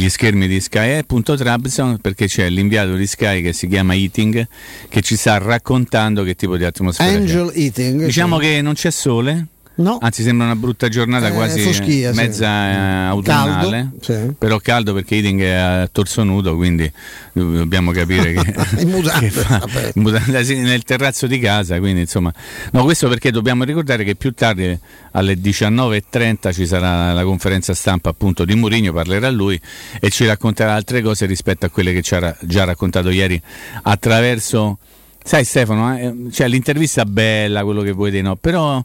[0.07, 4.47] schermi di Sky è appunto Trabzon perché c'è l'inviato di Sky che si chiama Eating
[4.89, 7.59] che ci sta raccontando che tipo di atmosfera Angel c'è.
[7.59, 8.05] Eating.
[8.05, 8.45] Diciamo sì.
[8.45, 9.97] che non c'è sole, No.
[9.99, 12.75] Anzi, sembra una brutta giornata, eh, quasi foschia, mezza sì.
[12.75, 13.71] Eh, autunnale.
[13.71, 14.35] Caldo, sì.
[14.37, 16.91] Però caldo perché Eating è a torso nudo, quindi
[17.31, 21.79] dobbiamo capire che, che fa, nel terrazzo di casa.
[21.79, 22.31] Quindi, insomma,
[22.71, 24.77] no, questo perché dobbiamo ricordare che più tardi
[25.11, 29.59] alle 19.30 ci sarà la conferenza stampa appunto di Mourinho, parlerà lui
[29.99, 33.41] e ci racconterà altre cose rispetto a quelle che ci ha già raccontato ieri
[33.83, 34.77] attraverso
[35.23, 38.35] Sai Stefano, eh, cioè, l'intervista è bella, quello che vuoi dire, no?
[38.35, 38.83] però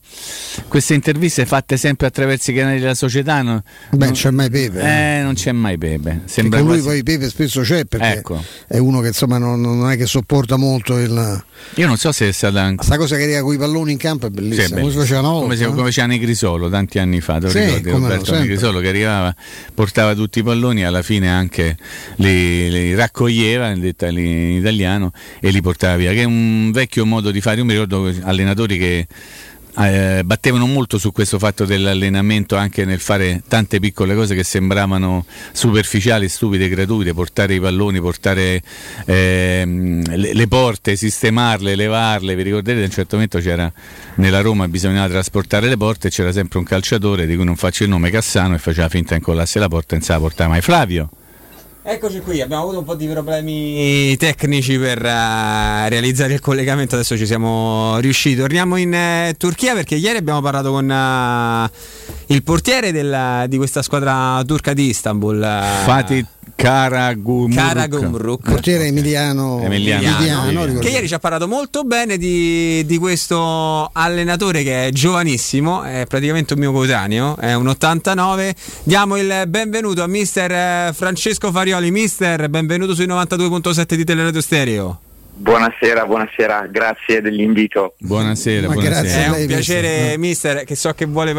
[0.69, 4.81] queste interviste fatte sempre attraverso i canali della società no, Beh, non c'è mai Pepe.
[4.81, 6.23] Eh, non c'è mai Pepe.
[6.27, 6.83] Sembra lui quasi...
[6.85, 8.43] poi Pepe spesso c'è perché ecco.
[8.69, 11.45] è uno che insomma non, non, è che sopporta molto il...
[11.75, 12.77] Io non so se è stata anche...
[12.77, 15.21] Questa cosa che arriva con i palloni in campo è bellissima, sì, come si faceva
[15.23, 15.43] volta.
[15.43, 15.71] Come, se, no?
[15.73, 19.35] come faceva Negrisolo tanti anni fa, te sì, ricordi Roberto no, Negrisolo che arrivava,
[19.75, 21.77] portava tutti i palloni e alla fine anche
[22.17, 25.11] li, li raccoglieva, in italiano,
[25.41, 27.59] e li portava via, che un vecchio modo di fare.
[27.59, 29.07] Io mi ricordo allenatori che
[29.81, 35.25] eh, battevano molto su questo fatto dell'allenamento anche nel fare tante piccole cose che sembravano
[35.53, 38.61] superficiali, stupide, gratuite, portare i palloni, portare
[39.05, 43.73] eh, le, le, porte, sistemarle, levarle, vi ricordate a un certo momento c'era
[44.17, 47.85] nella Roma bisognava trasportare le porte e c'era sempre un calciatore di cui non faccio
[47.85, 50.51] il nome Cassano e faceva finta di incollasse la porta e non se la portava
[50.51, 51.09] mai Flavio
[51.91, 57.17] Eccoci qui, abbiamo avuto un po' di problemi tecnici per uh, realizzare il collegamento, adesso
[57.17, 58.37] ci siamo riusciti.
[58.37, 61.67] Torniamo in uh, Turchia perché ieri abbiamo parlato con uh,
[62.27, 65.41] il portiere della, di questa squadra turca di Istanbul.
[65.85, 67.55] Fatih Karagumruk.
[67.55, 68.51] Karagumruk.
[68.51, 73.91] Portiere Emiliano, Emiliano, Emiliano, Emiliano che ieri ci ha parlato molto bene di, di, questo
[73.93, 78.55] allenatore che è giovanissimo, è praticamente un mio coetaneo, è un 89.
[78.83, 81.91] Diamo il benvenuto a mister eh, Francesco Farioli.
[81.91, 85.01] Mister, benvenuto sui 92.7 di Teleradio Stereo.
[85.41, 87.95] Buonasera, buonasera, grazie dell'invito.
[87.99, 89.37] Buonasera, buonasera.
[89.37, 91.31] È un piacere, mister, che so che vuole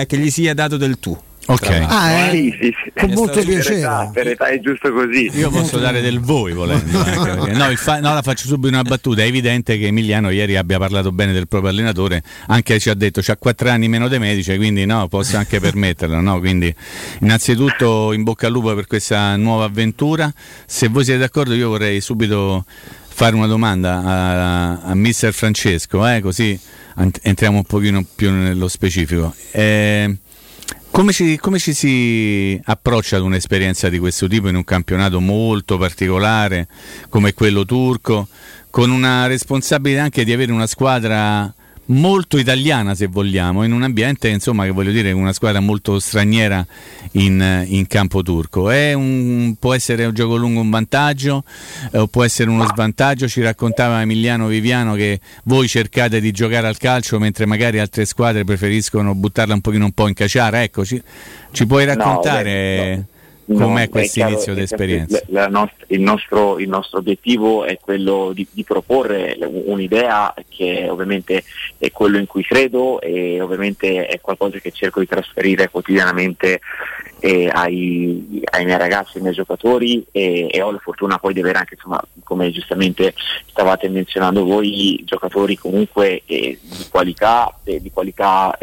[0.00, 1.18] eh, che gli sia dato del tu.
[1.46, 1.68] Ok.
[1.88, 2.92] Ah, eh, sì, sì, sì.
[2.94, 3.62] Con molto piacere.
[3.62, 5.30] Per età, per età, è giusto così.
[5.34, 6.98] Io posso dare del voi volendo.
[7.52, 9.22] no, fa- no, la faccio subito una battuta.
[9.22, 13.20] È evidente che Emiliano ieri abbia parlato bene del proprio allenatore, anche ci ha detto
[13.22, 16.20] c'ha 4 anni meno dei medici, quindi no, posso anche permetterlo.
[16.20, 16.38] No?
[16.38, 16.72] Quindi
[17.20, 20.32] innanzitutto in bocca al lupo per questa nuova avventura.
[20.66, 22.64] Se voi siete d'accordo io vorrei subito
[23.14, 26.20] fare una domanda a, a mister Francesco, eh?
[26.20, 26.58] così
[27.22, 29.34] entriamo un pochino più nello specifico.
[29.50, 30.16] Eh,
[30.92, 35.78] come ci, come ci, si approccia ad un'esperienza di questo tipo in un campionato molto
[35.78, 36.68] particolare
[37.08, 38.28] come quello turco,
[38.70, 41.52] con una responsabilità anche di avere una squadra
[41.86, 46.64] molto italiana se vogliamo, in un ambiente insomma che voglio dire una squadra molto straniera
[47.12, 48.68] in, in campo turco.
[48.68, 51.44] Un, può essere un gioco lungo un vantaggio
[51.90, 56.66] eh, o può essere uno svantaggio, ci raccontava Emiliano Viviano che voi cercate di giocare
[56.66, 60.84] al calcio mentre magari altre squadre preferiscono buttarla un pochino un po' in caciara, ecco
[60.84, 61.00] ci,
[61.50, 62.96] ci puoi raccontare...
[62.96, 63.11] No,
[63.44, 65.20] no Com'è questo inizio di esperienza?
[65.28, 71.44] Il, nostro, il, nostro, obiettivo è quello di, di, proporre un'idea che ovviamente
[71.78, 76.60] è quello in cui credo e ovviamente è qualcosa che cerco di trasferire quotidianamente
[77.18, 81.40] eh, ai, ai, miei ragazzi, ai miei giocatori e, e, ho la fortuna poi di
[81.40, 83.14] avere anche, insomma, come giustamente
[83.46, 88.56] stavate menzionando voi, giocatori comunque eh, di qualità, eh, di qualità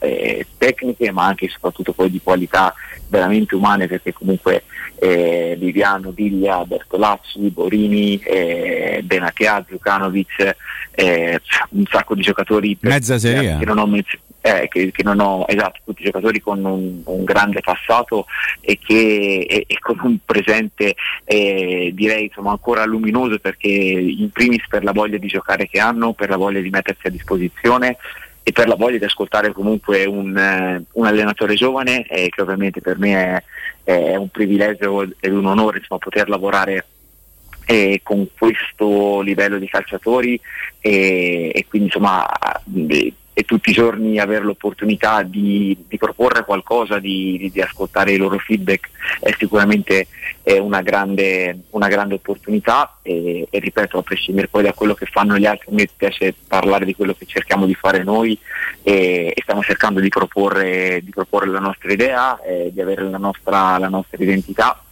[0.00, 2.74] eh, tecniche ma anche e soprattutto poi di qualità
[3.08, 4.64] veramente umane perché comunque
[5.00, 10.56] eh, Viviano, Diglia, Bertolacci, Borini, eh, Benatia, Zukanovic,
[10.92, 11.40] eh,
[11.70, 14.28] un sacco di giocatori mezza serie che non ho menzionato.
[14.42, 18.24] Eh, che, che, non ho, esatto, tutti giocatori con un, un grande passato
[18.62, 20.94] e, che, e, e con un presente
[21.24, 26.14] eh, direi insomma, ancora luminoso perché in primis per la voglia di giocare che hanno,
[26.14, 27.98] per la voglia di mettersi a disposizione
[28.50, 32.80] e per la voglia di ascoltare comunque un, uh, un allenatore giovane eh, che ovviamente
[32.80, 33.42] per me
[33.84, 36.84] è, è, un privilegio ed un onore insomma, poter lavorare
[37.66, 40.40] eh, con questo livello di calciatori
[40.80, 42.26] e, e quindi insomma
[43.32, 48.38] e tutti i giorni avere l'opportunità di, di proporre qualcosa, di, di, ascoltare i loro
[48.38, 48.90] feedback
[49.20, 50.08] è sicuramente
[50.42, 55.06] è una, grande, una grande opportunità e, e, ripeto a prescindere poi da quello che
[55.06, 58.38] fanno gli altri mi piace parlare di quello che cerchiamo di fare noi
[58.82, 63.18] e, e stiamo cercando di proporre, di proporre, la nostra idea, eh, di avere la
[63.18, 64.82] nostra, la nostra identità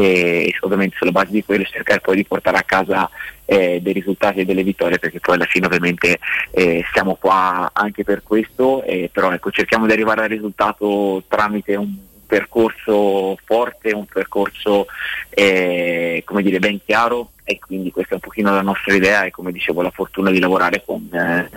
[0.00, 3.10] e ovviamente sulla base di quello cercare poi di portare a casa
[3.44, 6.18] eh, dei risultati e delle vittorie perché poi alla fine ovviamente
[6.52, 11.74] eh, siamo qua anche per questo eh, però ecco cerchiamo di arrivare al risultato tramite
[11.74, 11.92] un
[12.26, 14.86] percorso forte, un percorso
[15.30, 19.30] eh, come dire ben chiaro e quindi questa è un pochino la nostra idea e
[19.30, 21.48] come dicevo la fortuna di lavorare con eh,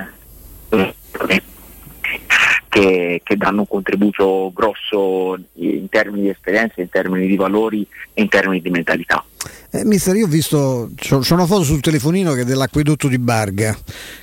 [2.71, 8.21] che, che, danno un contributo grosso in termini di esperienza, in termini di valori e
[8.21, 9.23] in termini di mentalità.
[9.73, 13.73] Eh, mister, io ho visto, c'è una foto sul telefonino che è dell'acquedotto di Barga,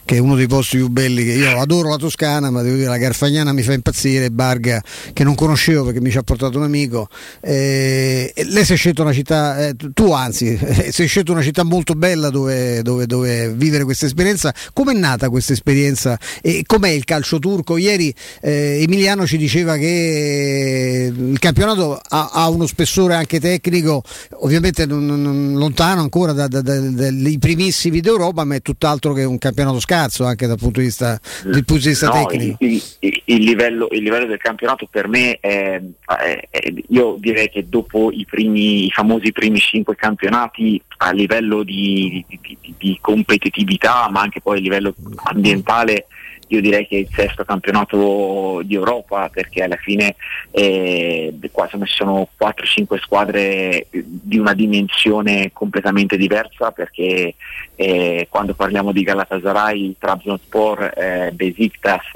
[0.04, 2.88] che è uno dei posti più belli che io adoro la Toscana, ma devo dire
[2.88, 4.82] la Garfagnana mi fa impazzire, Barga
[5.14, 7.08] che non conoscevo perché mi ci ha portato un amico.
[7.40, 11.40] Eh, lei si è scelto una città, eh, tu anzi, eh, si è scelto una
[11.40, 14.52] città molto bella dove, dove, dove vivere questa esperienza.
[14.74, 17.78] Com'è nata questa esperienza e com'è il calcio turco?
[17.78, 24.02] Ieri eh, Emiliano ci diceva che il campionato ha, ha uno spessore anche tecnico,
[24.40, 27.08] ovviamente non, non lontano ancora dai da, da, da,
[27.38, 31.74] primissimi d'Europa, ma è tutt'altro che un campionato scarso anche dal punto di vista, punto
[31.74, 32.56] di vista no, tecnico.
[32.60, 37.48] Il, il, il, livello, il, livello, del campionato per me è, è, è, io direi
[37.50, 42.98] che dopo i, primi, i famosi primi cinque campionati a livello di, di, di, di
[43.00, 44.94] competitività, ma anche poi a livello
[45.24, 46.06] ambientale
[46.48, 50.16] io direi che è il sesto campionato di Europa perché alla fine
[50.50, 57.34] eh, qua insomma, sono 4-5 squadre di una dimensione completamente diversa perché
[57.76, 62.06] eh, quando parliamo di Galatasaray, Trabzonspor, eh, Besiktas,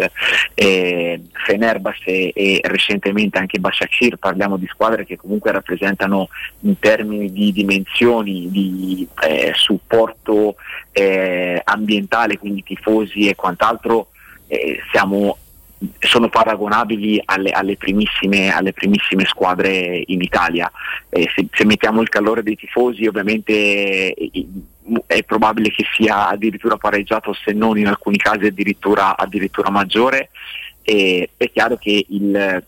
[0.55, 6.29] eh, Fenerbahce e, recentemente anche Başakşehir parliamo di squadre che comunque rappresentano
[6.61, 10.57] in termini di dimensioni, di eh, supporto
[10.91, 14.09] eh, ambientale, quindi tifosi e quant'altro
[14.53, 15.39] eh, siamo,
[15.99, 20.71] sono paragonabili alle, alle, primissime, alle, primissime, squadre in Italia.
[21.09, 24.47] Eh, se, se, mettiamo il calore dei tifosi ovviamente eh,
[25.07, 30.29] è probabile che sia addirittura pareggiato se non in alcuni casi addirittura, addirittura maggiore.
[30.83, 32.65] è chiaro che il,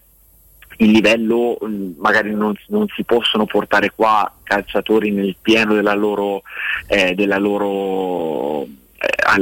[0.78, 1.58] il livello
[1.98, 6.44] magari non, non, si possono portare qua calciatori nel pieno della loro,
[6.86, 8.66] eh, della loro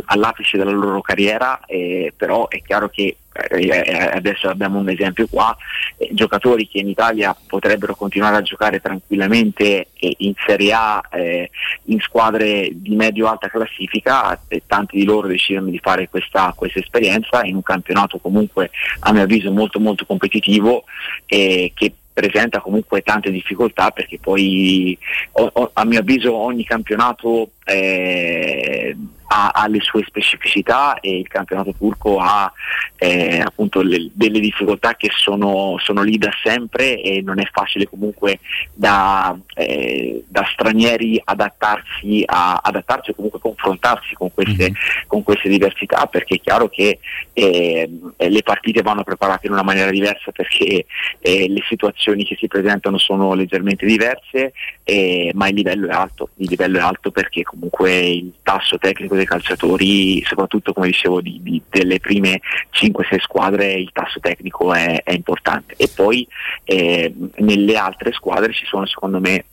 [0.06, 5.26] all'apice della loro carriera, eh, però è chiaro che eh, eh, adesso abbiamo un esempio
[5.26, 5.56] qua,
[5.96, 11.50] eh, giocatori che in Italia potrebbero continuare a giocare tranquillamente in Serie A, eh,
[11.84, 17.54] in squadre di medio-alta classifica, tanti di loro decidono di fare questa, questa, esperienza in
[17.54, 18.70] un campionato comunque
[19.00, 20.84] a mio avviso molto molto competitivo
[21.26, 21.72] che
[22.12, 24.96] presenta comunque tante difficoltà perché poi
[25.32, 28.94] o, o, a mio avviso ogni campionato eh,
[29.32, 32.52] ha, ha, le sue specificità e il campionato turco ha
[32.98, 37.88] eh, appunto le, delle difficoltà che sono, sono, lì da sempre e non è facile
[37.88, 38.40] comunque
[38.74, 45.06] da, eh, da stranieri adattarsi, a, adattarsi o comunque confrontarsi con queste, mm-hmm.
[45.06, 46.98] con queste, diversità perché è chiaro che
[47.32, 50.84] eh, le partite vanno preparate in una maniera diversa perché
[51.20, 54.52] eh, le situazioni che si presentano sono leggermente diverse
[54.84, 59.16] eh, ma il livello è alto, il livello è alto perché comunque il tasso tecnico
[59.22, 62.40] dei calciatori, soprattutto come dicevo di, di, delle prime
[62.72, 65.74] 5-6 squadre, il tasso tecnico è, è importante.
[65.76, 66.26] E poi
[66.64, 69.44] eh, nelle altre squadre ci sono secondo me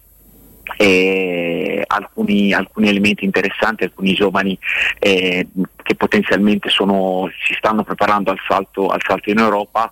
[0.78, 4.58] eh, alcuni, alcuni, elementi interessanti, alcuni giovani
[5.00, 5.48] eh,
[5.84, 9.92] che potenzialmente sono, si stanno preparando al salto, al salto in Europa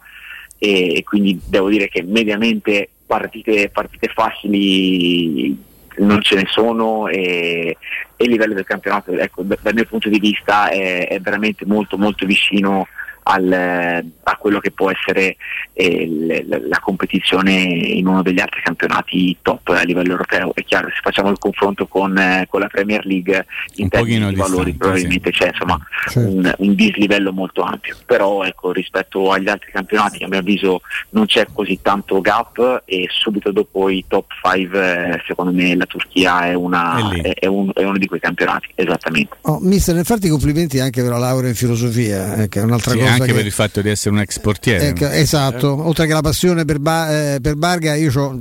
[0.60, 5.66] e, quindi devo dire che mediamente partite, partite facili
[5.98, 7.78] non ce ne sono e,
[8.16, 11.98] e il livello del campionato ecco, dal mio punto di vista è, è veramente molto
[11.98, 12.88] molto vicino
[13.28, 15.36] al, a quello che può essere
[15.74, 20.54] eh, la, la, competizione in uno degli altri campionati top a livello europeo.
[20.54, 23.46] È chiaro, se facciamo il confronto con, eh, con la Premier League
[23.76, 25.40] in termini di valori probabilmente sì.
[25.40, 25.78] c'è insomma,
[26.10, 26.30] certo.
[26.30, 31.26] un, un, dislivello molto ampio, però ecco, rispetto agli altri campionati a mio avviso non
[31.26, 36.46] c'è così tanto gap e subito dopo i top 5 eh, secondo me la Turchia
[36.46, 39.38] è, una, è, è, un, è, uno di quei campionati, esattamente.
[39.42, 42.92] Oh, mister, nel farti complimenti anche per la laurea in filosofia, eh, che è un'altra
[42.92, 44.88] sì, cosa anche che, per il fatto di essere un ex portiere.
[44.88, 48.40] Ecco, esatto, oltre che la passione per, ba, eh, per Barga, io ho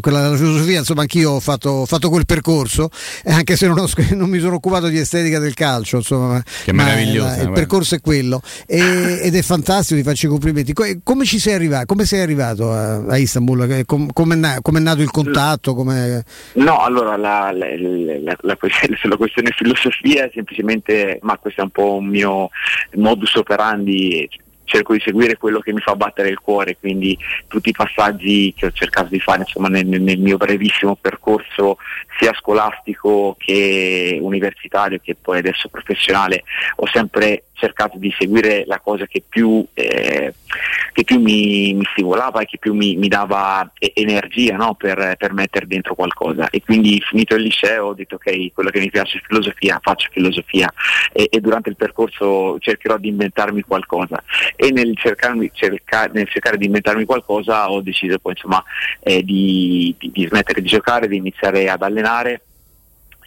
[0.00, 2.90] quella della filosofia, insomma anch'io ho fatto, ho fatto quel percorso,
[3.24, 6.72] eh, anche se non, ho, non, mi sono occupato di estetica del calcio, insomma, che
[6.72, 7.34] meraviglioso.
[7.34, 10.72] Il, il percorso è quello e, ed è fantastico, ti faccio i complimenti.
[11.02, 11.86] Come ci sei arrivato?
[11.86, 13.84] Come sei arrivato a, a Istanbul?
[13.84, 15.74] Com, come è nato il contatto?
[15.74, 16.22] Com'è...
[16.54, 17.66] No, allora la, la,
[18.22, 22.50] la, la, questione filosofia è semplicemente, ma questo è un po' un mio
[22.94, 24.17] modus operandi,
[24.68, 27.18] cerco di seguire quello che mi fa battere il cuore, quindi
[27.48, 31.78] tutti i passaggi che ho cercato di fare insomma, nel, nel, mio brevissimo percorso
[32.18, 36.44] sia scolastico che universitario che poi adesso professionale
[36.76, 40.32] ho sempre cercato di seguire la cosa che più, eh,
[40.92, 44.74] che più mi, mi, stimolava e che più mi, mi dava energia no?
[44.74, 46.48] per, per, mettere dentro qualcosa.
[46.50, 50.08] E quindi finito il liceo ho detto ok quello che mi piace è filosofia faccio
[50.12, 50.72] filosofia.
[51.12, 54.22] E, e durante il percorso cercherò di inventarmi qualcosa.
[54.56, 58.62] E nel, cercarmi, cerca, nel cercare di inventarmi qualcosa ho deciso poi insomma
[59.00, 62.42] eh, di, di, di smettere di giocare di iniziare ad allenare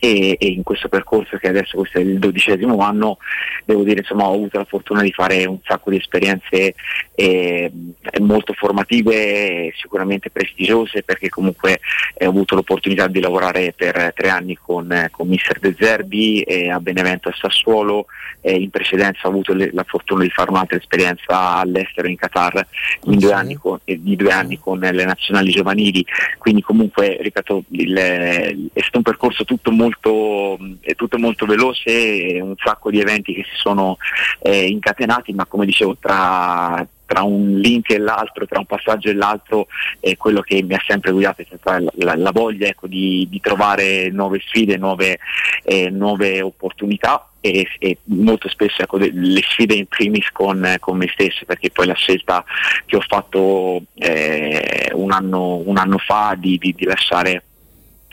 [0.03, 3.19] e, e, in questo percorso che adesso questo è il dodicesimo anno
[3.65, 6.73] devo dire insomma ho avuto la fortuna di fare un sacco di esperienze
[7.13, 7.71] eh,
[8.19, 11.79] molto formative sicuramente prestigiose perché comunque
[12.15, 16.71] eh, ho avuto l'opportunità di lavorare per tre anni con, con Mister De Zerbi eh,
[16.71, 18.07] a Benevento e Sassuolo.
[18.43, 22.65] In precedenza ho avuto le, la fortuna di fare un'altra esperienza all'estero in Qatar
[23.03, 26.03] in due con, di due anni con le nazionali giovanili.
[26.39, 32.39] Quindi comunque ripeto il, è stato un percorso tutto molto molto, è tutto molto veloce,
[32.41, 33.97] un sacco di eventi che si sono
[34.41, 39.13] eh, incatenati, ma come dicevo tra tra un link e l'altro, tra un passaggio e
[39.13, 39.68] l'altro,
[39.99, 43.27] è quello che mi ha sempre guidato è stata la, la, la voglia ecco, di,
[43.30, 45.19] di, trovare nuove sfide, nuove,
[45.65, 51.09] eh, nuove opportunità e, e, molto spesso ecco, le sfide in primis con, con, me
[51.11, 52.45] stesso, perché poi la scelta
[52.85, 57.43] che ho fatto eh, un, anno, un, anno, fa di, di, di lasciare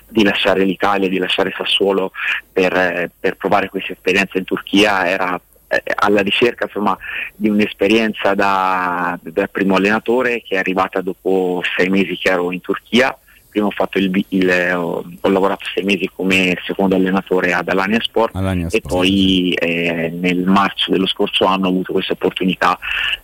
[0.09, 2.13] di lasciare l'Italia, di lasciare Sassuolo
[2.53, 6.97] per, eh, per provare questa esperienza in Turchia era eh, alla ricerca insomma,
[7.35, 12.61] di un'esperienza da, da, primo allenatore che è arrivata dopo sei mesi che ero in
[12.61, 13.17] Turchia.
[13.51, 18.37] Prima ho, il, il, ho, ho lavorato sei mesi come secondo allenatore ad Alania Sport
[18.37, 22.79] Alania e poi eh, nel marzo dello scorso anno ho avuto questa opportunità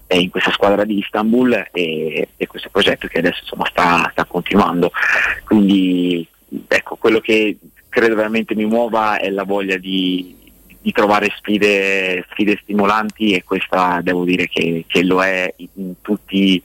[0.07, 4.25] eh, in questa squadra di Istanbul e, e questo progetto che adesso insomma, sta, sta
[4.25, 4.93] continuando.
[5.45, 6.27] Quindi
[6.67, 7.59] ecco, quello che
[7.89, 10.37] credo veramente mi muova è la voglia di,
[10.81, 16.61] di trovare sfide, sfide, stimolanti e questa devo dire che, che lo è in tutti,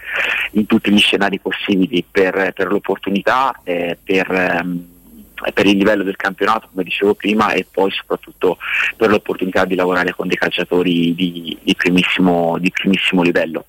[0.51, 4.87] in tutti, gli scenari possibili per, per l'opportunità, eh, per, ehm,
[5.53, 8.57] per, il livello del campionato come dicevo prima e poi soprattutto
[8.97, 13.65] per l'opportunità di lavorare con dei calciatori di, di, primissimo, di primissimo livello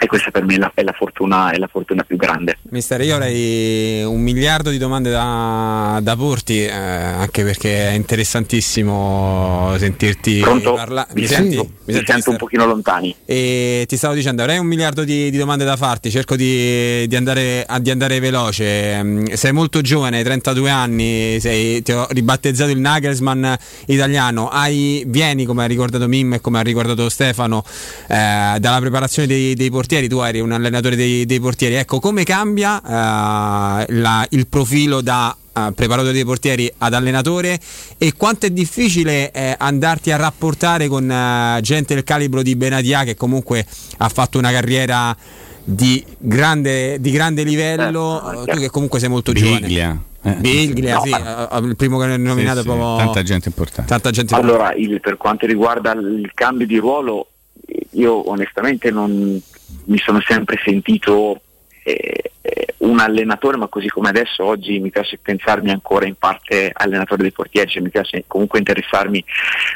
[0.00, 2.58] e questa per me è la, è la, fortuna, è la fortuna, più grande.
[2.70, 9.74] Mister, io avrei un miliardo di domande da, da porti, eh, anche perché è interessantissimo
[9.76, 11.08] sentirti parlare.
[11.14, 11.56] Mi, mi, senti?
[11.56, 13.12] mi, mi senti, sento un pochino lontani.
[13.24, 17.16] E ti stavo dicendo, avrei un miliardo di, di domande da farti, cerco di, di,
[17.16, 19.02] andare, di, andare, veloce.
[19.02, 23.52] Mm, sei molto giovane, hai 32 anni, sei, ti ho ribattezzato il Nagelsmann
[23.86, 27.64] italiano, hai, vieni come ha ricordato Mim e come ha ricordato Stefano,
[28.06, 31.98] eh, dalla preparazione dei, dei portieri portieri, tu eri un allenatore dei, dei portieri, ecco
[31.98, 37.58] come cambia uh, la, il profilo da uh, preparatore dei portieri ad allenatore
[37.96, 43.04] e quanto è difficile eh, andarti a rapportare con uh, gente del calibro di Benadia
[43.04, 43.64] che comunque
[43.96, 45.16] ha fatto una carriera
[45.64, 49.58] di grande, di grande livello, eh, tu che comunque sei molto Biglia.
[49.58, 50.40] giovane.
[50.40, 52.96] Biglia, no, sì, il primo che hai nominato sì, sì, proprio...
[52.96, 53.90] tanta gente importante.
[53.90, 57.28] Tanta gente allora, il, per quanto riguarda il cambio di ruolo,
[57.92, 59.40] io onestamente non,
[59.88, 61.40] mi sono sempre sentito
[61.82, 62.32] eh,
[62.78, 67.32] un allenatore, ma così come adesso oggi mi piace pensarmi ancora in parte allenatore dei
[67.32, 69.22] portieri, cioè mi piace comunque interessarmi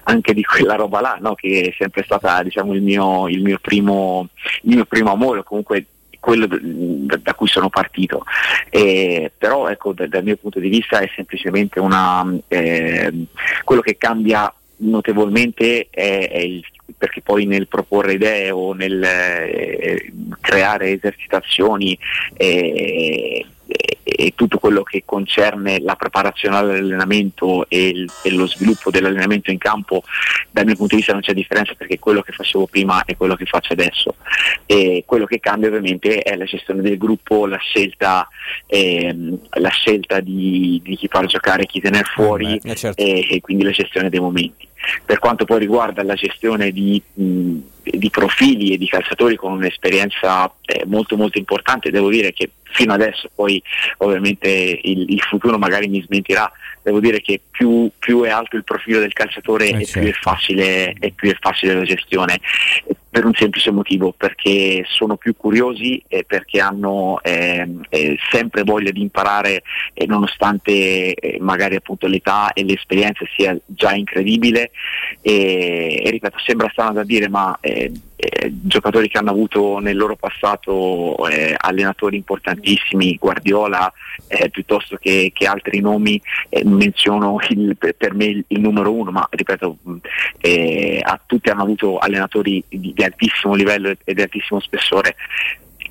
[0.05, 1.35] anche di quella roba là, no?
[1.35, 4.29] che è sempre stata diciamo, il, mio, il, mio primo,
[4.63, 5.87] il mio primo amore, comunque
[6.21, 8.25] quello da, cui sono partito.
[8.71, 13.13] Eh, però ecco, da, dal mio punto di vista è semplicemente una, eh,
[13.65, 16.65] quello che cambia notevolmente è, è il
[17.03, 21.99] perché poi nel proporre idee o nel eh, creare esercitazioni
[22.37, 23.45] eh,
[24.03, 29.59] e tutto quello che concerne la preparazione all'allenamento e, il, e, lo sviluppo dell'allenamento in
[29.59, 30.03] campo
[30.51, 33.37] dal mio punto di vista non c'è differenza perché quello che facevo prima è quello
[33.37, 34.17] che faccio adesso
[34.67, 38.29] e quello che cambia ovviamente è la gestione del gruppo, la scelta,
[38.67, 43.01] ehm, la scelta di, di, chi far giocare, chi tenere fuori eh, certo.
[43.01, 44.69] e, e, quindi la gestione dei momenti.
[45.05, 50.53] Per quanto poi riguarda la gestione di, mh, di profili e di calciatori con un'esperienza
[50.65, 53.63] eh, molto molto importante, devo dire che fino adesso poi
[53.99, 56.51] ovviamente il, il futuro magari mi smentirà,
[56.83, 60.01] devo dire che più, più, è alto il profilo del calciatore eh e certo.
[60.01, 62.41] più, è facile, e più è facile la gestione
[63.13, 68.91] per un semplice motivo, perché sono più curiosi e perché hanno eh, eh, sempre voglia
[68.91, 69.63] di imparare
[69.93, 74.71] e nonostante eh, magari appunto l'età e l'esperienza sia già incredibile
[75.21, 77.55] e, e ripeto sembra strano da dire ma
[78.23, 83.93] eh, eh, giocatori che hanno avuto nel loro passato eh, allenatori importantissimi, Guardiola
[84.51, 86.21] piuttosto che, che, altri nomi
[86.65, 89.79] menziono il, per me il, il, numero uno ma ripeto
[91.03, 95.17] a tutti hanno avuto allenatori di, di altissimo livello e di altissimo spessore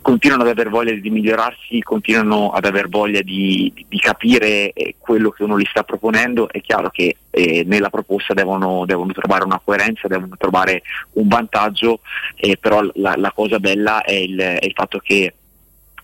[0.01, 5.29] continuano ad aver voglia di migliorarsi, continuano ad aver voglia di, di, capire eh, quello
[5.29, 9.61] che uno gli sta proponendo, è chiaro che eh, nella proposta devono, devono, trovare una
[9.63, 10.81] coerenza, devono trovare
[11.13, 11.99] un vantaggio,
[12.35, 15.33] eh, però la, la, cosa bella è il, è il fatto che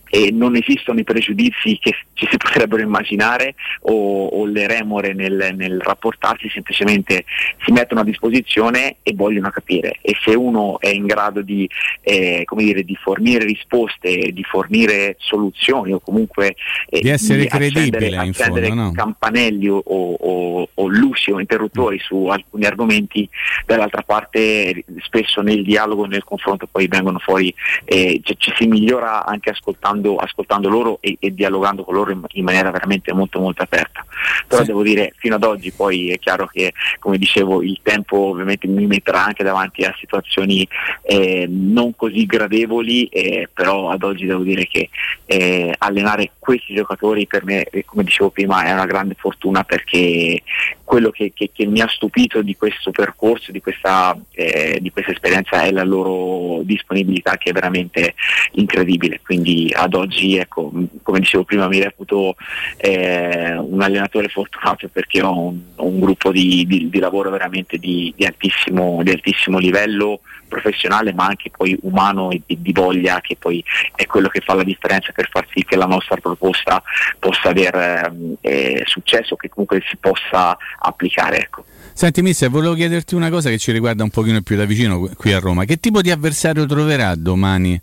[0.09, 5.53] e non esistono i pregiudizi che ci si potrebbero immaginare o, o le remore nel,
[5.55, 7.25] nel, rapportarsi, semplicemente
[7.63, 11.69] si mettono a disposizione e vogliono capire e se uno è in grado di,
[12.01, 16.55] eh, dire, di fornire risposte, di fornire soluzioni o comunque
[16.89, 18.91] eh, di essere di credibile accendere, fondo, no?
[18.91, 23.29] campanelli o, o, o, luci o interruttori su alcuni argomenti,
[23.65, 27.53] dall'altra parte spesso nel dialogo nel confronto poi vengono fuori,
[27.85, 32.23] eh, ci, ci si migliora anche ascoltando ascoltando, loro e, e, dialogando con loro in,
[32.33, 34.05] in, maniera veramente molto molto aperta.
[34.47, 34.67] Però sì.
[34.67, 38.85] devo dire, fino ad oggi poi è chiaro che, come dicevo, il tempo ovviamente mi
[38.85, 40.67] metterà anche davanti a situazioni
[41.03, 44.89] eh, non così gradevoli, eh, però ad oggi devo dire che
[45.25, 50.41] eh, allenare questi giocatori per me, eh, come dicevo prima, è una grande fortuna perché
[50.83, 55.11] quello che, che, che mi ha stupito di questo percorso, di questa, eh, di questa
[55.11, 58.13] esperienza è la loro disponibilità che è veramente
[58.53, 59.19] incredibile.
[59.21, 60.71] Quindi ad oggi, ecco,
[61.03, 62.35] come dicevo prima, mi reputo
[62.77, 68.13] eh, un allenatore fortunato perché ho un, un gruppo di, di, di, lavoro veramente di,
[68.25, 73.63] altissimo, di altissimo livello professionale ma anche poi umano e di, voglia che poi
[73.95, 76.81] è quello che fa la differenza per far sì che la nostra proposta
[77.19, 78.11] possa avere
[78.41, 81.39] eh, successo, che comunque si possa applicare.
[81.39, 81.65] Ecco.
[81.97, 85.33] Senti Mister, volevo chiederti una cosa che ci riguarda un pochino più da vicino qui
[85.33, 85.65] a Roma.
[85.65, 87.81] Che tipo di avversario troverà domani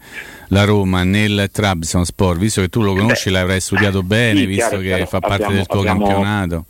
[0.51, 2.39] la Roma nel Trabzonspor?
[2.39, 5.07] Visto che tu lo conosci, Beh, l'avrai studiato bene, sì, visto chiaro, che chiaro.
[5.07, 6.07] fa parte abbiamo, del tuo abbiamo...
[6.07, 6.65] campionato.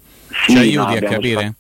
[0.47, 1.55] Sì, ci aiuti no, a capire?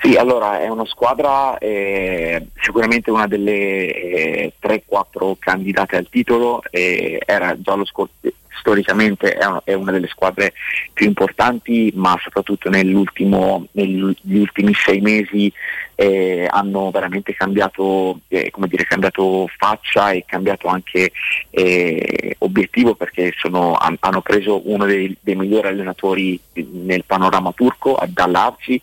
[0.00, 7.22] Sì, allora è una squadra eh, sicuramente una delle eh, 3-4 candidate al titolo, eh,
[7.24, 8.14] era già lo scorso,
[8.58, 10.52] storicamente è una, è una, delle squadre
[10.92, 15.52] più importanti, ma soprattutto negli ultimi sei mesi
[16.00, 21.12] eh, hanno veramente cambiato, eh, dire, cambiato, faccia e cambiato anche
[21.50, 27.98] eh, obiettivo perché sono, han, hanno preso uno dei, dei, migliori allenatori nel panorama turco,
[28.08, 28.80] dall'Arci.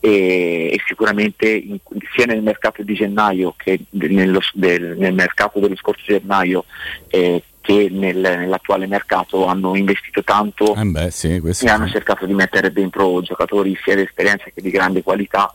[0.00, 1.78] E, e, sicuramente in,
[2.14, 6.66] sia nel mercato di gennaio che nello, del, nel mercato dello scorso gennaio
[7.08, 11.66] eh, che nel, nell'attuale mercato hanno investito tanto eh beh, sì, e sì.
[11.66, 15.52] hanno cercato di mettere dentro giocatori sia di esperienza che di grande qualità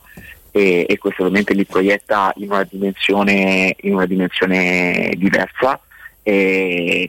[0.50, 5.78] e, e questo ovviamente li proietta in una dimensione, in una dimensione diversa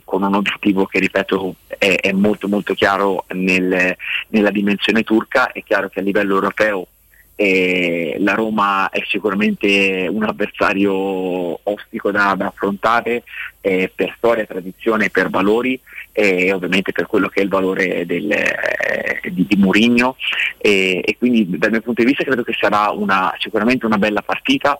[0.04, 3.96] con un obiettivo che ripeto è, è molto molto chiaro nel,
[4.28, 6.86] nella dimensione turca, è chiaro che a livello europeo
[7.42, 13.24] eh, la Roma è sicuramente un avversario ostico da, da affrontare
[13.60, 15.78] eh, per storia, tradizione, per valori
[16.12, 20.14] e ovviamente per quello che è il valore del, eh, di, di Murigno
[20.56, 24.78] e, quindi dal mio punto di vista credo che sarà una, sicuramente una bella partita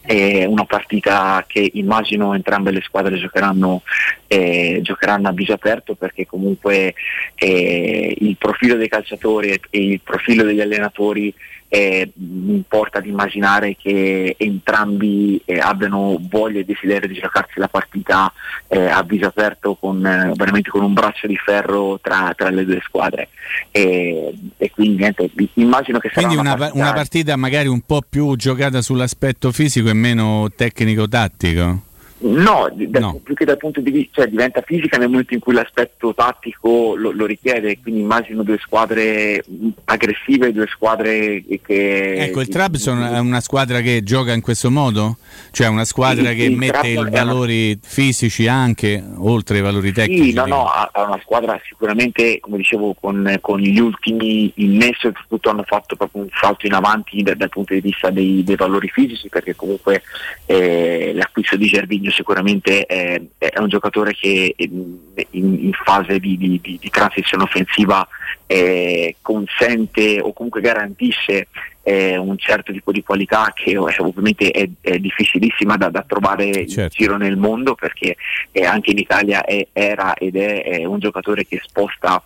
[0.00, 3.82] è una partita che immagino entrambe le squadre giocheranno,
[4.26, 6.94] eh, giocheranno a viso aperto perché comunque
[7.34, 11.34] eh, il profilo dei calciatori e il profilo degli allenatori
[11.68, 17.68] eh, mi importa di immaginare che entrambi eh, abbiano voglia e desiderio di giocarsi la
[17.68, 18.32] partita
[18.68, 22.64] eh, a viso aperto con, eh, veramente con un braccio di ferro tra, tra le
[22.64, 23.28] due squadre.
[23.70, 26.82] E, e quindi niente, immagino che sarà quindi una, una, partita...
[26.82, 31.86] una partita magari un po' più giocata sull'aspetto fisico e meno tecnico-tattico
[32.20, 35.40] No, da, no, più che dal punto di vista, cioè diventa fisica nel momento in
[35.40, 39.44] cui l'aspetto tattico lo, lo richiede, quindi immagino due squadre
[39.84, 42.14] aggressive, due squadre che...
[42.14, 45.18] Ecco, il Trabzon è una squadra che gioca in questo modo?
[45.52, 47.80] Cioè una squadra il, che il mette i valori una...
[47.82, 50.30] fisici anche, oltre ai valori tecnici?
[50.30, 55.12] Sì, no, no, ha, una squadra sicuramente, come dicevo, con, con gli ultimi innessi e
[55.28, 58.56] tutto hanno fatto proprio un salto in avanti dal, dal punto di vista dei, dei
[58.56, 60.02] valori fisici, perché comunque
[60.46, 64.96] eh, l'acquisto di Gervigno Fabinho sicuramente è, è, un giocatore che in,
[65.30, 68.06] in fase di, di, di, transizione offensiva
[68.46, 71.48] eh, consente o comunque garantisce
[71.82, 76.80] eh, un certo tipo di qualità che ovviamente è, è difficilissima da, da trovare certo.
[76.80, 78.16] in giro nel mondo perché
[78.50, 82.22] eh, anche in Italia era ed è un giocatore che sposta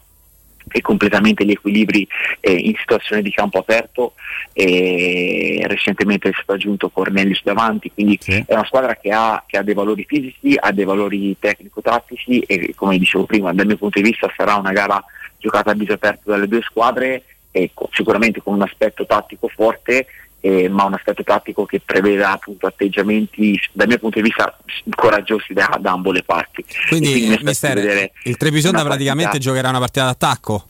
[0.70, 2.06] e completamente gli equilibri
[2.40, 4.14] eh, in situazione di campo aperto
[4.52, 8.44] e recentemente è stato aggiunto Cornelius davanti quindi sì.
[8.46, 12.72] è una squadra che ha, che ha, dei valori fisici ha dei valori tecnico-tattici e
[12.74, 15.02] come dicevo prima dal mio punto di vista sarà una gara
[15.38, 20.06] giocata a viso aperto dalle due squadre e sicuramente con un aspetto tattico forte
[20.42, 24.58] eh, ma un aspetto tattico che preveda appunto atteggiamenti dal mio punto di vista
[24.90, 26.64] coraggiosi da, da ambo le parti.
[26.88, 30.66] Quindi, quindi mister, il Treviso praticamente giocherà una partita d'attacco?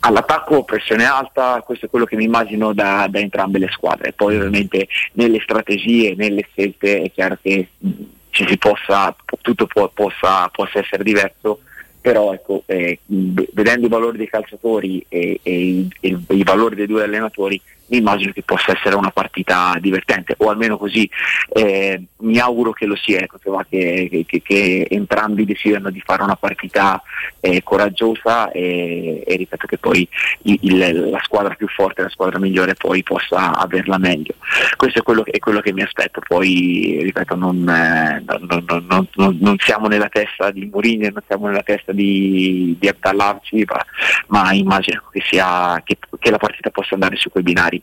[0.00, 4.12] All'attacco pressione alta, questo è quello che mi immagino da, da entrambe le squadre.
[4.12, 7.90] Poi ovviamente nelle strategie, nelle scelte è chiaro che mh,
[8.30, 11.60] ci si possa, tutto può, possa, possa essere diverso
[12.04, 16.86] però ecco, eh, vedendo i valori dei calciatori e, e, i, e, i, valori dei
[16.86, 21.08] due allenatori mi immagino che possa essere una partita divertente o almeno così
[21.52, 23.38] eh, mi auguro che lo sia ecco,
[23.68, 27.02] che, che, che, entrambi decidano di fare una partita
[27.40, 30.08] eh, coraggiosa e, e, ripeto che poi
[30.42, 34.34] il, il, la squadra più forte la squadra migliore poi possa averla meglio.
[34.76, 36.20] Questo è quello, che, è quello che mi aspetto.
[36.26, 41.62] Poi ripeto non, eh, non, non, non, siamo nella testa di Mourinho non siamo nella
[41.62, 43.84] testa di, di Abdallavci ma,
[44.28, 47.73] ma immagino sia, che la partita possa andare su quei binari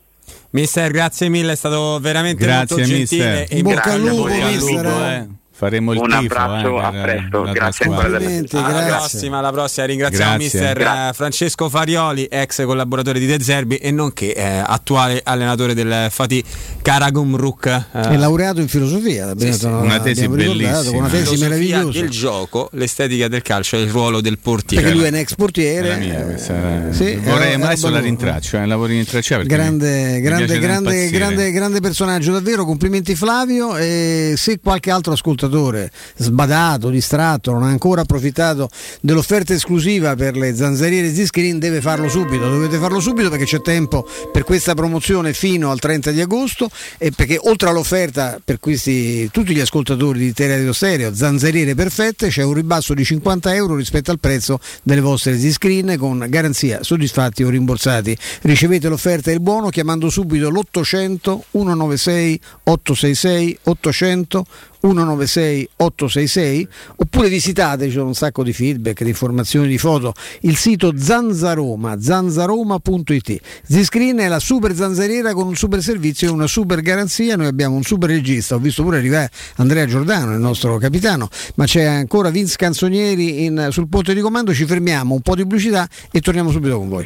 [0.51, 3.39] Mister, grazie mille, è stato veramente grazie, molto gentile.
[3.39, 3.57] Mister.
[3.57, 4.85] In bocca al lupo, mister.
[4.85, 9.85] Eh faremo il un tifo, abbraccio eh, a presto grazie ancora alla prossima alla prossima
[9.85, 10.59] ringraziamo grazie.
[10.59, 11.13] mister grazie.
[11.13, 16.43] Francesco Farioli ex collaboratore di De Zerbi e nonché eh, attuale allenatore del Fati
[16.81, 18.01] Karagumruk eh.
[18.09, 19.65] è laureato in filosofia sì, sì.
[19.65, 21.99] una tesi bellissima una tesi meravigliosa.
[21.99, 24.83] del gioco l'estetica del calcio e il ruolo del portiere.
[24.83, 28.65] Perché lui è un ex portiere mia, questa, sì, vorrei ma adesso la rintraccio eh,
[28.65, 32.65] lavori in traccia grande grande grande, grande grande personaggio davvero.
[32.65, 38.69] Complimenti Flavio e se qualche altro ascoltatore ascoltatore sbadato, distratto, non ha ancora approfittato
[39.01, 44.07] dell'offerta esclusiva per le zanzariere Z-Screen deve farlo subito, dovete farlo subito perché c'è tempo
[44.31, 49.53] per questa promozione fino al 30 di agosto e perché oltre all'offerta per questi, tutti
[49.53, 54.19] gli ascoltatori di Teleradio Stereo, zanzariere perfette, c'è un ribasso di 50 euro rispetto al
[54.19, 58.17] prezzo delle vostre Z-Screen con garanzia soddisfatti o rimborsati.
[58.41, 64.45] Ricevete l'offerta e il buono chiamando subito l'800 196 866 800
[64.81, 66.67] 196 866
[66.97, 73.39] oppure visitate, c'è un sacco di feedback, di informazioni, di foto, il sito Zanzaroma, zanzaroma.it.
[73.63, 77.75] Ziscreen è la super zanzariera con un super servizio e una super garanzia, noi abbiamo
[77.75, 82.29] un super regista, ho visto pure arrivare Andrea Giordano, il nostro capitano, ma c'è ancora
[82.29, 86.51] Vince Canzonieri in, sul ponte di comando, ci fermiamo, un po' di pubblicità e torniamo
[86.51, 87.05] subito con voi.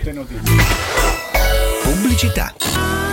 [1.83, 2.94] Pubblicità.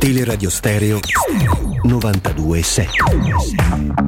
[0.00, 1.00] Teleradio Stereo
[1.84, 4.04] 927.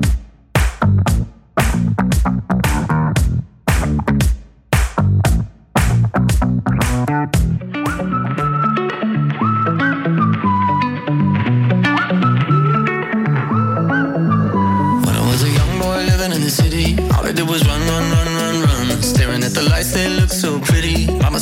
[13.77, 17.81] When I was a young boy living in the city, all I did was run,
[17.81, 19.03] run, run, run, run.
[19.03, 20.76] Staring at the lights, they look so pretty.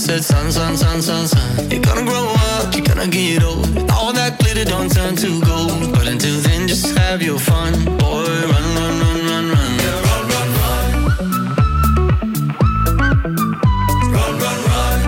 [0.05, 1.71] Said, son, son, son, son, son.
[1.71, 3.67] You're gonna grow up, you're gonna get old.
[3.91, 5.93] All that glitter don't turn to gold.
[5.95, 7.73] But until then, just have your fun.
[7.97, 9.79] Boy, run, run, run, run, run.
[9.81, 10.87] Yeah, run, run, run.
[14.13, 14.99] Run, run, run.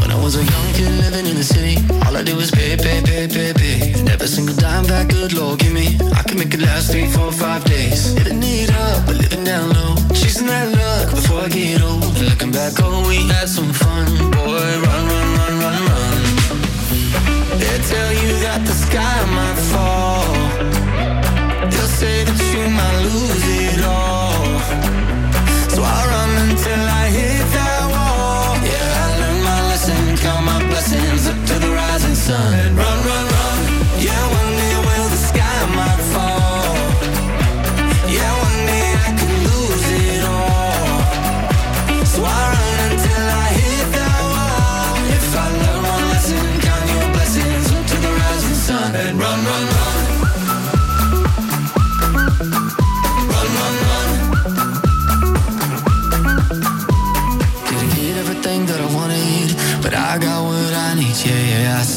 [0.00, 1.76] When I was a young kid living in the city,
[2.06, 3.92] all I did was pay, pay, pay, pay, pay.
[3.98, 7.06] And every single dime that good Lord give me, I can make it last three,
[7.06, 8.14] four, five days.
[8.14, 8.40] Living
[11.58, 14.04] And looking back, oh, we had some fun.
[14.30, 16.22] Boy, run, run, run, run, run.
[17.56, 20.28] They tell you that the sky might fall.
[21.70, 24.36] They'll say that you might lose it all.
[25.72, 28.52] So I run until I hit that wall.
[28.60, 32.85] Yeah, I learned my lesson, count my blessings up to the rising sun.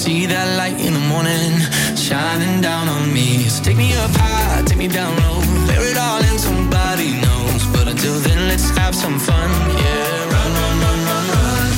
[0.09, 1.51] See that light in the morning
[1.95, 3.29] shining down on me.
[3.53, 5.37] So take me up high, take me down low,
[5.67, 7.61] bear it all in somebody knows.
[7.75, 9.49] But until then, let's have some fun.
[9.83, 11.69] Yeah, run, run, run, run, run.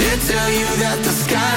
[0.00, 1.49] They tell you that the sky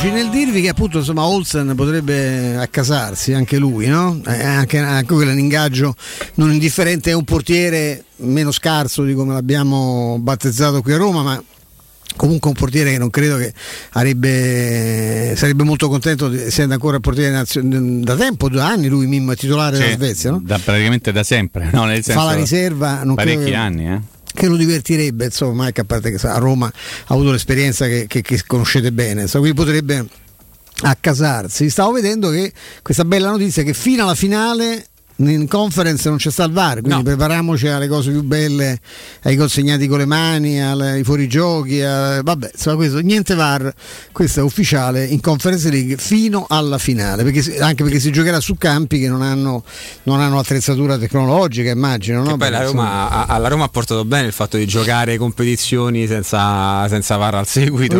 [0.00, 4.20] Rieccoci nel dirvi che appunto insomma Olsen potrebbe accasarsi anche lui, no?
[4.26, 5.92] Eh, anche, anche quello è un ingaggio
[6.34, 11.42] non indifferente, è un portiere meno scarso di come l'abbiamo battezzato qui a Roma, ma
[12.14, 13.52] comunque un portiere che non credo che
[13.94, 19.32] avrebbe, sarebbe molto contento di essendo ancora portiere nazio- da tempo, due anni lui Mimmo
[19.32, 20.40] è titolare Sì, della Svezia, no?
[20.44, 21.84] da- praticamente da sempre, no?
[21.86, 24.00] Nel senso, Fa la riserva, non credo parecchi che- anni, eh.
[24.32, 28.22] Che lo divertirebbe, insomma, anche a parte che a Roma ha avuto l'esperienza che, che-
[28.22, 30.06] che conoscete bene, insomma, quindi potrebbe
[30.82, 31.68] accasarsi.
[31.70, 32.52] Stavo vedendo che
[32.82, 34.86] questa bella notizia che fino alla finale
[35.20, 38.78] in conference non c'è sta il VAR, quindi prepariamoci alle cose più belle,
[39.24, 43.72] ai consegnati con le mani, alle- ai fuorigiochi, a- vabbè, insomma questo, niente VAR,
[44.12, 48.56] questo è ufficiale in Conference League fino alla finale, perché anche perché si giocherà su
[48.56, 49.64] campi che non hanno,
[50.04, 52.22] non hanno attrezzatura tecnologica, immagino.
[52.22, 52.36] No?
[52.36, 56.86] Poi la Roma, a- alla Roma ha portato bene il fatto di giocare competizioni senza,
[56.88, 57.96] senza VAR al seguito.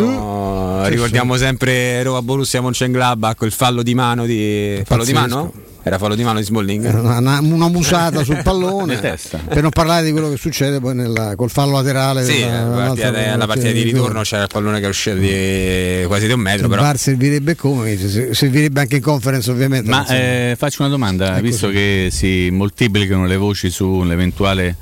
[0.85, 5.51] Sì, Ricordiamo sempre Roma Borussia Mönchengladbach, il fallo di mano di fallo di mano?
[5.81, 6.93] Era fallo di mano di Smalling.
[6.93, 8.97] Una, una musata sul pallone.
[8.97, 12.23] per non parlare di quello che succede poi nella, col fallo laterale.
[12.25, 15.15] Sì, della, la partita, de, la partita di ritorno c'era il pallone che è uscito
[15.15, 16.63] di quasi di un metro.
[16.63, 16.81] Il però.
[16.81, 17.97] VAR servirebbe come?
[18.33, 19.89] Servirebbe anche in conference ovviamente.
[19.89, 21.77] Ma eh, faccio una domanda, è visto così.
[21.77, 24.75] che si moltiplicano le voci sull'eventuale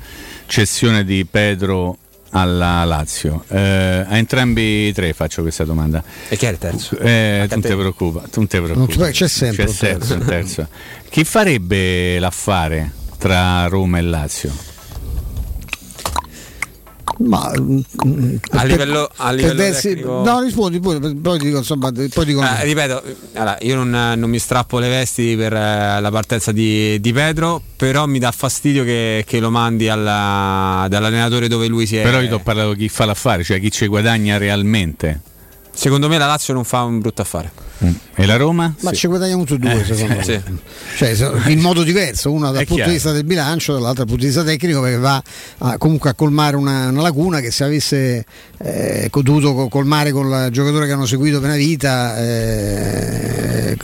[0.46, 1.98] cessione di Pedro
[2.30, 3.44] alla Lazio.
[3.48, 6.02] Eh, a entrambi i tre faccio questa domanda.
[6.28, 6.98] E chi è il terzo?
[6.98, 9.10] Eh, non ti preoccupa, non te preoccupa.
[9.10, 10.68] c'è sempre c'è un terzo, un terzo.
[11.08, 14.52] Chi farebbe l'affare tra Roma e Lazio?
[17.20, 20.22] Ma a livello, a livello versi, tecnico...
[20.22, 23.02] no rispondi poi, poi dico insomma poi dico eh, ripeto
[23.34, 27.60] allora, io non, non, mi strappo le vesti per eh, la partenza di, di, Pedro
[27.74, 32.20] però mi dà fastidio che, che lo mandi alla, dall'allenatore dove lui si è però
[32.20, 35.20] io ti ho parlato di chi fa l'affare cioè chi ci guadagna realmente
[35.72, 37.67] secondo me la Lazio non fa un brutto affare Mm.
[38.14, 38.74] E la Roma?
[38.80, 38.96] Ma sì.
[38.96, 40.30] ci guadagniamo tutti e due, eh, secondo sì.
[40.32, 40.58] me.
[40.96, 42.88] Cioè, in modo diverso, uno dal È punto chiaro.
[42.88, 45.22] di vista del bilancio, dall'altro dal punto di vista tecnico, perché va
[45.58, 48.24] a, comunque a colmare una, una, lacuna che se avesse
[48.58, 53.76] eh, dovuto colmare con il giocatore che hanno seguito per una vita, eh,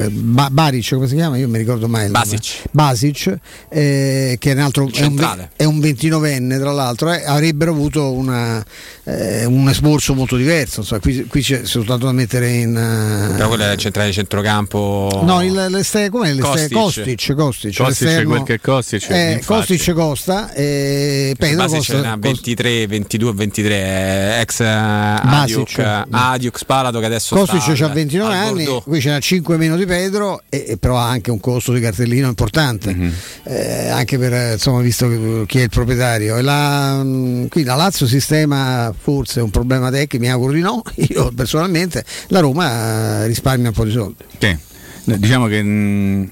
[0.51, 1.37] Baric, come si chiama?
[1.37, 2.09] Io non mi ricordo mai.
[2.09, 2.63] Basic.
[2.73, 3.39] Basic,
[3.69, 8.13] eh, che è un, altro, è un, è un 29enne, tra l'altro, eh, avrebbero avuto
[8.13, 8.65] una,
[9.05, 10.81] eh, un esborso molto diverso.
[10.81, 12.71] Insomma, qui, qui c'è soltanto da mettere in.
[12.75, 13.37] Uh,
[13.85, 15.23] centrale di centrocampo.
[15.25, 16.81] No, il, l'esterno, com'è l'esterno?
[16.81, 17.35] Kostic.
[17.35, 19.11] Kostic, Kostic quel che Kostic.
[19.11, 20.53] Eh, Kostic costa.
[20.53, 24.41] Eh, Pedro Costa, Costa, 23, 22, 23.
[24.41, 29.77] Ex Adiuk, Adiuk Spalato che adesso Kostic ha 29 anni, qui ce n'ha 5 meno
[29.77, 32.95] di Pedro, e, e, però ha anche un costo di cartellino importante.
[32.95, 33.13] Mm-hmm.
[33.45, 36.37] Eh, anche per insomma, visto chi è il proprietario.
[36.37, 37.05] E la,
[37.49, 40.83] qui la Lazio sistema forse un problema tecnico, mi auguro di no.
[40.95, 44.25] Io personalmente la Roma risparmia po' di soldi.
[44.39, 44.57] Sì.
[45.05, 46.31] Diciamo che mh,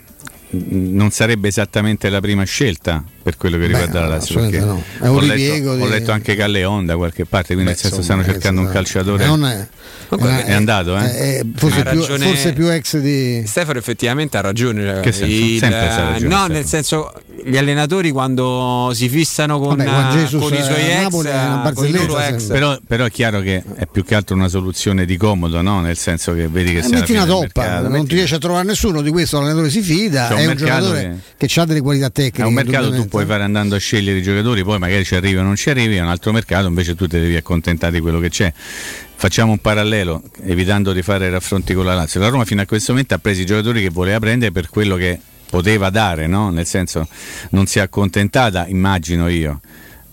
[0.51, 4.40] non sarebbe esattamente la prima scelta per quello che riguarda Beh, la Lazio.
[4.65, 4.82] No.
[5.01, 5.66] Ho, letto, di...
[5.66, 8.69] ho, letto, anche Calleon da qualche parte, quindi Beh, nel senso insomma, stanno cercando un
[8.69, 9.27] calciatore.
[9.27, 9.66] Non è,
[10.09, 11.39] è, è, è andato, eh?
[11.39, 12.27] È, forse, più, ragione...
[12.27, 13.44] forse, più, ex di.
[13.47, 15.01] Stefano effettivamente ha ragione.
[15.01, 15.35] Che senso?
[15.35, 15.61] Il...
[15.61, 16.47] ragione, no, Stefano.
[16.49, 17.12] nel senso
[17.44, 22.47] gli allenatori quando si fissano con, Vabbè, con i suoi ex, con i loro ex.
[22.47, 25.81] Però, però, è chiaro che è più che altro una soluzione di comodo, no?
[25.81, 29.03] nel senso che vedi che eh, metti una toppa, non ti riesce a trovare nessuno
[29.03, 32.43] di questo l'allenatore si fida, è un, giocatore che, che ha delle qualità tecniche.
[32.43, 35.36] È un mercato tu puoi fare andando a scegliere i giocatori, poi magari ci arrivi
[35.36, 38.18] o non ci arrivi, è un altro mercato, invece tu ti devi accontentare di quello
[38.18, 38.51] che c'è.
[38.55, 42.20] Facciamo un parallelo, evitando di fare raffronti con la Lazio.
[42.20, 44.97] La Roma fino a questo momento ha preso i giocatori che voleva prendere per quello
[44.97, 45.20] che
[45.51, 46.48] poteva dare, no?
[46.48, 47.06] nel senso
[47.51, 49.60] non si è accontentata, immagino io.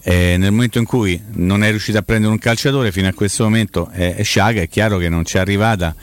[0.01, 3.43] Eh, nel momento in cui non è riuscita a prendere un calciatore fino a questo
[3.43, 5.93] momento è, è Sciaga, è chiaro che non ci è arrivata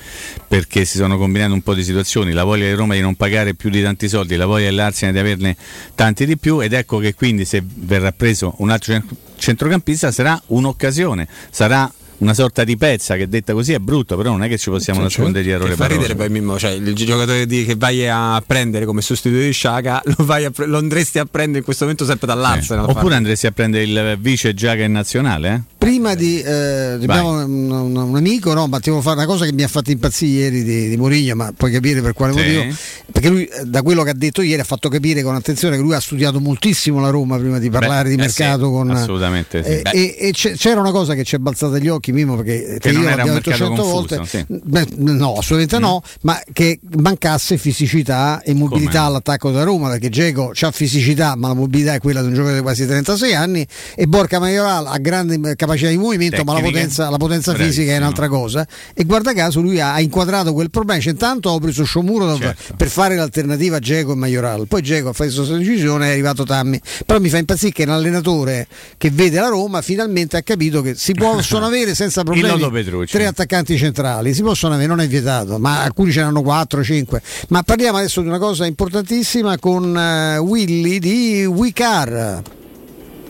[0.46, 3.54] perché si sono combinate un po' di situazioni, la voglia di Roma di non pagare
[3.54, 5.56] più di tanti soldi, la voglia dell'Arsenal di averne
[5.94, 9.02] tanti di più ed ecco che quindi se verrà preso un altro
[9.38, 14.42] centrocampista sarà un'occasione, sarà una sorta di pezza che detta così è brutto, però non
[14.42, 15.94] è che ci possiamo cioè, nascondere dietro le parole.
[15.94, 19.52] Fa ridere poi Mimmo, cioè il giocatore di, che vai a prendere come sostituto di
[19.52, 22.88] Sciaga lo, pre- lo, andresti a prendere in questo momento sempre dall'Arsenal.
[22.88, 22.92] Eh.
[22.92, 25.74] Oppure andresti a prendere il vice Giaga in nazionale, eh?
[25.86, 29.44] Prima di eh, abbiamo un, un, un, amico, no, ma ti devo fare una cosa
[29.44, 32.38] che mi ha fatto impazzire ieri di, di Mourinho, ma puoi capire per quale sì.
[32.38, 32.74] motivo?
[33.12, 35.82] Perché lui eh, da quello che ha detto ieri ha fatto capire con attenzione che
[35.82, 39.62] lui ha studiato moltissimo la Roma prima di parlare Beh, di mercato sì, con assolutamente
[39.62, 39.70] sì.
[39.70, 42.92] Eh, e, e, c'era una cosa che ci è balzata agli occhi Mimo perché che
[42.92, 44.44] non era un mercato confuso, volte, sì.
[44.46, 45.80] beh, no, assolutamente mm.
[45.80, 49.06] no, ma che mancasse fisicità e mobilità Come?
[49.06, 52.58] all'attacco della Roma, perché Geco ha fisicità, ma la mobilità è quella di un giocatore
[52.58, 56.52] di quasi 36 anni e Borca Majoral ha grande capacità di movimento, Tecniche.
[56.52, 58.66] ma la potenza, la potenza fisica è un'altra cosa.
[58.94, 62.74] E guarda caso lui ha, inquadrato quel problema, cioè, intanto ha preso Sciomuro certo.
[62.76, 66.44] per fare l'alternativa a Geco e Majoral, poi Geco ha fatto questa decisione è arrivato
[66.44, 68.66] Tammy, però mi fa impazzire che un allenatore
[68.96, 73.76] che vede la Roma finalmente ha capito che si possono avere senza problemi tre attaccanti
[73.78, 77.22] centrali, si possono avere, non è vietato, ma alcuni ce n'hanno 4, 5.
[77.48, 82.42] Ma parliamo adesso di una cosa importantissima con uh, Willy di WeCar.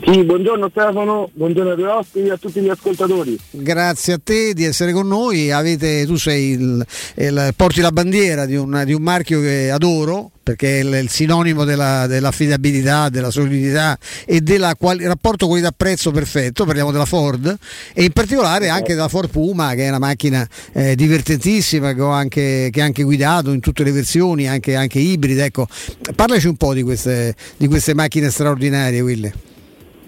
[0.09, 3.37] Sì, buongiorno Stefano, buongiorno ai tuoi ospiti e a tutti gli ascoltatori.
[3.51, 5.51] Grazie a te di essere con noi.
[5.51, 10.78] Avete, tu il, il, porti la bandiera di un, di un, marchio che adoro perché
[10.78, 16.65] è il, il sinonimo della, dell'affidabilità, della solidità e del rapporto qualità-prezzo perfetto.
[16.65, 17.59] Parliamo della Ford
[17.93, 22.11] e in particolare anche della Ford Puma, che è una macchina eh, divertentissima che ho,
[22.11, 25.47] anche, che anche guidato in tutte le versioni, anche, anche ibride.
[25.47, 25.66] Ecco,
[26.15, 29.33] parlaci un po' di queste, di queste macchine straordinarie, Willy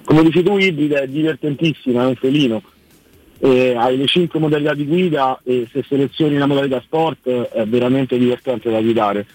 [0.09, 2.63] come dici tu ibrida è divertentissima, è un felino.
[3.41, 8.17] E hai le 5 modalità di guida e se selezioni la modalità sport è veramente
[8.17, 9.27] divertente da guidare.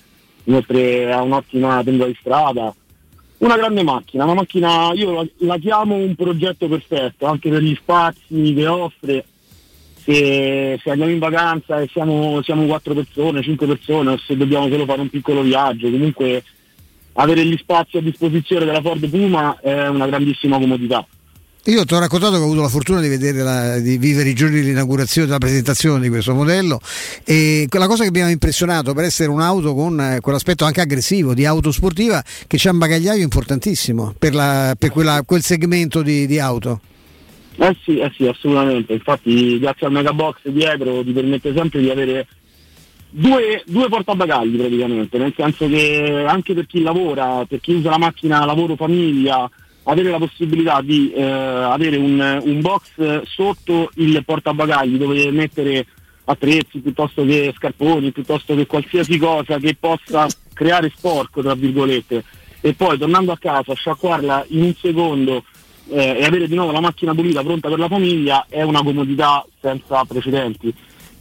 [0.46, 2.74] inoltre ha un'ottima tenuta di strada.
[3.38, 7.76] Una grande macchina, una macchina, io la, la chiamo un progetto perfetto, anche per gli
[7.76, 9.26] spazi che offre.
[10.04, 14.68] Se, se andiamo in vacanza e siamo, siamo quattro persone, cinque persone, o se dobbiamo
[14.70, 16.44] solo fare un piccolo viaggio, comunque
[17.14, 21.06] avere gli spazi a disposizione della Ford Puma è una grandissima comodità.
[21.68, 24.56] Io ti ho raccontato che ho avuto la fortuna di, la, di vivere i giorni
[24.56, 26.82] dell'inaugurazione, della presentazione di questo modello
[27.24, 31.34] e quella cosa che mi ha impressionato per essere un'auto con eh, quell'aspetto anche aggressivo
[31.34, 36.28] di auto sportiva che c'è un bagagliaio importantissimo per, la, per quella, quel segmento di,
[36.28, 36.82] di auto.
[37.56, 38.92] Eh sì, eh sì, assolutamente.
[38.92, 42.28] Infatti, grazie al megabox dietro ti permette sempre di avere
[43.16, 48.00] due, due portabagagli praticamente, nel senso che anche per chi lavora, per chi usa la
[48.00, 49.50] macchina lavoro famiglia,
[49.84, 55.86] avere la possibilità di eh, avere un, un, box sotto il portabagagli dove mettere
[56.26, 62.24] attrezzi piuttosto che scarponi, piuttosto che qualsiasi cosa che possa creare sporco, tra virgolette,
[62.62, 65.44] e poi tornando a casa sciacquarla in un secondo
[65.90, 69.46] eh, e avere di nuovo la macchina pulita pronta per la famiglia è una comodità
[69.60, 70.74] senza precedenti.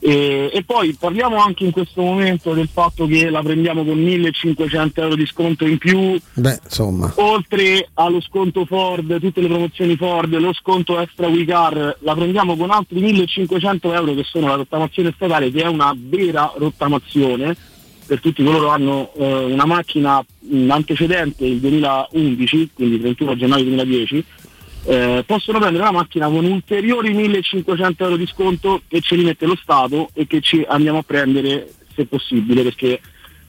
[0.04, 5.00] E, e, poi parliamo anche in questo momento del fatto che la prendiamo con 1500
[5.00, 7.12] euro di sconto in più, Beh, insomma.
[7.18, 12.72] oltre allo sconto Ford, tutte le promozioni Ford, lo sconto extra WeCar, la prendiamo con
[12.72, 17.56] altri 1500 euro che sono la rottamazione statale, che è una vera rottamazione
[18.04, 20.20] per tutti coloro che hanno eh, una macchina
[20.66, 24.24] antecedente il 2011, quindi 31 gennaio 2010
[24.84, 29.56] eh, possono prendere la macchina con ulteriori 1500 euro di sconto che ce li lo
[29.60, 33.00] Stato e che ci andiamo a prendere se possibile perché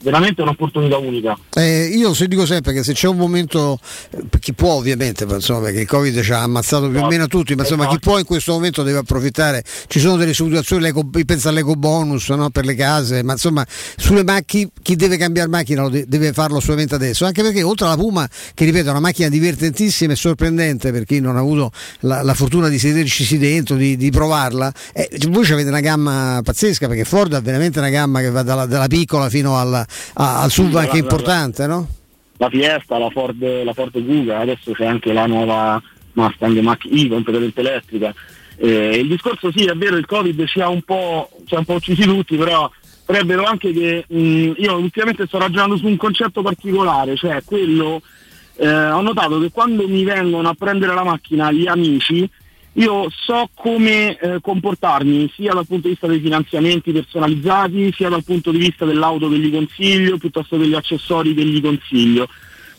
[0.03, 1.38] veramente un'opportunità unica.
[1.55, 3.80] Eh, io se dico sempre che se c'è un momento,
[4.11, 7.55] eh, chi può ovviamente, insomma, perché il Covid ci ha ammazzato più o meno tutti,
[7.55, 10.91] ma insomma chi può in questo momento deve approfittare, ci sono delle situazioni,
[11.25, 15.88] pensa all'eco bonus no, per le case, ma insomma sulle macchine, chi deve cambiare macchina
[15.89, 20.11] deve farlo solamente adesso, anche perché oltre alla Puma, che ripeto è una macchina divertentissima
[20.11, 21.71] e sorprendente per chi non ha avuto
[22.01, 26.88] la, la fortuna di sederci dentro, di, di provarla, eh, voi avete una gamma pazzesca
[26.88, 30.76] perché Ford ha veramente una gamma che va dalla, dalla piccola fino alla al sud
[30.76, 31.88] anche importante, no?
[32.38, 35.82] La Fiesta, la Ford, la Ford Kuga, adesso c'è anche la nuova
[36.14, 38.14] Mustang Mach-E completamente elettrica.
[38.57, 41.65] Eh, il discorso sì, è vero, il Covid ci ha un po', ci ha un
[41.65, 42.70] po uccisi tutti, però
[43.06, 47.41] però è vero anche che mh, io ultimamente sto ragionando su un concetto particolare, cioè
[47.44, 48.02] quello,
[48.56, 52.30] eh, ho notato che quando mi vengono a prendere la macchina gli amici,
[52.73, 58.23] io so come eh, comportarmi sia dal punto di vista dei finanziamenti personalizzati, sia dal
[58.23, 62.27] punto di vista dell'auto che gli consiglio, piuttosto degli accessori che gli consiglio.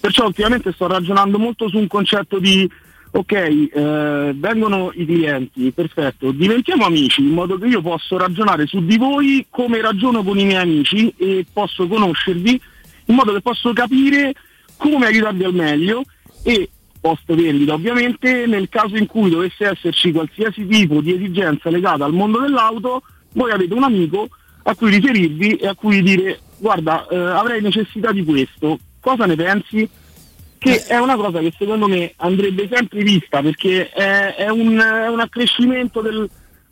[0.01, 2.69] Perciò ultimamente sto ragionando molto su un concetto di
[3.13, 8.85] ok, eh, vengono i clienti, perfetto, diventiamo amici in modo che io posso ragionare su
[8.85, 12.61] di voi come ragiono con i miei amici e posso conoscervi
[13.07, 14.33] in modo che posso capire
[14.77, 16.03] come aiutarvi al meglio
[16.43, 16.71] e
[17.05, 22.15] post vendita ovviamente nel caso in cui dovesse esserci qualsiasi tipo di esigenza legata al
[22.15, 23.03] mondo dell'auto
[23.33, 24.29] voi avete un amico
[24.63, 29.37] a cui riferirvi e a cui dire guarda eh, avrei necessità di questo cosa ne
[29.37, 29.87] pensi?
[30.57, 35.09] che è una cosa che secondo me andrebbe sempre vista perché è, è, un, è
[35.09, 36.27] un accrescimento del,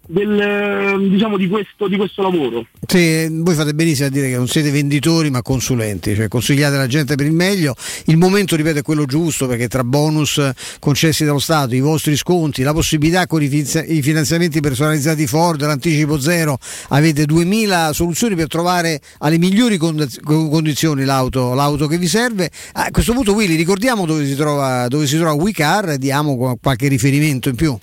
[0.07, 2.67] del, diciamo, di, questo, di questo lavoro.
[2.87, 6.87] Sì, voi fate benissimo a dire che non siete venditori ma consulenti, cioè consigliate la
[6.87, 7.75] gente per il meglio.
[8.07, 10.41] Il momento, ripeto, è quello giusto perché tra bonus
[10.79, 16.59] concessi dallo Stato, i vostri sconti, la possibilità con i finanziamenti personalizzati Ford, l'anticipo zero,
[16.89, 22.51] avete 2000 soluzioni per trovare alle migliori condizioni l'auto, l'auto che vi serve.
[22.73, 26.89] A questo punto Willy ricordiamo dove si trova, dove si trova WeCar e diamo qualche
[26.89, 27.79] riferimento in più.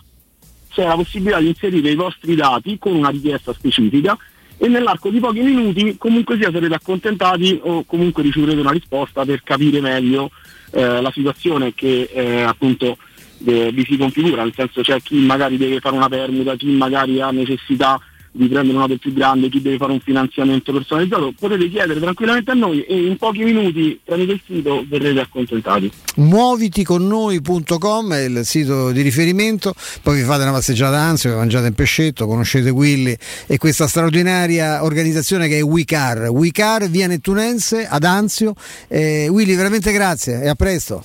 [0.70, 4.16] c'è la possibilità di inserire i vostri dati con una richiesta specifica
[4.58, 9.44] e nell'arco di pochi minuti comunque sia sarete accontentati o comunque riceverete una risposta per
[9.44, 10.32] capire meglio
[10.72, 12.98] eh, la situazione che eh, appunto
[13.46, 17.22] eh, vi si configura, nel senso c'è chi magari deve fare una permuta, chi magari
[17.22, 18.00] ha necessità
[18.38, 22.54] di prendere un'auto più grande, chi deve fare un finanziamento personalizzato, potete chiedere tranquillamente a
[22.54, 25.92] noi e in pochi minuti tramite il sito verrete accontentati.
[26.16, 29.74] Muoviticonnoi.com è il sito di riferimento,
[30.04, 33.16] poi vi fate una passeggiata ansia, mangiate un pescetto, conoscete Willy
[33.48, 38.54] e questa straordinaria organizzazione che è WeCar, WeCar via Nettunense ad Anzio.
[38.88, 41.04] Eh, Willy veramente grazie e a presto.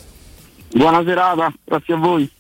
[0.74, 2.30] Buona serata, grazie a voi.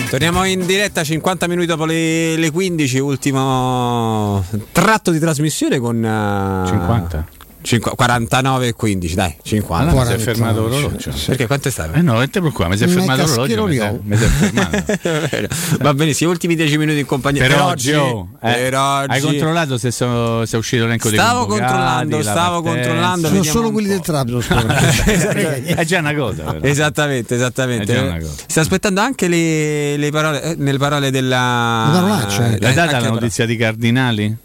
[0.09, 5.97] Torniamo in diretta 50 minuti dopo le, le 15, ultimo tratto di trasmissione con...
[5.97, 7.25] Uh, 50.
[7.79, 9.91] 49 e 15, dai, 50.
[9.91, 11.11] Allora, mi si è fermato l'orologio.
[11.25, 11.93] Perché quanto è stato?
[11.93, 13.99] Eh no, non ti preoccupare, mi si è fermato l'orologio.
[14.03, 15.47] Mi si è, fermato.
[15.79, 17.41] Va benissimo, ultimi 10 minuti in compagnia.
[17.41, 19.11] Per, per oggi, oh, eh, per oggi.
[19.11, 23.27] Hai controllato se, so, se è uscito l'elenco dei Stavo controllando, stavo controllando.
[23.27, 24.65] Sono solo quelli del Trabzonspor.
[25.75, 26.43] è già una cosa.
[26.43, 26.59] Però.
[26.65, 28.27] Esattamente, esattamente.
[28.47, 31.89] Sta aspettando anche le, le parole, eh, nelle parole della...
[31.91, 32.43] Parolaccia.
[32.43, 34.43] Hai data la notizia di Cardinali?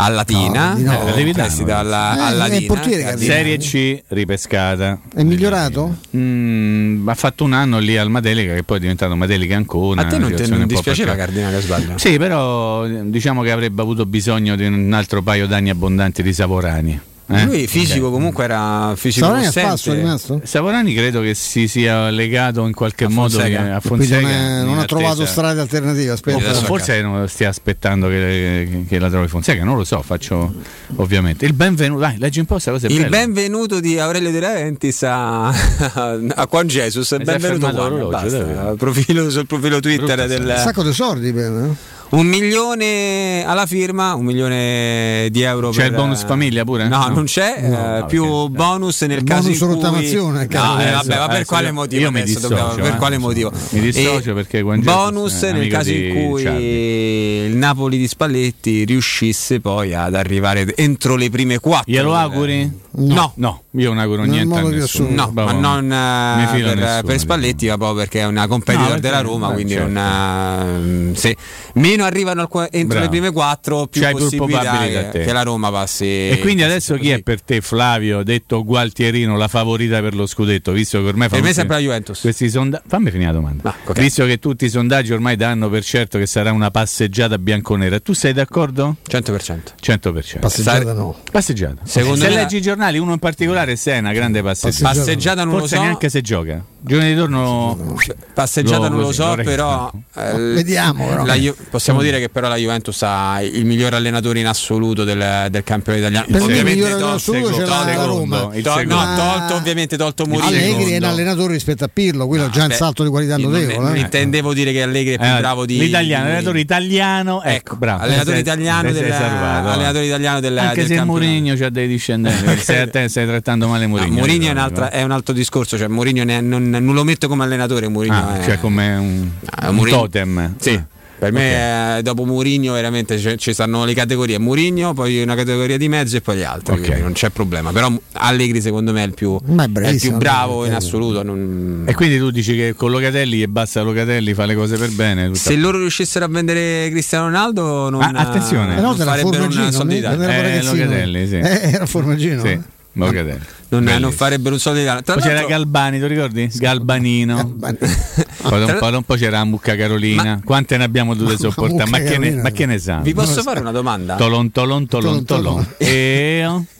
[0.00, 1.76] A Latina, no, no, eh, no.
[1.76, 3.16] alla, eh, a Latina.
[3.16, 5.00] Serie C ripescata.
[5.12, 5.96] È migliorato?
[6.16, 10.02] Mm, ha fatto un anno lì al Madelica che poi è diventato Madelica Ancona.
[10.02, 11.98] A te non, te, non dispiaceva Cardinale sbaglio?
[11.98, 17.00] Sì, però diciamo che avrebbe avuto bisogno di un altro paio d'anni abbondanti di Savorani.
[17.30, 17.44] Eh?
[17.44, 18.10] Lui fisico okay.
[18.10, 20.40] comunque era fisico Savorani Spasso è rimasto?
[20.44, 23.74] Savorani credo che si sia legato in qualche a modo Fonseca.
[23.76, 24.20] a Fonseca.
[24.20, 26.12] Non, è, non ha trovato strade alternative.
[26.12, 26.54] Aspetta.
[26.54, 30.54] Forse non stia aspettando che, che, la trovi Fonseca, non lo so, faccio
[30.96, 31.44] ovviamente.
[31.44, 32.86] Il benvenuto, dai, leggi un po' questa cosa.
[32.86, 33.08] Il bella.
[33.08, 37.14] benvenuto di Aurelio De Laurentiis a, a Juan Jesus.
[37.22, 40.46] Benvenuto Juan, profilo, sul profilo Twitter Brutta del...
[40.46, 41.76] Un sacco di soldi per...
[42.10, 42.16] Eh?
[42.16, 45.70] Un milione alla firma, un milione di euro.
[45.70, 46.88] C'è per, il bonus famiglia pure?
[46.88, 47.14] No, no.
[47.14, 47.60] non c'è.
[47.68, 48.56] No, eh, più okay.
[48.56, 49.74] bonus nel il caso bonus in cui.
[49.74, 50.46] rottamazione.
[50.50, 52.00] No, eh, vabbè, ma per quale motivo?
[52.02, 53.52] Io mi dissocio, dobbiamo, per eh, quale motivo?
[53.70, 59.60] Mi dissocio e perché bonus eh, nel caso in cui il Napoli di Spalletti riuscisse
[59.60, 61.92] poi ad arrivare entro le prime quattro.
[61.92, 62.86] Glielo auguri?
[62.98, 65.08] No, no, io non auguro niente a nessuno.
[65.10, 69.00] No, ma non uh, per, nessuno, per, Spalletti, ma proprio perché è una competitor no,
[69.00, 69.88] della Roma, beh, quindi certo.
[69.88, 70.66] una,
[71.12, 71.36] se
[71.74, 73.04] meno arrivano al, entro Bravo.
[73.04, 76.04] le prime quattro, più C'hai possibilità che, che, la Roma passi.
[76.04, 80.72] E quindi adesso chi è per te, Flavio, detto Gualtierino, la favorita per lo scudetto?
[80.72, 82.20] Visto che ormai per me sempre la Juventus.
[82.20, 82.84] Questi sondaggi.
[82.88, 83.70] Fammi finire la domanda.
[83.70, 84.02] Ah, okay.
[84.02, 88.12] Visto che tutti i sondaggi ormai danno per certo che sarà una passeggiata bianconera, tu
[88.12, 88.96] sei d'accordo?
[89.08, 89.60] 100%.
[89.80, 90.38] 100%.
[90.40, 91.16] Passeggiata no.
[91.30, 91.82] Passeggiata.
[91.84, 92.34] Secondo se me...
[92.34, 94.94] leggi i giornali, uno in particolare se è una grande passeggiata.
[94.94, 95.86] Passeggiata non Forse lo so.
[95.86, 96.64] neanche se gioca.
[96.80, 97.96] Giorno di torno.
[98.32, 99.90] Passeggiata lo, non lo so, lo però.
[100.14, 101.06] Eh, Vediamo.
[101.06, 101.34] Però.
[101.34, 105.64] Ju- possiamo dire che però la Juventus ha il miglior allenatore in assoluto del, del
[105.64, 106.26] campione italiano.
[106.30, 108.50] Per ovviamente il in assoluto c'è la, la Roma.
[108.54, 110.46] Il no, tolto ovviamente tolto Mourinho.
[110.46, 113.96] Allegri è un allenatore rispetto a Pirlo, quello no, già un salto di qualità notevole.
[113.96, 114.00] Eh.
[114.00, 115.78] Intendevo dire che Allegri è più eh, bravo di.
[115.78, 117.42] L'italiano, allenatore italiano.
[117.42, 118.04] Ecco, bravo.
[118.04, 119.10] Allenatore italiano del.
[119.10, 120.58] Allenatore italiano del.
[120.58, 122.56] Anche se Mourinho ha dei discendenti.
[123.08, 124.14] Stai trattando male Mourinho.
[124.14, 128.14] No, Mourinho è un altro discorso, cioè Mourinho non, non, lo metto come allenatore, Mourinho
[128.14, 130.54] ah, è, cioè come un, ah, un Mourinho, totem.
[130.58, 130.82] Sì.
[131.18, 131.98] Per me okay.
[131.98, 136.20] eh, dopo Mourinho veramente ci stanno le categorie Mourinho, poi una categoria di mezzo e
[136.20, 137.00] poi gli altri, okay.
[137.00, 137.72] non c'è problema.
[137.72, 141.24] Però Allegri secondo me è il più, è il più bravo in assoluto.
[141.24, 141.82] Non...
[141.86, 145.26] E quindi tu dici che con Locatelli e basta Locatelli fa le cose per bene?
[145.26, 145.38] Tutta...
[145.38, 148.80] Se loro riuscissero a vendere Cristiano Ronaldo non, ah, attenzione.
[148.80, 151.34] non farebbero un soldo di eh, Locatelli, sì.
[151.34, 152.44] Eh, era Formaggino.
[152.44, 152.60] Sì.
[152.92, 153.40] Locatelli.
[153.70, 155.02] Non, non, farebbero un soldo di lana.
[155.02, 156.50] Poi c'era Galbani, ti ricordi?
[156.54, 157.36] Galbanino.
[157.36, 157.76] Galbani.
[158.42, 160.22] poi, un po', un po' c'era Mucca Carolina.
[160.22, 161.90] Ma, Quante ne abbiamo dovute sopportare?
[161.90, 163.00] Ma che, ne, ma che ne sa?
[163.00, 164.14] Vi posso fare una domanda?
[164.16, 165.66] Tolon, tolon, tolon, tolon.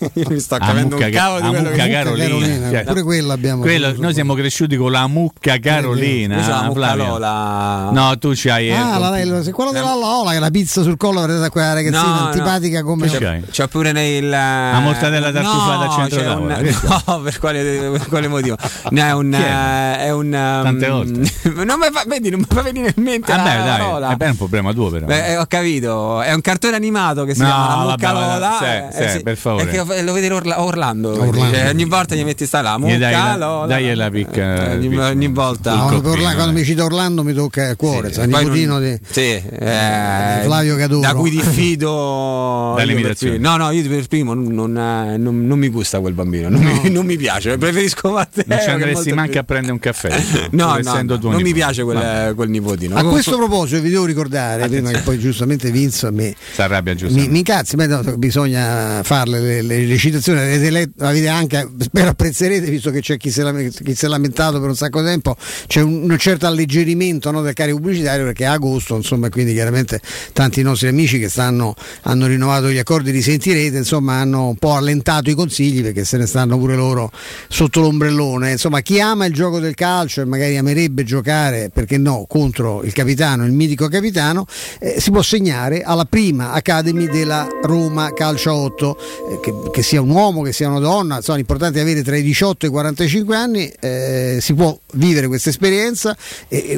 [0.09, 2.71] E mi sto capendo un cavolo di quello Mucca Carolina.
[2.71, 3.61] Cioè, pure quella abbiamo.
[3.61, 6.47] Quello, noi siamo cresciuti con la Mucca Carolina.
[6.47, 7.91] la mucca Lola.
[7.93, 8.73] No, tu c'hai.
[8.73, 12.83] Ah, la, la, quello della Lola, che la pizza sul collo presa quella ragazzina antipatica
[12.83, 13.09] come.
[13.09, 14.29] C'è, c'è pure nel.
[14.29, 16.61] La mortadella tartufata a centro tavola.
[16.83, 18.57] No, per quale per quale motivo?
[18.91, 19.33] No, è un.
[19.33, 21.33] È un Tante volte.
[21.65, 23.33] non mi fa, vedi, non mi fa venire in mente.
[23.33, 24.17] Vabbè, la dai, parola.
[24.17, 25.07] è un problema tuo, però.
[25.07, 26.23] Beh, ho capito.
[26.23, 28.91] È un cartone animato che si no, chiama La Mucca vabbè, Lola.
[28.93, 29.65] Sì, eh, sì, per favore.
[29.65, 31.11] Perché lo vede Orla, Orlando.
[31.13, 31.57] Orlando.
[31.57, 33.67] Cioè, ogni volta gli metti sta la Mucca dai, Lola.
[33.67, 34.71] Dai la picca.
[34.73, 35.75] Ogni, ogni volta.
[35.75, 38.13] No, Orlando, quando mi cita Orlando mi tocca il cuore.
[38.13, 41.01] Sì, nipotino non, di, sì, eh, Flavio Cadoro.
[41.01, 42.75] Da cui diffido.
[42.77, 43.39] Dall'imitazione.
[43.39, 44.73] No, no, io per primo non, non,
[45.19, 46.49] non, non mi gusta quel bambino.
[46.49, 46.68] Non, no.
[46.83, 47.57] Mi, non mi piace.
[47.57, 48.45] Preferisco Matteo.
[48.47, 49.39] Non ci andresti più...
[49.39, 50.09] a prendere un caffè.
[50.53, 52.97] no, no, no non mi piace quel, quel nipotino.
[52.97, 54.83] A questo proposito vi devo ricordare, Attenzione.
[54.83, 57.77] prima che poi giustamente Vince mi, si arrabbia mi, mi cazzi,
[58.17, 63.17] bisogna farle le, le, le citazioni, avete, letto, avete anche, spero apprezzerete, visto che c'è
[63.17, 63.43] chi si,
[63.85, 65.37] chi si è lamentato per un sacco di tempo,
[65.67, 70.01] c'è un, un certo alleggerimento no, del carico pubblicitario perché è agosto, insomma, quindi chiaramente
[70.33, 74.75] tanti nostri amici che stanno, hanno rinnovato gli accordi di sentirete, insomma, hanno un po'
[74.75, 77.11] allentato i consigli perché se ne stanno pure loro
[77.49, 78.53] sotto l'ombrellone.
[78.53, 82.93] Insomma, chi ama il gioco del calcio e magari amerebbe giocare perché no, contro il
[82.93, 84.47] capitano, il mitico capitano,
[84.81, 88.99] eh, si può segnare alla prima Academy della Roma Calcio 8,
[89.33, 92.17] eh, che, che, sia un uomo, che sia una donna, insomma l'importante è avere tra
[92.17, 96.17] i 18 e i 45 anni, eh, si può vivere questa esperienza,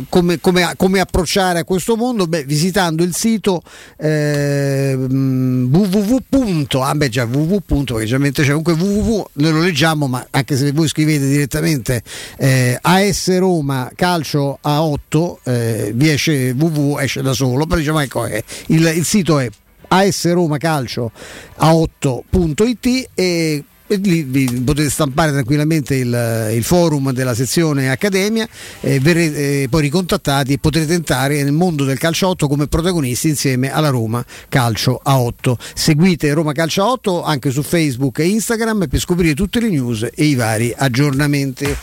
[0.08, 2.26] come, come, come, approcciare a questo mondo?
[2.26, 3.62] Beh, visitando il sito
[3.96, 6.66] eh, www.
[6.80, 7.82] Ah beh già www.
[7.84, 12.02] perché già c'è comunque www, noi lo leggiamo, ma anche se voi scrivete direttamente
[12.36, 18.26] eh, AS Roma Calcio A8 eh, vi esce www esce da solo, però diciamo ecco
[18.26, 19.48] eh, il, il sito è
[19.92, 21.10] asromacalcio
[21.58, 28.48] a8.it e e lì potete stampare tranquillamente il, il forum della sezione Accademia,
[28.82, 33.28] eh, verrete eh, poi ricontattati e potrete entrare nel mondo del calcio 8 come protagonisti
[33.28, 35.58] insieme alla Roma Calcio a 8.
[35.74, 40.08] Seguite Roma Calcio a 8 anche su Facebook e Instagram per scoprire tutte le news
[40.14, 41.76] e i vari aggiornamenti.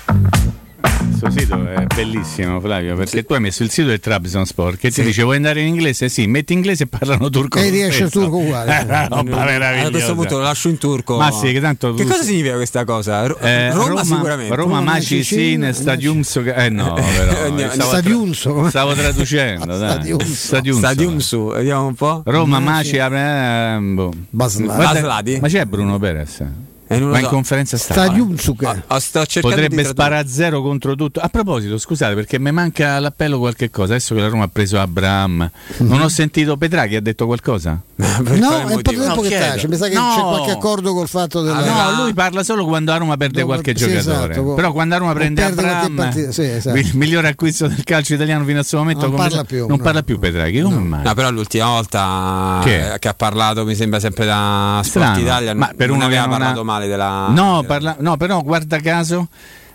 [0.97, 3.25] Questo sito è bellissimo, Flavio, perché sì.
[3.25, 5.01] tu hai messo il sito del Trabzonspor che sì.
[5.01, 6.09] ti dice vuoi andare in inglese?
[6.09, 7.59] Sì, metti inglese e parlano turco.
[7.59, 8.85] E riesce il turco uguale.
[9.17, 9.87] Eh, meravigliosa.
[9.87, 11.17] A questo punto lo lascio in turco.
[11.17, 11.93] Ma sì, che tanto.
[11.93, 13.25] Che cosa significa questa cosa?
[13.25, 14.55] Ro- eh, Roma, Roma, sicuramente.
[14.55, 16.41] Roma Maci Sin Stadiumso.
[16.41, 17.71] Eh no, però.
[17.79, 18.69] Stadiumso.
[18.69, 19.75] Stavo traducendo.
[19.75, 20.77] Stadiumso.
[20.77, 21.45] Stadiumso.
[21.47, 22.21] Vediamo un po'.
[22.25, 22.97] Roma Maci.
[22.97, 24.11] Eh, boh.
[24.29, 25.39] Basladi.
[25.39, 26.43] Ma c'è Bruno Perez?
[26.87, 27.29] Va in so.
[27.29, 28.03] conferenza stampa.
[28.03, 28.83] Stadium Zucca.
[28.87, 29.01] Ah,
[29.41, 31.19] Potrebbe sparare a zero contro tutto.
[31.19, 33.93] A proposito, scusate, perché mi manca all'appello qualche cosa.
[33.93, 35.49] Adesso che la Roma ha preso Abraham,
[35.81, 35.89] mm-hmm.
[35.89, 37.81] non ho sentito Petraghi ha detto qualcosa?
[37.97, 39.67] No, è un po' di tempo no, che tace.
[39.67, 40.13] Mi sa che no.
[40.15, 41.57] c'è qualche accordo col fatto della.
[41.57, 44.33] Ah, no, lui parla solo quando a Roma perde no, qualche sì, giocatore.
[44.33, 44.53] Esatto.
[44.53, 46.77] Però quando a Roma prende Abraham, sì, esatto.
[46.77, 49.67] il migliore acquisto del calcio italiano fino a questo momento, non parla più.
[49.67, 50.61] Non parla più Petraghi.
[50.61, 51.03] Come mai?
[51.03, 52.97] No, però l'ultima volta che?
[52.99, 53.07] che?
[53.07, 57.29] ha parlato, mi sembra sempre da Sport Italia, ma per uno aveva parlato male della.
[57.29, 59.27] No, parla- no, però guarda caso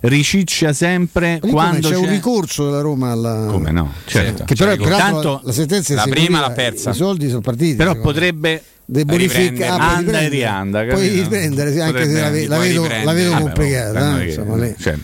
[0.02, 3.46] riciccia sempre Lì quando c'è, c'è, un ricorso della Roma alla...
[3.48, 3.92] come no?
[4.06, 4.44] Certo.
[4.44, 6.90] che però, Tanto, la, la sentenza la prima l'ha persa.
[6.90, 12.12] i soldi sono partiti però potrebbe debonifica ah, anda e rianda poi riprendere anche se
[12.12, 14.96] la, la vedo, la vedo complicata eh, insomma, cioè,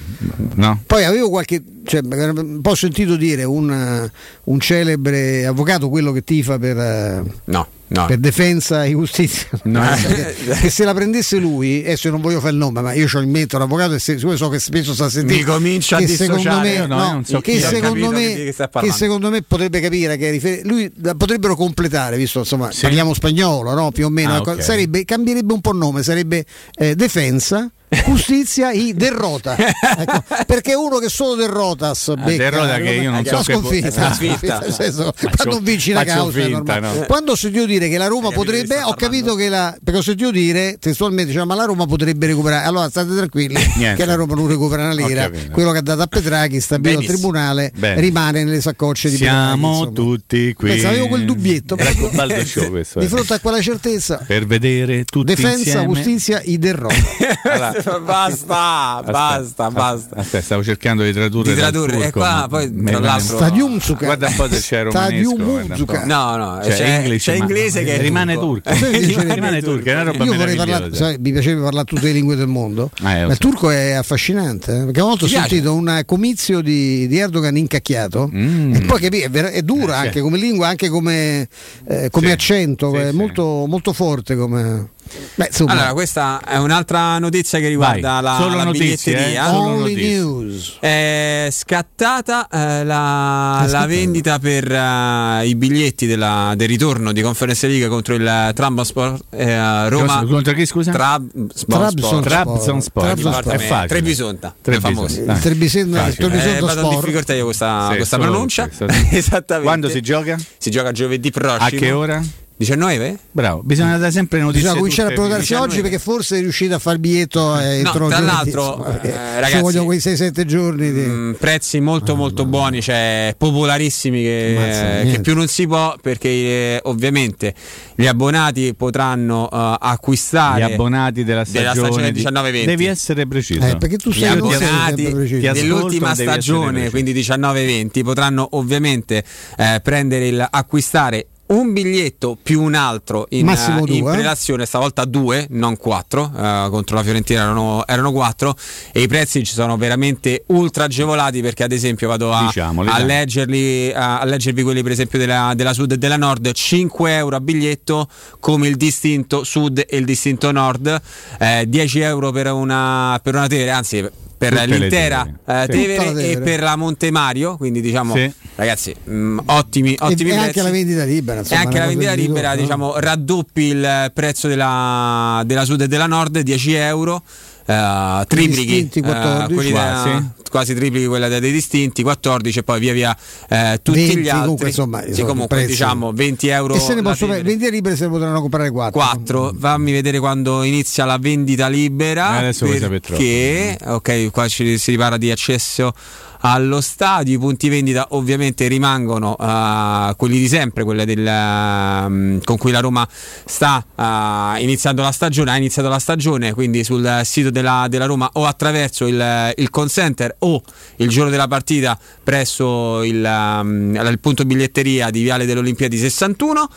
[0.55, 0.83] no?
[0.85, 4.11] poi avevo qualche cioè, un po' sentito dire un,
[4.45, 8.05] un celebre avvocato quello che tifa per eh, no No.
[8.05, 9.81] per difesa e giustizia no.
[10.61, 13.31] che se la prendesse lui adesso non voglio fare il nome ma io ho in
[13.31, 16.61] mente un avvocato e se, so che spesso sta sentendo mi comincia che a secondo
[16.61, 20.93] me, no, so che, secondo me, che, che, secondo me potrebbe capire che rifer- lui
[21.17, 22.83] potrebbero completare visto insomma sì.
[22.83, 23.91] parliamo spagnolo no?
[23.91, 24.61] più o meno ah, okay.
[24.61, 26.45] sarebbe, cambierebbe un po' il nome sarebbe
[26.75, 27.71] eh, defensa
[28.05, 29.57] Giustizia i derrota.
[29.99, 34.71] Ecco, perché uno che solo derrotas ah, derrota che io non so sconfitta, sconfitta.
[34.71, 37.05] Senso, quando vinci la causa finta, no?
[37.07, 40.31] quando ho sentito dire che la Roma potrebbe ho capito che la perché ho sentito
[40.31, 42.67] dire testualmente cioè, ma la Roma potrebbe recuperare.
[42.67, 43.55] Allora state tranquilli
[43.97, 45.31] che la Roma non recupera una lira.
[45.51, 48.01] quello che ha dato a Petrachi stabilito al tribunale Benissimo.
[48.01, 50.69] rimane nelle saccocce di siamo Petrachi, tutti qui.
[50.71, 51.77] Pensa, avevo quel dubbietto.
[51.77, 52.11] Ecco,
[52.45, 53.09] show questo, di eh.
[53.09, 54.23] fronte a quella certezza.
[54.27, 55.95] Per vedere tutti defensa insieme.
[55.95, 56.95] giustizia i derrota.
[57.49, 60.17] Allora, basta, basta, basta.
[60.17, 61.55] Aspetta, stavo cercando di tradurre.
[61.55, 63.37] Di tradurre, e qua poi tra l'altro.
[63.37, 66.05] Stadium Guarda un po' se c'è romanesco.
[66.05, 68.71] No, no, c'è, c'è, English, c'è inglese che rimane turco.
[68.71, 72.37] rimane turco, è una roba Io vorrei parlare, sai, mi piacerebbe parlare tutte le lingue
[72.37, 72.91] del mondo.
[73.09, 74.85] Ah, ma il turco è affascinante, eh?
[74.85, 78.75] perché una volta ho sentito un comizio di, di Erdogan incacchiato mm.
[78.75, 81.49] e poi capì, è, dura eh, anche come lingua, anche come,
[81.87, 83.17] eh, come sì, accento, sì, è sì.
[83.17, 84.91] Molto, molto forte come
[85.35, 88.23] Beh, allora, questa è un'altra notizia che riguarda Vai.
[88.23, 89.47] la, Solo la notizie, biglietteria.
[89.47, 89.55] Eh?
[89.55, 90.77] Only news.
[90.81, 97.67] È scattata eh, la, la, vendita per uh, i biglietti della, del ritorno di Conference
[97.67, 100.25] League contro il Trabzonspor eh, Roma.
[100.25, 100.93] Contro chi scusa?
[100.93, 102.23] Trabzonspor.
[102.23, 103.07] Trabzonspor.
[103.07, 103.87] È facile.
[103.87, 104.55] Trebisonta.
[104.63, 105.21] Famosi.
[105.21, 108.69] Il Trebisonta eh, in difficoltà io questa, sì, questa pronuncia.
[109.11, 109.67] Esattamente.
[109.67, 110.39] Quando si gioca?
[110.59, 111.65] Si gioca giovedì prossimo.
[111.65, 112.23] A che ora?
[112.59, 113.19] 19?
[113.31, 114.63] Bravo, bisogna dare sempre notizie.
[114.63, 117.93] Bisogna cominciare a prenotarsi oggi perché forse è riuscito a fare il biglietto eh, no,
[117.93, 120.93] tra l'altro, eh, ragazzi, ci vogliono quei 6-7 giorni.
[120.93, 121.01] Di...
[121.01, 122.49] Mh, prezzi molto, ah, molto no.
[122.49, 127.55] buoni, cioè popolarissimi che, Mazza, che, più non si può perché eh, ovviamente
[127.95, 132.65] gli abbonati potranno uh, acquistare gli abbonati della stagione, della stagione 19-20.
[132.65, 133.65] Devi essere preciso.
[133.65, 139.23] Eh, perché tu gli abbonati dell'ultima stagione, quindi 19-20, potranno ovviamente
[139.57, 145.47] eh, prendere il acquistare un biglietto più un altro in, uh, in prelazione, stavolta due,
[145.51, 148.55] non quattro, uh, contro la Fiorentina erano, erano, quattro
[148.93, 153.93] e i prezzi ci sono veramente ultra agevolati perché ad esempio vado a, a, leggerli,
[153.93, 157.41] a, a, leggervi quelli per esempio della, della, Sud e della Nord, 5 euro a
[157.41, 158.09] biglietto
[158.41, 161.01] come il distinto Sud e il distinto Nord,
[161.39, 165.63] eh, 10 euro per una, per una tele, anzi per Tutte l'intera Tevere.
[165.63, 165.79] eh, Sì.
[165.81, 166.41] Tevere la e Tevere.
[166.41, 168.33] per la Montemario, quindi diciamo Sì.
[168.55, 170.47] ragazzi, mh, ottimi, ottimi e, e prezzi.
[170.47, 171.37] anche la vendita libera.
[171.39, 172.61] E insomma, anche una la vendita di libera, no?
[172.61, 177.23] diciamo, raddoppi il prezzo della, della Sud e della Nord, 10 euro.
[177.69, 180.29] Eh, triplichi distinti, 14, quelli da- quasi.
[180.51, 183.17] quasi triplichi quella dei distinti 14 e poi via via
[183.49, 187.03] eh, tutti 20 gli altri comunque, insomma, sì, comunque diciamo 20 euro E se ne
[187.03, 188.99] possono vendita libera se ne potranno comprare 4.
[188.99, 194.49] 4 fammi vedere quando inizia la vendita libera Eh, adesso vuoi sapere perché ok qua
[194.49, 195.93] ci- si riparla di accesso
[196.41, 197.35] allo stadio.
[197.35, 202.81] I punti vendita ovviamente rimangono eh, quelli di sempre quelli del, ehm, con cui la
[202.81, 208.07] Roma sta eh, iniziando la stagione ha iniziato la stagione quindi sul sito della, della
[208.07, 210.63] Roma o attraverso il, il call center o
[210.97, 216.69] il giorno della partita presso il, ehm, il punto biglietteria di Viale delle Olimpiadi 61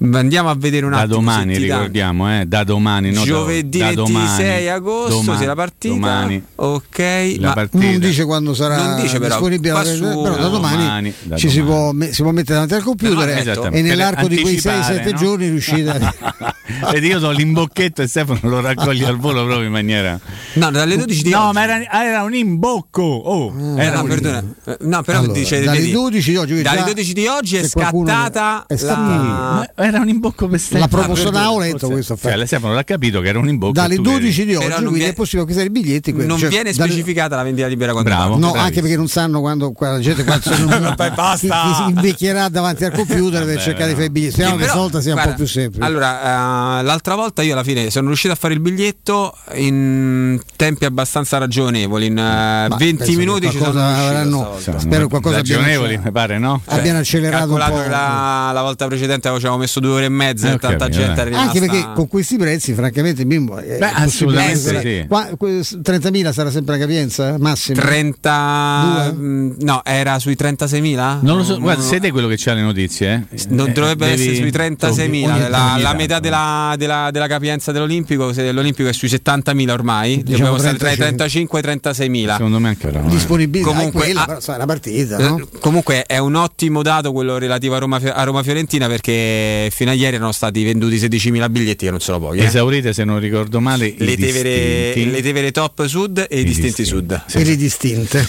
[0.00, 1.14] Andiamo a vedere un da attimo.
[1.16, 4.68] domani se ti dà- ricordiamo, eh, da domani, no, Giovedì da 26 domani.
[4.68, 5.94] agosto Domani, sì, la partita.
[5.94, 6.42] Domani.
[6.54, 6.98] Ok,
[7.38, 7.84] La ma partita.
[7.84, 11.50] Non dice quando sarà Non dice però, disponibile, la- però da domani, domani, da ci
[11.50, 13.78] si può, si può mettere davanti al computer Però, e- esattamente.
[13.78, 15.18] e nell'arco di quei anticipare, 6-7 no?
[15.18, 16.14] giorni riuscite a...
[16.92, 20.20] Vedi, io do l'imbocchetto e Stefano lo raccoglie al volo proprio in maniera.
[20.54, 21.54] No, dalle 12 di No, oggi.
[21.54, 23.02] ma era, era un imbocco.
[23.02, 24.44] Oh, Eh, era no, un perdona.
[24.66, 27.56] Eh, No, però Allora, dice dalle vedi, 12 di oggi, dalle già- 12 di oggi
[27.56, 29.66] è scattata è la...
[29.88, 30.80] Era un imbocco per Stefano.
[30.80, 32.46] La promozione Ah, ho letto questo Cioè, fatto.
[32.46, 33.72] Stefano l'ha capito che era un imbocco.
[33.72, 36.10] Dalle e tu 12 di Però oggi, non quindi viene- è possibile acquistare i biglietti.
[36.12, 38.24] quindi, non cioè, viene dalle- specificata la vendita libera quando Bravo.
[38.34, 38.62] No, Bravissimo.
[38.64, 41.36] anche perché non sanno quando qua la gente quando sono- Poi basta.
[41.36, 44.32] chi, chi si invecchierà davanti al computer per cercare di fare i biglietti.
[44.34, 45.84] Speriamo che però, stavolta sia un po' più semplice.
[45.84, 50.84] Allora, eh, l'altra volta io alla fine sono riuscito a fare il biglietto in tempi
[50.84, 52.06] abbastanza ragionevoli.
[52.06, 54.56] In eh, Ma 20 penso che minuti ci sono avranno-.
[54.76, 56.04] Spero qualcosa Ragionevoli, accelerato.
[56.06, 56.60] mi pare, no?
[56.66, 57.76] Cioè, abbiano accelerato un po'.
[57.88, 61.20] la, la volta precedente avevo messo due ore e mezza Eh, e tanta capito, gente
[61.20, 65.06] è rimasta Anche perché con questi prezzi, francamente, Mimmo, è Beh, assolutamente essere- sì.
[65.08, 67.36] Qua- que- 30.000 sarà sempre la capienza?
[67.38, 67.80] Massimo?
[67.80, 69.22] 30 Due?
[69.22, 71.88] mm, no era sui 36.000 Non lo so, No, guarda, no.
[71.88, 73.26] sei te quello che c'ha le notizie.
[73.30, 73.46] Eh?
[73.50, 77.26] non Eh, dovrebbe devi- essere sui 36.000 ogni- la, ogni la metà della, della- della
[77.26, 81.16] capienza dell'Olimpico se l'Olimpico è sui 70.000 ormai Diciamo dobbiamo stare tra i 35.
[81.28, 83.06] 35 e i 36.000 Secondo me anche no.
[83.06, 83.08] eh.
[83.10, 85.38] Disponibilità Comunque, è quella, ah, però sai, è una partita, no?
[85.38, 89.90] Eh, Comunque è un ottimo dato quello relativo a Roma, a Roma Fiorentina perché fino
[89.90, 92.38] a ieri erano stati venduti 16.000 biglietti che non sono pochi.
[92.38, 92.44] eh.
[92.44, 96.82] Esaurite, se non ricordo male, i Le tevere, le Tevere top sud e i, distinti,
[96.82, 96.84] distinti.
[96.84, 97.22] sud.
[97.32, 98.26] E le distinte.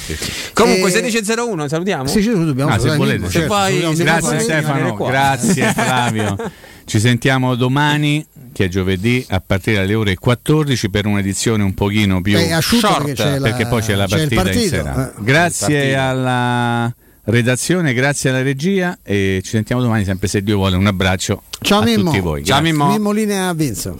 [0.53, 2.07] Comunque Eh, 16.01 salutiamo.
[2.07, 3.31] Sì, sì, dobbiamo Ah, se volete, sì.
[3.31, 6.51] certo, Poi- Mimmo Grazie rimanere Stefano, grazie Flavio.
[6.85, 12.19] Ci sentiamo domani, che è giovedì, a partire dalle ore 14 per un'edizione un pochino
[12.21, 15.09] più asciutto short, perché c'è la- poi c'è la c'è partita in partito, sera.
[15.15, 15.23] eh.
[15.23, 16.95] Grazie alla
[17.29, 20.75] redazione, grazie alla regia e ci sentiamo domani sempre se Dio vuole.
[20.75, 22.09] Un abbraccio Ciao a Mimmo.
[22.11, 22.43] tutti voi.
[22.43, 22.77] Ciao Grazie.
[22.77, 22.91] Mimmo.
[22.91, 23.99] Mimmo linea a Vinzo.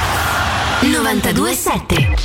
[0.81, 2.15] 927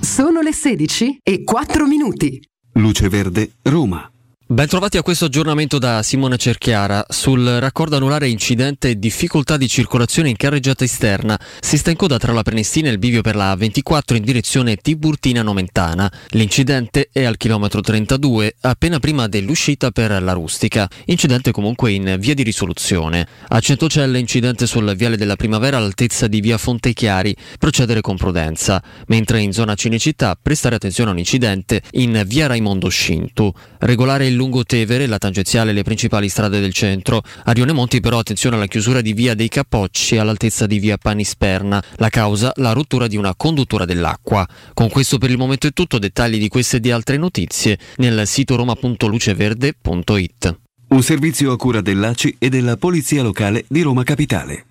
[0.00, 2.40] Sono le 16 e 4 minuti.
[2.74, 4.08] Luce Verde, Roma.
[4.52, 7.06] Bentrovati a questo aggiornamento da Simone Cerchiara.
[7.08, 11.40] Sul raccordo anulare incidente e difficoltà di circolazione in carreggiata esterna.
[11.58, 14.76] Si sta in coda tra la Prenestina e il bivio per la 24 in direzione
[14.76, 16.12] Tiburtina-Nomentana.
[16.32, 20.86] L'incidente è al chilometro 32, appena prima dell'uscita per la Rustica.
[21.06, 23.26] Incidente comunque in via di risoluzione.
[23.48, 27.34] A Centocelle incidente sul viale della Primavera all'altezza di via Fontechiari.
[27.58, 28.82] Procedere con prudenza.
[29.06, 33.50] Mentre in zona Cinecittà prestare attenzione a un incidente in via Raimondo Scintu.
[33.78, 37.22] Regolare il Lungotevere, la tangenziale e le principali strade del centro.
[37.44, 41.80] A Rione Monti però attenzione alla chiusura di via dei Capocci all'altezza di via Panisperna.
[41.96, 42.50] La causa?
[42.56, 44.44] La rottura di una conduttura dell'acqua.
[44.74, 48.26] Con questo per il momento è tutto, dettagli di queste e di altre notizie nel
[48.26, 50.58] sito roma.luceverde.it.
[50.88, 54.64] Un servizio a cura dell'ACI e della Polizia Locale di Roma Capitale.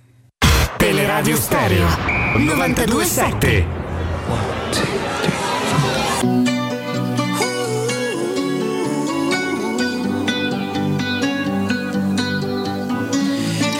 [0.77, 1.87] Teleradio Stereo
[2.37, 3.90] 927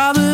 [0.00, 0.29] Probably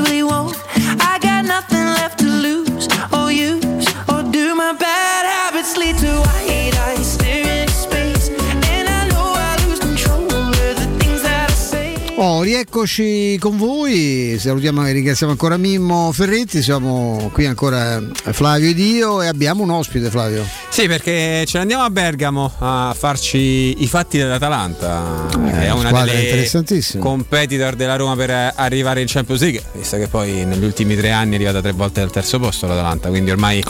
[12.18, 18.78] Oh, rieccoci con voi, salutiamo e ringraziamo ancora Mimmo Ferretti, siamo qui ancora Flavio ed
[18.78, 20.42] io e abbiamo un ospite Flavio.
[20.70, 25.26] Sì, perché ce ne andiamo a Bergamo a farci i fatti dell'Atalanta.
[25.30, 27.02] Eh, è una squadra delle interessantissima.
[27.04, 31.32] competitor della Roma per arrivare in Champions League, visto che poi negli ultimi tre anni
[31.32, 33.62] è arrivata tre volte al terzo posto l'Atalanta, quindi ormai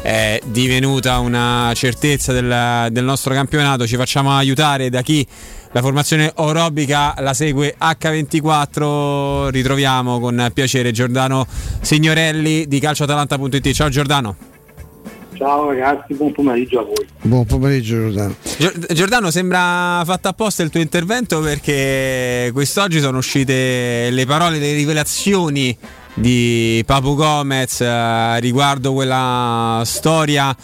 [0.00, 3.86] è divenuta una certezza del, del nostro campionato.
[3.86, 5.26] Ci facciamo aiutare da chi
[5.72, 9.50] la formazione orobica la segue H24.
[9.50, 11.46] Ritroviamo con piacere Giordano
[11.80, 13.70] Signorelli di calcioatalanta.it.
[13.72, 14.36] Ciao Giordano.
[15.34, 17.06] Ciao ragazzi, buon pomeriggio a voi.
[17.22, 18.34] Buon pomeriggio Giordano.
[18.58, 24.74] Gio- Giordano, sembra fatto apposta il tuo intervento perché quest'oggi sono uscite le parole, le
[24.74, 25.76] rivelazioni
[26.12, 30.54] di Papu Gomez eh, riguardo quella storia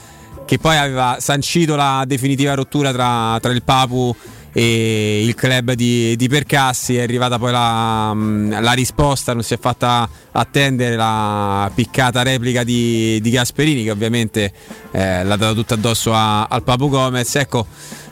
[0.45, 6.17] che poi aveva sancito la definitiva rottura tra, tra il Papu e il club di,
[6.17, 6.97] di Percassi.
[6.97, 12.65] È arrivata poi la, mh, la risposta, non si è fatta attendere la piccata replica
[12.65, 14.53] di, di Gasperini che ovviamente
[14.93, 17.35] eh, l'ha data tutta addosso a- al Papu Gomez.
[17.37, 17.67] Ecco,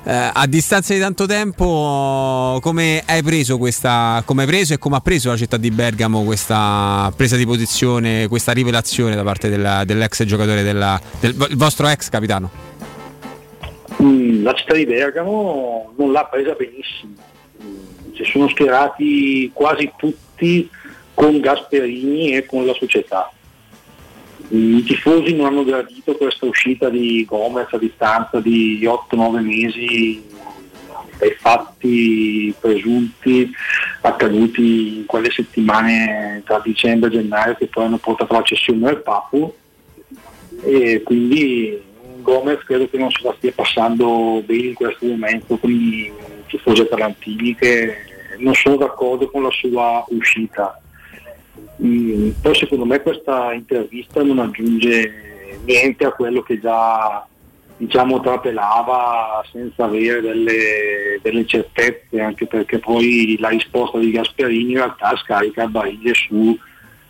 [0.06, 4.96] eh, a distanza di tanto tempo, come hai preso questa, come hai preso e come
[4.96, 9.84] ha preso la città di Bergamo questa presa di posizione, questa rivelazione da parte della-
[9.84, 12.72] dell'ex giocatore, della- del il vostro ex capitano?
[14.04, 17.14] Mm, La città di Bergamo non l'ha presa benissimo.
[17.62, 20.68] Mm, Si sono schierati quasi tutti
[21.14, 23.30] con Gasperini e con la società.
[24.54, 30.22] Mm, I tifosi non hanno gradito questa uscita di Gomez a distanza di 8-9 mesi
[31.18, 33.48] dai fatti presunti
[34.00, 39.00] accaduti in quelle settimane tra dicembre e gennaio che poi hanno portato alla cessione del
[39.00, 39.54] Papu
[40.64, 41.80] e quindi
[42.24, 46.10] Gomez credo che non se la stia passando bene in questo momento con i
[46.48, 47.94] tifosi atalantini che
[48.38, 50.80] non sono d'accordo con la sua uscita.
[51.84, 57.26] Mm, poi secondo me questa intervista non aggiunge niente a quello che già
[57.76, 64.76] diciamo trapelava senza avere delle, delle certezze, anche perché poi la risposta di Gasperini in
[64.78, 66.56] realtà scarica barile su,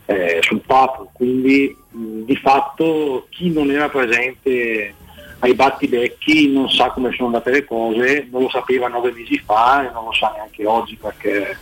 [0.06, 4.94] eh, sul Papu, quindi mh, di fatto chi non era presente
[5.44, 9.86] ai battibecchi non sa come sono andate le cose, non lo sapeva nove mesi fa
[9.86, 11.54] e non lo sa neanche oggi perché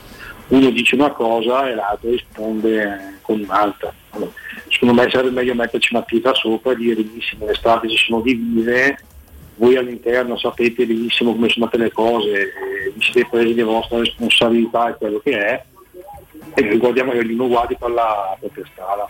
[0.48, 3.92] uno dice una cosa e l'altro risponde con un'altra.
[4.10, 4.30] Allora,
[4.68, 8.20] secondo me sarebbe meglio metterci una pietra sopra e dire benissimo le strade si sono
[8.20, 8.98] divise,
[9.56, 12.52] voi all'interno sapete benissimo come sono andate le cose,
[12.94, 15.64] vi siete presi le vostre responsabilità e quello che è
[16.54, 19.08] e ricordiamo che ognuno guardi per la propria strada.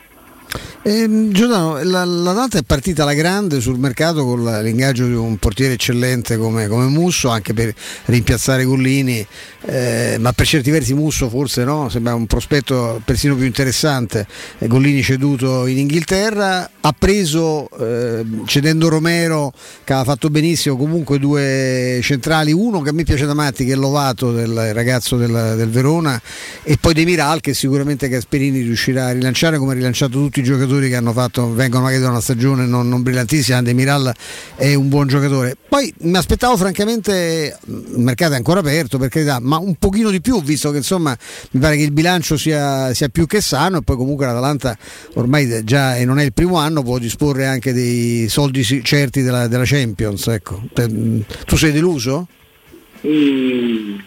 [0.85, 5.37] Ehm, Giordano, la, la Data è partita alla grande sul mercato con l'ingaggio di un
[5.37, 7.73] portiere eccellente come, come Musso, anche per
[8.07, 9.25] rimpiazzare Gollini,
[9.67, 14.27] eh, ma per certi versi Musso forse no, sembra un prospetto persino più interessante.
[14.59, 19.53] Eh, ceduto in Inghilterra, ha preso eh, cedendo Romero
[19.85, 23.75] che ha fatto benissimo, comunque due centrali, uno che a me piace da matti che
[23.75, 26.21] è Lovato del ragazzo del, del Verona
[26.65, 30.43] e poi De Miral che sicuramente Gasperini riuscirà a rilanciare come ha rilanciato tutti i
[30.43, 34.13] giocatori che hanno fatto, vengono magari da una stagione non, non brillantissima, De Miral
[34.57, 35.57] è un buon giocatore.
[35.69, 40.21] Poi mi aspettavo francamente, il mercato è ancora aperto per carità, ma un pochino di
[40.21, 41.17] più, visto che insomma
[41.51, 44.77] mi pare che il bilancio sia, sia più che sano e poi comunque l'Atalanta
[45.15, 49.49] ormai già e non è il primo anno può disporre anche dei soldi certi della,
[49.49, 50.27] della Champions.
[50.29, 50.63] Ecco.
[50.73, 52.27] Tu sei deluso?
[53.07, 53.99] Mm,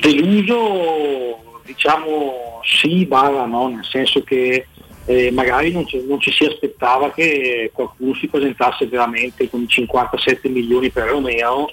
[0.00, 4.66] deluso diciamo sì barra no nel senso che
[5.08, 9.66] eh, magari non ci, non ci si aspettava che qualcuno si presentasse veramente con i
[9.66, 11.70] 57 milioni per Romeo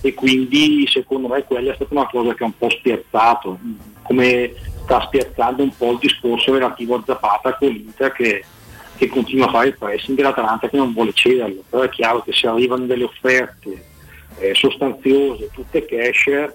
[0.00, 3.58] e quindi secondo me quella è stata una cosa che ha un po' spiazzato.
[4.04, 4.54] Come
[4.84, 8.42] sta spiazzando un po' il discorso relativo a Zapata con l'Inter che,
[8.96, 11.62] che continua a fare il pressing dell'Atalanta che non vuole cederlo.
[11.68, 13.84] Però è chiaro che se arrivano delle offerte
[14.38, 16.54] eh, sostanziose, tutte cash,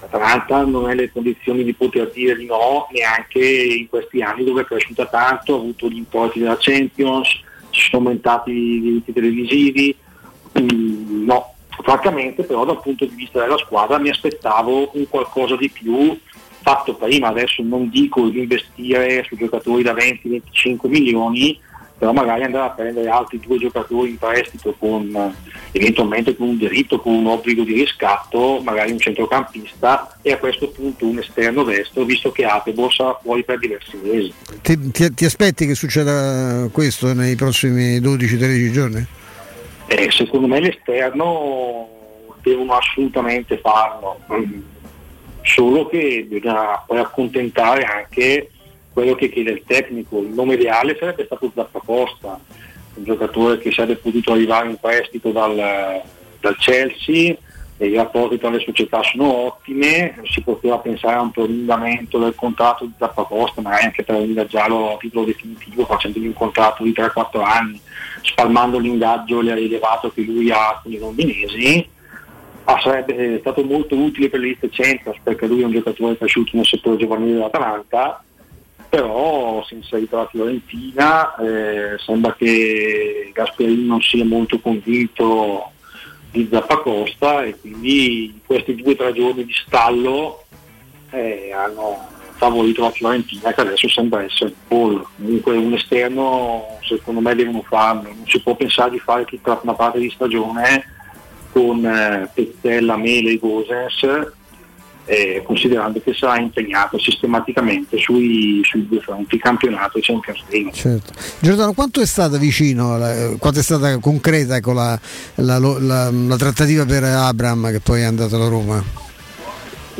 [0.00, 4.62] l'Atalanta non è nelle condizioni di poter dire di no neanche in questi anni dove
[4.62, 7.28] è cresciuta tanto, ha avuto gli importi della Champions,
[7.70, 9.96] ci sono aumentati i diritti televisivi,
[10.58, 15.70] Mm, no, francamente però dal punto di vista della squadra mi aspettavo un qualcosa di
[15.70, 16.18] più
[16.62, 21.58] fatto prima, adesso non dico di investire su giocatori da 20-25 milioni,
[22.00, 25.34] però magari andare a prendere altri due giocatori in prestito con
[25.72, 30.70] eventualmente con un diritto, con un obbligo di riscatto, magari un centrocampista e a questo
[30.70, 34.32] punto un esterno destro, visto che Atebor sarà fuori per diversi mesi.
[34.62, 39.06] Ti, ti, ti aspetti che succeda questo nei prossimi 12-13 giorni?
[39.88, 41.86] Eh, secondo me l'esterno
[42.40, 44.60] devono assolutamente farlo, mm.
[45.42, 48.48] solo che bisogna poi accontentare anche
[49.00, 50.20] quello che chiede il tecnico.
[50.20, 52.38] Il nome ideale sarebbe stato Zappacosta,
[52.94, 56.02] un giocatore che sarebbe potuto arrivare in prestito dal,
[56.40, 57.34] dal Chelsea
[57.86, 62.84] i rapporti tra le società sono ottime, si poteva pensare a un prolungamento del contratto
[62.84, 67.80] di Zappacosta, magari anche per ingaggiarlo a titolo definitivo, facendogli un contratto di 3-4 anni,
[68.20, 71.88] spalmando l'ingaggio elevato che lui ha con i londinesi.
[72.64, 76.50] Ah, sarebbe stato molto utile per le liste Centros perché lui è un giocatore cresciuto
[76.52, 78.22] nel settore giovanile dell'Atalanta
[78.90, 85.70] però si è inserito la Fiorentina, eh, sembra che Gasperini non sia molto convinto
[86.32, 90.44] di Zappacosta e quindi questi due o tre giorni di stallo
[91.10, 95.08] eh, hanno favorito la Fiorentina che adesso sembra essere il pollo.
[95.16, 99.74] Comunque un esterno secondo me devono farlo, non si può pensare di fare tutta una
[99.74, 100.84] parte di stagione
[101.52, 104.38] con eh, Pezzella, Mele e Gosens
[105.10, 110.72] eh, considerando che sarà impegnato sistematicamente sui, sui due fronti, campionato e Champions League.
[110.72, 111.12] Certo.
[111.40, 114.96] Giordano, quanto è stata vicino, la, quanto è stata concreta ecco, la,
[115.34, 118.80] la, la, trattativa per Abram che poi è andato alla Roma?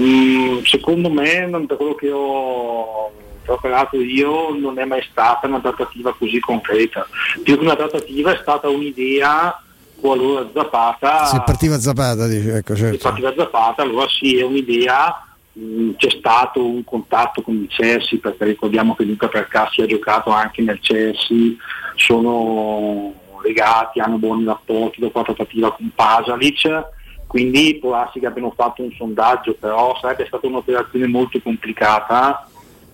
[0.00, 3.10] Mm, secondo me, da quello che ho
[3.46, 7.04] operato io, non è mai stata una trattativa così concreta.
[7.42, 9.60] Più che una trattativa è stata un'idea
[10.00, 12.96] qualora Zapata se partiva Zapata dice, ecco, certo.
[12.96, 18.18] se partiva Zapata allora sì è un'idea mh, c'è stato un contatto con il Chelsea
[18.20, 21.54] perché ricordiamo che Luca Percassi ha giocato anche nel Chelsea
[21.94, 28.52] sono legati, hanno buoni rapporti dopo la trattativa con Pasalic quindi può darsi che abbiano
[28.56, 32.49] fatto un sondaggio però sarebbe stata un'operazione molto complicata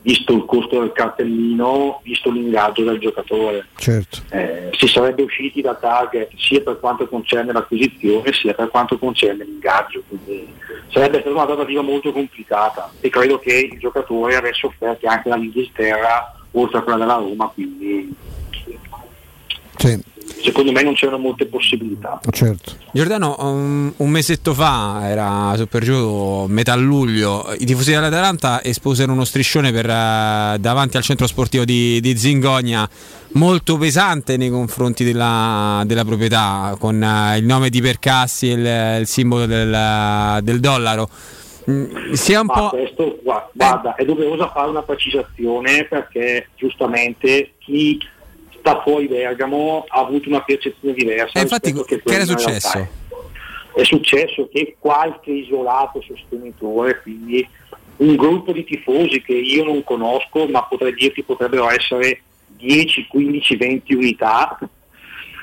[0.06, 3.66] visto il costo del cartellino, visto l'ingaggio del giocatore.
[3.74, 4.20] Certo.
[4.28, 9.44] Eh, si sarebbe usciti da target sia per quanto concerne l'acquisizione sia per quanto concerne
[9.44, 10.04] l'ingaggio.
[10.06, 10.46] Quindi
[10.92, 16.36] sarebbe stata una trattativa molto complicata e credo che il giocatore avesse offerti anche dall'Inghilterra
[16.52, 18.14] oltre a quella della Roma, quindi
[19.76, 22.20] sì secondo me non c'erano molte possibilità.
[22.30, 22.72] Certo.
[22.92, 29.12] Giordano, un, un, mesetto fa, era su per giù, metà luglio, i tifosi dell'Atalanta esposero
[29.12, 32.88] uno striscione per, uh, davanti al centro sportivo di, di, Zingogna
[33.32, 39.00] molto pesante nei confronti della, della proprietà, con uh, il nome di Percassi e il,
[39.00, 41.08] il simbolo del, del dollaro.
[41.68, 42.68] Mm, sia un po'...
[42.68, 44.02] questo, guarda, eh.
[44.02, 47.98] è doverosa fare una precisazione perché giustamente chi
[48.66, 51.38] sta fuori Bergamo ha avuto una percezione diversa.
[51.38, 53.04] E infatti, che, che era successo?
[53.74, 57.46] È successo che qualche isolato sostenitore, quindi
[57.98, 62.22] un gruppo di tifosi che io non conosco, ma potrei dirti potrebbero essere
[62.56, 64.58] 10, 15, 20 unità,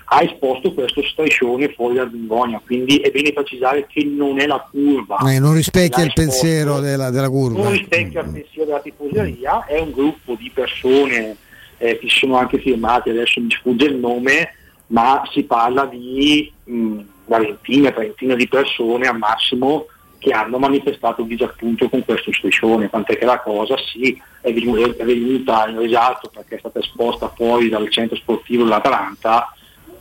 [0.06, 4.68] ha esposto questo striscione fuori dal Bingogna, quindi è bene precisare che non è la
[4.70, 5.18] curva.
[5.32, 7.64] Eh, non rispecchia il pensiero della, della, curva.
[7.64, 11.38] Non rispecchia il pensiero della tifoseria, è un gruppo di persone
[11.84, 14.56] eh, che sono anche firmati, adesso mi sfugge il nome,
[14.88, 19.88] ma si parla di una ventina, trentina di persone al massimo
[20.18, 25.80] che hanno manifestato disappunto con questo striscione, tant'è che la cosa sì è venuta in
[25.80, 29.54] risalto perché è stata esposta fuori dal centro sportivo dell'Atalanta,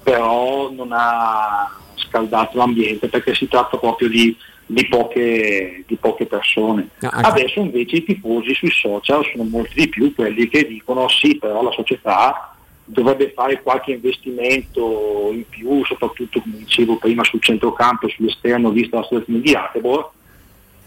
[0.05, 6.89] però non ha scaldato l'ambiente perché si tratta proprio di di poche, di poche persone.
[7.00, 11.36] Ah, Adesso invece i tifosi sui social sono molti di più quelli che dicono sì,
[11.36, 18.07] però la società dovrebbe fare qualche investimento in più, soprattutto come dicevo prima sul centrocampo
[18.07, 20.10] e sull'esterno, vista la situazione di Atebor,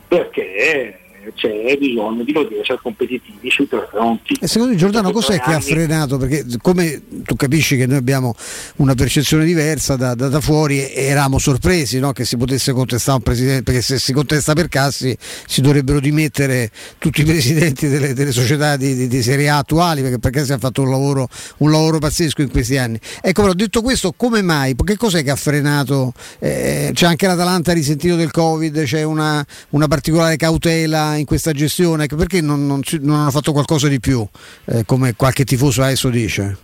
[0.07, 0.99] perché
[1.35, 4.37] c'è bisogno di essere competitivi sui tre fronti.
[4.39, 6.17] E secondo Giordano cos'è che ha frenato?
[6.17, 8.35] Perché come tu capisci che noi abbiamo
[8.77, 12.11] una percezione diversa da, da, da fuori eravamo sorpresi no?
[12.11, 15.15] che si potesse contestare un presidente, perché se si contesta per Cassi
[15.47, 20.01] si dovrebbero dimettere tutti i presidenti delle, delle società di, di, di, Serie A attuali
[20.01, 22.99] perché, perché si è fatto un lavoro, un lavoro, pazzesco in questi anni.
[23.21, 24.75] Ecco però detto questo come mai?
[24.75, 26.13] Che cos'è che ha frenato?
[26.39, 32.07] Eh, c'è anche l'Atalanta risentito del Covid, c'è una, una particolare cautela in questa gestione?
[32.07, 34.25] Perché non, non, non hanno fatto qualcosa di più,
[34.65, 36.57] eh, come qualche tifoso adesso dice?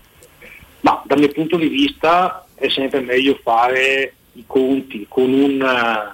[0.81, 6.13] Ma dal mio punto di vista è sempre meglio fare i conti con un,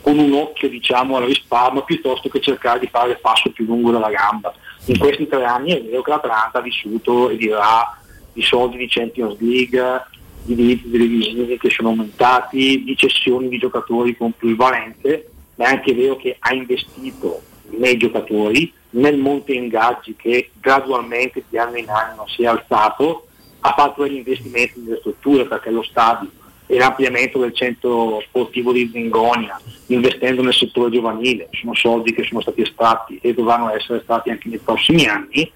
[0.00, 3.90] con un occhio diciamo, al risparmio piuttosto che cercare di fare il passo più lungo
[3.90, 4.54] della gamba.
[4.86, 7.98] In questi tre anni è vero che l'Atlanta ha vissuto e dirà
[8.32, 10.06] di soldi di Champions League,
[10.44, 15.72] di diritti televisivi che sono aumentati, di cessioni di giocatori con più valenze, ma è
[15.72, 21.88] anche vero che ha investito nei giocatori, nel monte ingaggi che gradualmente di anno in
[21.88, 23.26] anno si è alzato,
[23.60, 26.30] ha fatto degli investimenti nelle strutture perché lo stadio
[26.66, 32.40] e l'ampliamento del centro sportivo di Zingonia, investendo nel settore giovanile, sono soldi che sono
[32.40, 35.50] stati estratti e dovranno essere estratti anche nei prossimi anni,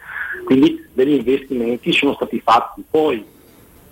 [0.45, 2.85] quindi degli investimenti sono stati fatti.
[2.89, 3.25] Poi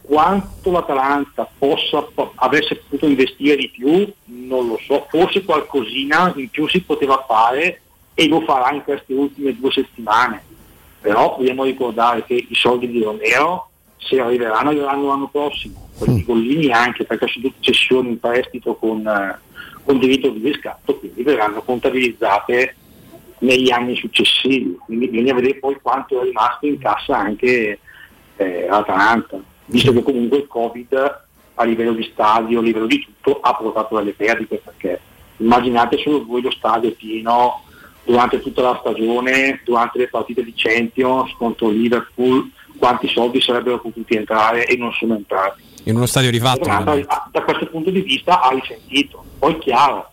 [0.03, 2.07] quanto l'Atalanta possa,
[2.37, 7.83] avesse potuto investire di più, non lo so, forse qualcosina in più si poteva fare
[8.21, 10.43] e lo farà in queste ultime due settimane,
[11.01, 16.25] però dobbiamo ricordare che i soldi di Romero se arriveranno arriveranno l'anno prossimo, quelli di
[16.25, 19.39] Gollini anche perché sono tutte cessioni in prestito con, eh,
[19.85, 22.75] con diritto di riscatto, quindi verranno contabilizzate
[23.39, 27.79] negli anni successivi, quindi bisogna vedere poi quanto è rimasto in cassa anche
[28.35, 31.21] eh, Atalanta, visto che comunque il Covid
[31.55, 35.01] a livello di stadio, a livello di tutto ha portato delle perdite perché
[35.37, 37.63] immaginate solo voi lo stadio pieno
[38.09, 44.17] durante tutta la stagione, durante le partite di Champions contro Liverpool, quanti soldi sarebbero potuti
[44.17, 45.63] entrare e non sono entrati.
[45.85, 46.65] In uno stadio rifatto.
[46.65, 49.23] Da, da questo punto di vista ha risentito.
[49.39, 50.11] Poi chiaro,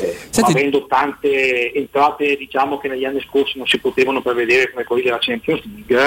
[0.00, 5.02] eh, avendo tante entrate diciamo, che negli anni scorsi non si potevano prevedere come quelli
[5.02, 6.00] della Champions League,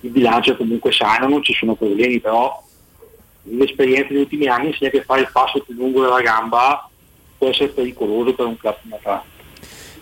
[0.00, 2.62] il bilancio è comunque sano, non ci sono problemi, però
[3.44, 6.90] l'esperienza degli ultimi anni insegna che fare il passo più lungo della gamba
[7.38, 9.35] può essere pericoloso per un club come Atalanta.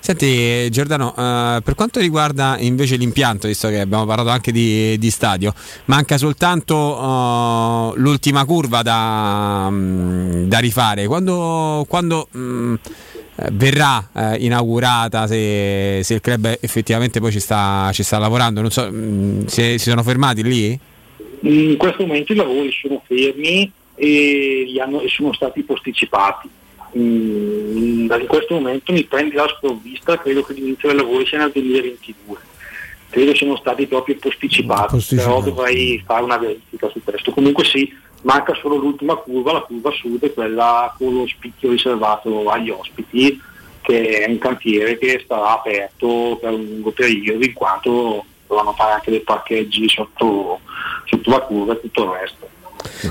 [0.07, 5.11] Senti Giordano, uh, per quanto riguarda invece l'impianto, visto che abbiamo parlato anche di, di
[5.11, 5.55] stadio,
[5.87, 11.07] manca soltanto uh, l'ultima curva da, um, da rifare.
[11.07, 12.79] Quando, quando um,
[13.53, 18.71] verrà uh, inaugurata, se, se, il club effettivamente poi ci sta, ci sta lavorando, non
[18.71, 20.79] so, um, si, si sono fermati lì?
[21.41, 26.51] In questo momento i lavori sono fermi e, hanno, e sono stati posticipati
[26.95, 31.51] in, in questo momento mi prendi la sprovvista, credo che l'inizio dei lavori sia nel
[31.53, 32.37] 2022.
[33.11, 35.29] Credo siano stati proprio posticipati, posticipati.
[35.29, 37.33] però dovrei fare una verifica su questo.
[37.33, 37.93] Comunque sì,
[38.23, 43.41] manca solo l'ultima curva, la curva sud, quella con lo spicchio riservato agli ospiti,
[43.83, 48.93] che è un cantiere che sarà aperto per un lungo periodo in quanto dovranno fare
[48.95, 50.61] anche dei parcheggi sotto,
[51.05, 52.49] sotto la curva e tutto il resto.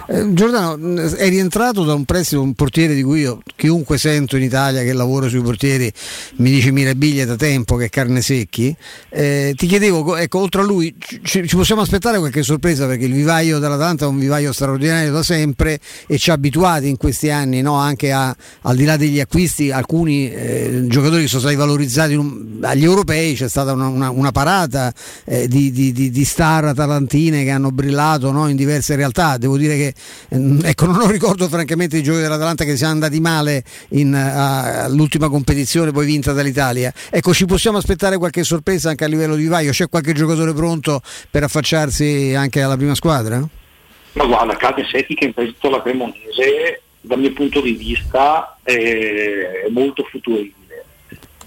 [0.08, 4.44] Eh, Giordano, è rientrato da un prestito un portiere di cui io chiunque sento in
[4.44, 5.92] Italia che lavora sui portieri
[6.38, 8.76] mi dice mirabiglia da tempo che è carne secchi.
[9.10, 13.14] Eh, ti chiedevo, ecco, oltre a lui ci, ci, possiamo aspettare qualche sorpresa perché il
[13.14, 17.62] vivaio dell'Atalanta è un vivaio straordinario da sempre e ci ha abituati in questi anni
[17.62, 17.76] no?
[17.76, 22.60] anche a, al di là degli acquisti, alcuni eh, giocatori che sono stati valorizzati un,
[22.62, 24.94] agli europei, c'è stata una, una, una parata
[25.26, 28.48] eh, di, di, di, di, star atalantine che hanno brillato no?
[28.48, 29.38] in diverse realtà.
[29.38, 29.83] Devo dire che
[30.30, 35.30] ehm, ecco, non ricordo francamente i giochi dell'Atalanta che siano andati male in, uh, all'ultima
[35.30, 36.94] competizione poi vinta dall'Italia.
[37.10, 39.72] Ecco, ci possiamo aspettare qualche sorpresa anche a livello di Vaio?
[39.72, 43.46] C'è qualche giocatore pronto per affacciarsi anche alla prima squadra?
[44.14, 49.68] Ma guarda, Cade Setti che in prestito alla Cremonese dal mio punto di vista è
[49.70, 50.86] molto futuribile.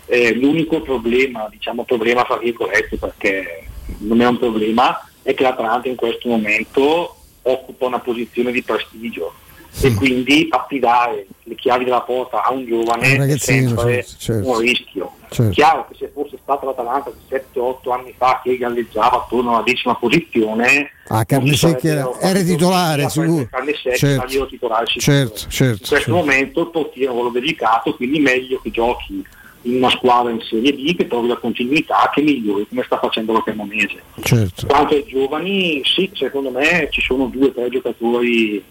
[0.07, 3.67] Eh, l'unico problema, diciamo problema fra virgolette perché
[3.99, 7.16] non è un problema, è che l'Atalanta in questo momento
[7.47, 9.33] occupa una posizione di prestigio
[9.77, 9.87] sì.
[9.87, 14.49] e quindi affidare le chiavi della porta a un giovane è sempre certo, certo.
[14.49, 15.13] un rischio.
[15.29, 15.53] Certo.
[15.53, 20.91] Chiaro che se fosse stata l'Atalanta 7-8 anni fa che galleggiava attorno alla decima posizione,
[21.09, 23.49] ah, Carnesecchi era, era titolare, sicuro.
[23.97, 24.47] Certo.
[24.47, 26.15] titolare certo, certo, in questo certo.
[26.15, 29.25] momento il portiere è un ruolo dedicato, quindi meglio che giochi
[29.67, 33.33] in una squadra in Serie B che trovi la continuità che migliori come sta facendo
[33.33, 34.03] la Cremonese.
[34.21, 34.67] Certo.
[34.67, 38.63] Quanto ai giovani, sì, secondo me ci sono due o tre giocatori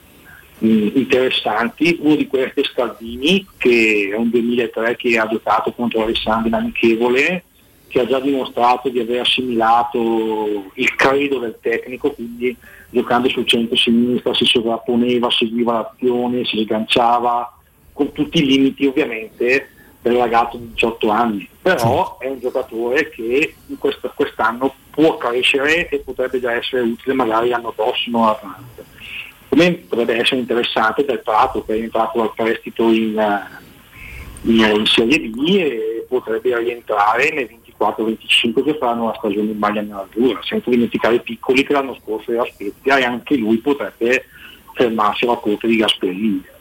[0.58, 6.04] mh, interessanti, uno di questi è Scaldini che è un 2003 che ha giocato contro
[6.04, 7.44] Alessandro in amichevole
[7.88, 12.54] che ha già dimostrato di aver assimilato il credo del tecnico, quindi
[12.90, 17.58] giocando sul centro-sinistra si sovrapponeva, seguiva l'azione, si sganciava,
[17.94, 19.70] con tutti i limiti ovviamente
[20.10, 26.00] il ragazzo di 18 anni, però è un giocatore che questo, quest'anno può crescere e
[26.00, 28.84] potrebbe già essere utile magari l'anno prossimo a Atlanta.
[29.50, 33.20] Come potrebbe essere interessante del Prato che è entrato dal prestito in,
[34.42, 39.82] in, in Serie B e potrebbe rientrare nei 24-25 che faranno la stagione in maglia
[39.82, 44.26] nerazzurra, senza dimenticare i piccoli che l'anno scorso era Spezia e anche lui potrebbe
[44.74, 46.54] fermarsi alla corte di Gasperini.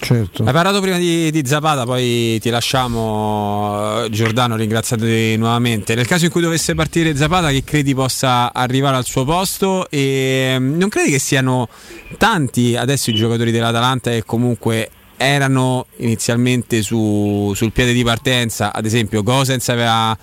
[0.00, 0.44] Certo.
[0.44, 5.96] Hai parlato prima di, di, Zapata, poi ti lasciamo Giordano ringraziandoti nuovamente.
[5.96, 9.90] Nel caso in cui dovesse partire Zapata, che credi possa arrivare al suo posto?
[9.90, 11.68] E mm, non credi che siano
[12.16, 18.72] tanti adesso i giocatori dell'Atalanta che comunque erano inizialmente su, sul piede di partenza?
[18.72, 20.16] Ad esempio, Gosens aveva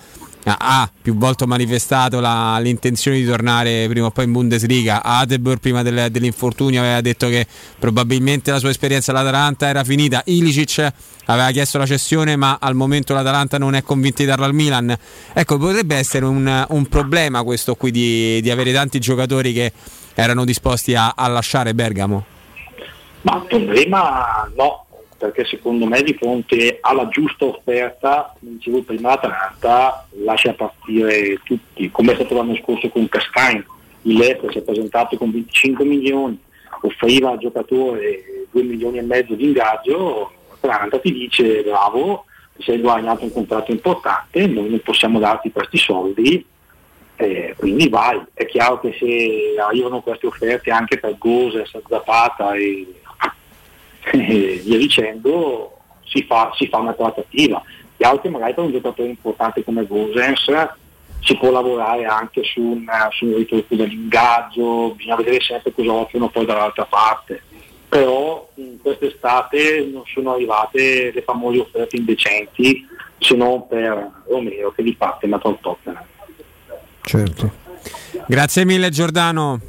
[0.46, 5.02] ha più volte manifestato la, l'intenzione di tornare prima o poi in Bundesliga.
[5.04, 7.48] Atebor prima del, dell'infortunio aveva detto che
[7.80, 10.22] probabilmente la sua esperienza all'Atalanta era finita.
[10.26, 10.92] Ilicic
[11.26, 14.96] aveva chiesto la cessione, ma al momento l'Atalanta non è convinta di darla al Milan.
[15.34, 19.72] Ecco, potrebbe essere un, un problema questo qui di, di, avere tanti giocatori che
[20.14, 22.26] erano disposti a, a lasciare Bergamo.
[23.22, 24.85] Ma il problema no,
[25.18, 31.90] perché secondo me di fronte alla giusta offerta, come dicevo prima, l'Atalanta lascia partire tutti,
[31.90, 33.64] come è stato l'anno scorso con Castain,
[34.04, 36.40] il Lecco si è presentato con 25 milioni,
[36.82, 42.80] offriva al giocatore 2 milioni e mezzo di ingaggio, l'Atalanta ti dice bravo, ti sei
[42.80, 46.46] guadagnato un contratto importante, noi non possiamo darti questi soldi,
[47.18, 48.22] eh, quindi vai.
[48.34, 52.86] È chiaro che se arrivano queste offerte anche per Gose, Zapata e
[54.14, 57.62] e via dicendo si fa, si fa una trattativa.
[57.98, 60.46] Gli altri magari per un giocatore importante come Gosens
[61.22, 66.30] si può lavorare anche su un, su un ritocco dell'ingaggio, bisogna vedere sempre cosa offrono
[66.30, 67.42] poi dall'altra parte.
[67.90, 72.86] Però in quest'estate non sono arrivate le famose offerte indecenti
[73.18, 76.04] se non per Romeo che li parte ma Tottenham.
[77.02, 77.52] Certo.
[78.28, 79.60] Grazie mille Giordano.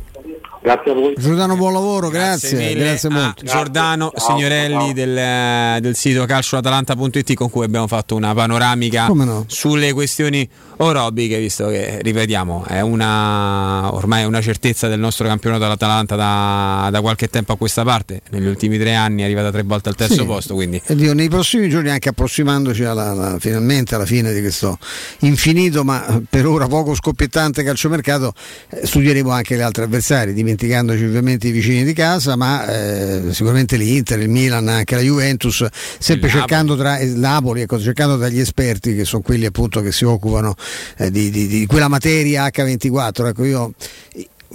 [0.67, 1.15] Grazie a voi.
[1.17, 2.59] Giordano, buon lavoro, grazie.
[2.59, 3.45] Grazie, grazie molto.
[3.45, 4.35] Giordano grazie.
[4.35, 9.45] Signorelli del, del, sito calcioatalanta.it con cui abbiamo fatto una panoramica no?
[9.47, 10.49] sulle questioni
[10.79, 17.01] orobiche, visto che, ripetiamo, è una, ormai una certezza del nostro campionato dell'Atalanta da, da,
[17.01, 18.21] qualche tempo a questa parte.
[18.31, 20.25] Negli ultimi tre anni è arrivata tre volte al terzo sì.
[20.25, 20.55] posto.
[20.55, 20.81] Quindi.
[20.89, 24.79] Dio, nei prossimi giorni, anche approssimandoci alla, alla, finalmente alla fine di questo
[25.21, 28.33] infinito, ma per ora poco scoppiettante calciomercato,
[28.71, 33.77] eh, studieremo anche gli altri avversari dimenticandoci ovviamente i vicini di casa, ma eh, sicuramente
[33.77, 35.65] l'Inter, il Milan, anche la Juventus,
[35.99, 39.93] sempre cercando tra il Napoli, ecco, cercando tra gli esperti che sono quelli appunto che
[39.93, 40.55] si occupano
[40.97, 43.27] eh, di, di, di, quella materia H24.
[43.27, 43.75] Ecco, io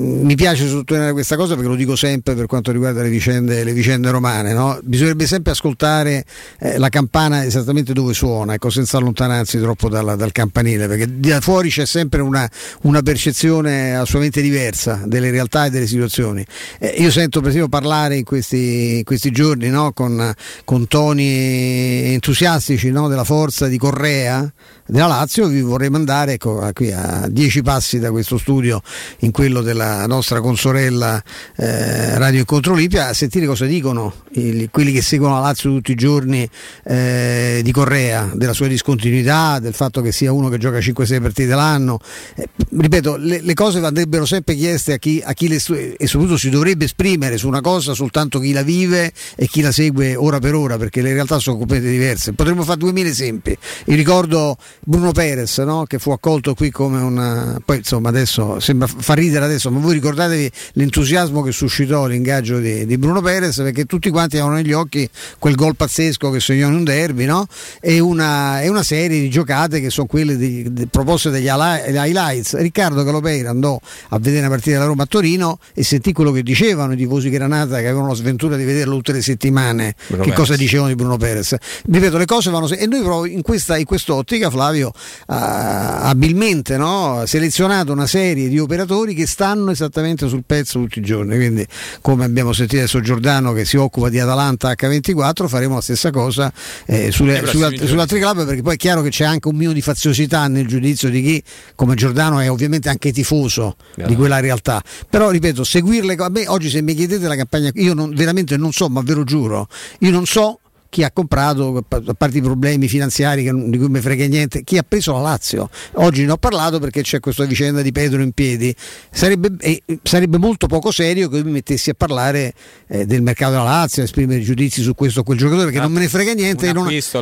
[0.01, 3.73] mi piace sottolineare questa cosa perché lo dico sempre per quanto riguarda le vicende, le
[3.73, 4.79] vicende romane, no?
[4.83, 6.25] bisognerebbe sempre ascoltare
[6.59, 11.41] eh, la campana esattamente dove suona, ecco, senza allontanarsi troppo dalla, dal campanile, perché da
[11.41, 12.49] fuori c'è sempre una,
[12.83, 16.45] una, percezione assolutamente diversa delle realtà e delle situazioni.
[16.79, 19.91] Eh, io sento per esempio parlare in questi, in questi giorni no?
[19.91, 20.33] con,
[20.63, 23.07] con, toni entusiastici no?
[23.07, 24.51] della forza di Correa
[24.85, 28.81] della Lazio, vi vorrei mandare ecco, qui a dieci passi da questo studio
[29.19, 31.21] in quello della la nostra consorella
[31.57, 35.91] eh, Radio Incontro Olimpia a sentire cosa dicono il, quelli che seguono la Lazio tutti
[35.91, 36.47] i giorni
[36.83, 41.53] eh, di Correa, della sua discontinuità, del fatto che sia uno che gioca 5-6 partite
[41.53, 41.99] l'anno.
[42.35, 46.37] Eh, ripeto, le, le, cose andrebbero sempre chieste a chi, a chi le e soprattutto
[46.37, 50.39] si dovrebbe esprimere su una cosa soltanto chi la vive e chi la segue ora
[50.39, 52.33] per ora, perché le realtà sono completamente diverse.
[52.33, 53.57] Potremmo fare 2000 esempi.
[53.85, 55.85] Io ricordo Bruno Perez no?
[55.85, 57.61] che fu accolto qui come una...
[57.63, 62.87] poi insomma adesso sembra fa ridere adesso ma voi ricordatevi l'entusiasmo che suscitò l'ingaggio di,
[62.87, 66.73] di, Bruno Perez perché tutti quanti avevano negli occhi quel gol pazzesco che segnò in
[66.73, 67.45] un derby no?
[67.79, 72.55] e, una, e, una, serie di giocate che sono quelle di, di, proposte degli highlights
[72.55, 76.41] Riccardo Calopeira andò a vedere una partita della Roma a Torino e sentì quello che
[76.41, 80.29] dicevano i tifosi Granata che avevano la sventura di vederlo tutte le settimane Bruno che
[80.29, 80.47] Perez.
[80.47, 83.85] cosa dicevano di Bruno Perez ripeto le cose vanno e noi proprio in questa in
[83.85, 87.23] quest'ottica Flavio ha abilmente no?
[87.25, 91.35] selezionato una serie di operatori che stanno esattamente sul pezzo tutti i giorni.
[91.35, 91.65] Quindi,
[92.01, 96.51] come abbiamo sentito adesso Giordano che si occupa di Atalanta H24, faremo la stessa cosa
[96.85, 99.81] eh, sulle, sulle altre club, perché poi è chiaro che c'è anche un minimo di
[99.81, 101.43] faziosità nel giudizio di chi,
[101.75, 104.07] come Giordano, è ovviamente anche tifoso yeah.
[104.07, 104.81] di quella realtà.
[105.09, 106.15] Però ripeto, seguirle.
[106.31, 109.23] Me oggi se mi chiedete la campagna, io non, veramente non so, ma ve lo
[109.23, 109.67] giuro,
[109.99, 110.60] io non so
[110.91, 114.77] chi ha comprato, a parte i problemi finanziari che, di cui mi frega niente, chi
[114.77, 115.69] ha preso la Lazio.
[115.93, 118.75] Oggi ne ho parlato perché c'è questa vicenda di Pedro in piedi.
[119.09, 122.53] Sarebbe, eh, sarebbe molto poco serio che io mi mettessi a parlare
[122.87, 125.83] eh, del mercato della Lazio, a esprimere giudizi su questo o quel giocatore perché ah,
[125.83, 126.67] non me ne frega niente.
[126.67, 126.73] Un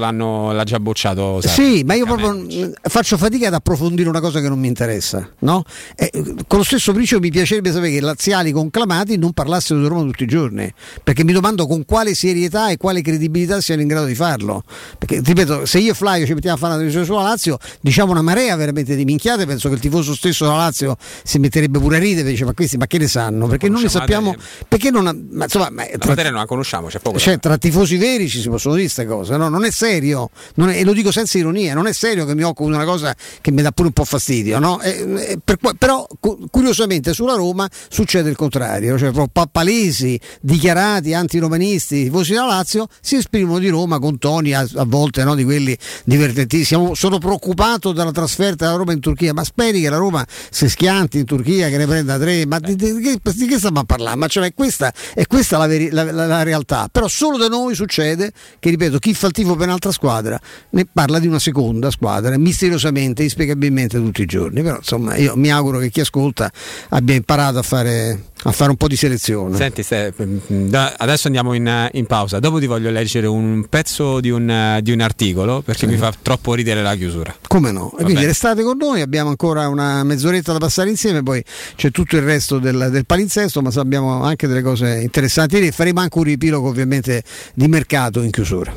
[0.09, 0.56] non...
[0.56, 1.39] l'ha già bocciato.
[1.41, 5.30] Sì, ma io proprio faccio fatica ad approfondire una cosa che non mi interessa.
[5.41, 5.64] No?
[5.95, 6.09] Eh,
[6.48, 10.06] con lo stesso principio mi piacerebbe sapere che i laziali conclamati non parlassero di Roma
[10.06, 10.73] tutti i giorni,
[11.03, 14.63] perché mi domando con quale serietà e quale credibilità siano in grado di farlo.
[14.97, 18.11] Perché, ripeto, se io e Flavio ci mettiamo a fare una televisione sulla Lazio, diciamo
[18.11, 21.97] una marea veramente di minchiate, penso che il tifoso stesso della Lazio si metterebbe pure
[21.97, 23.47] a ridere, dice ma questi ma che ne sanno?
[23.47, 24.35] Perché non ne sappiamo,
[24.67, 27.17] perché non, ma, insomma, ma, La materia non la conosciamo, c'è poco.
[27.17, 29.49] da cioè, tra tifosi veri ci si possono dire queste cose, no?
[29.49, 32.43] non è serio, non è- e lo dico senza ironia, non è serio che mi
[32.43, 34.79] occupo di una cosa che mi dà pure un po' fastidio, no?
[34.81, 41.13] E- per però cu- curiosamente sulla Roma succede il contrario, cioè proprio pa- palesi, dichiarati
[41.13, 45.43] antiromanisti, tifosi della Lazio si esprimono di Roma con toni a, a volte no, di
[45.43, 46.91] quelli divertentissimi.
[46.95, 51.19] Sono preoccupato della trasferta della Roma in Turchia, ma speri che la Roma si schianti
[51.19, 54.17] in Turchia, che ne prenda tre, ma di, di- di di che stiamo a parlare?
[54.17, 57.73] Ma cioè, questa, è questa la, veri- la- la- la realtà, però solo da noi
[57.75, 60.39] succede che, ripeto, chi fa il tifo per un'altra squadra
[60.71, 65.51] ne parla di una seconda squadra, misteriosamente, inspiegabilmente tutti i giorni, però insomma io mi
[65.51, 66.51] auguro che chi ascolta
[66.89, 69.57] abbia imparato a fare, a fare un po' di selezione.
[69.57, 70.13] Senti, Ste-
[70.47, 72.39] da- adesso andiamo in, in pausa.
[72.39, 76.53] Dopo ti voglio leggere un pezzo di un, di un articolo perché mi fa troppo
[76.53, 77.35] ridere la chiusura.
[77.47, 77.87] Come no?
[77.87, 78.27] E Va quindi bene.
[78.27, 81.43] restate con noi, abbiamo ancora una mezz'oretta da passare insieme, poi
[81.75, 85.99] c'è tutto il resto del, del palinsesto, ma abbiamo anche delle cose interessanti e faremo
[85.99, 88.73] anche un riepilogo ovviamente di mercato in chiusura.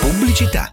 [0.00, 0.72] Pubblicità.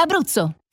[0.01, 0.53] Abruzzo.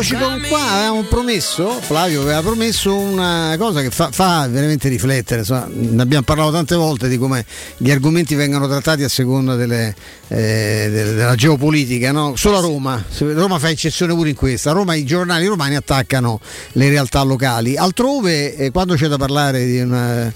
[0.00, 5.40] Eccoci con qua, avevamo promesso, Flavio aveva promesso una cosa che fa, fa veramente riflettere,
[5.40, 7.44] insomma, ne abbiamo parlato tante volte di come
[7.76, 9.92] gli argomenti vengano trattati a seconda delle,
[10.28, 12.36] eh, della geopolitica, no?
[12.36, 16.38] solo a Roma, Roma fa eccezione pure in questa, a Roma i giornali romani attaccano
[16.72, 20.32] le realtà locali, altrove eh, quando c'è da parlare di, una-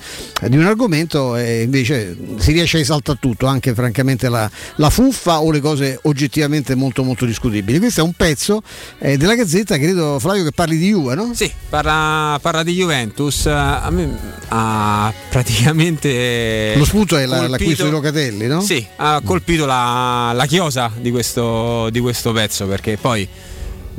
[0.49, 5.41] di un argomento eh, invece si riesce a esaltare tutto, anche francamente la, la fuffa
[5.41, 7.79] o le cose oggettivamente molto molto discutibili.
[7.79, 8.61] Questo è un pezzo
[8.99, 11.33] eh, della Gazzetta, credo Flavio che parli di Juve, no?
[11.35, 13.47] Sì, parla, parla di Juventus.
[13.47, 14.17] A me
[14.49, 16.75] ha praticamente.
[16.77, 18.61] Lo spunto è la- l'acquisto di Locatelli, no?
[18.61, 23.27] Sì, ha colpito la, la chiosa di questo, di questo pezzo perché poi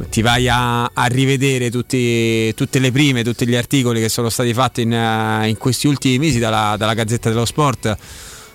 [0.09, 4.53] ti vai a, a rivedere tutti- tutte le prime, tutti gli articoli che sono stati
[4.53, 7.95] fatti in, in questi ultimi mesi dalla, dalla Gazzetta dello Sport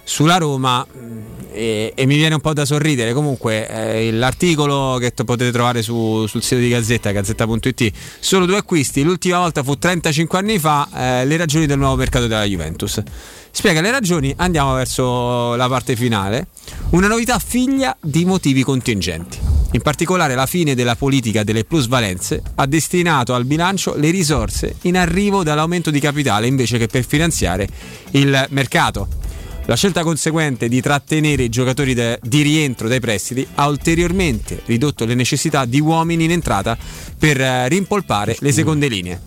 [0.09, 3.13] sulla Roma mh, e, e mi viene un po' da sorridere.
[3.13, 8.57] Comunque eh, l'articolo che t- potete trovare su- sul sito di Gazzetta, gazzetta.it, solo due
[8.57, 13.03] acquisti, l'ultima volta fu 35 anni fa, eh, le ragioni del nuovo mercato della Juventus.
[13.51, 16.49] Spiega le ragioni, andiamo verso la parte finale.
[16.91, 19.39] Una novità figlia di motivi contingenti.
[19.73, 24.97] In particolare la fine della politica delle plusvalenze ha destinato al bilancio le risorse in
[24.97, 27.69] arrivo dall'aumento di capitale invece che per finanziare
[28.13, 29.28] il mercato.
[29.69, 35.05] La scelta conseguente di trattenere i giocatori de- di rientro dai prestiti ha ulteriormente ridotto
[35.05, 36.75] le necessità di uomini in entrata
[37.19, 39.21] per eh, rimpolpare le seconde linee.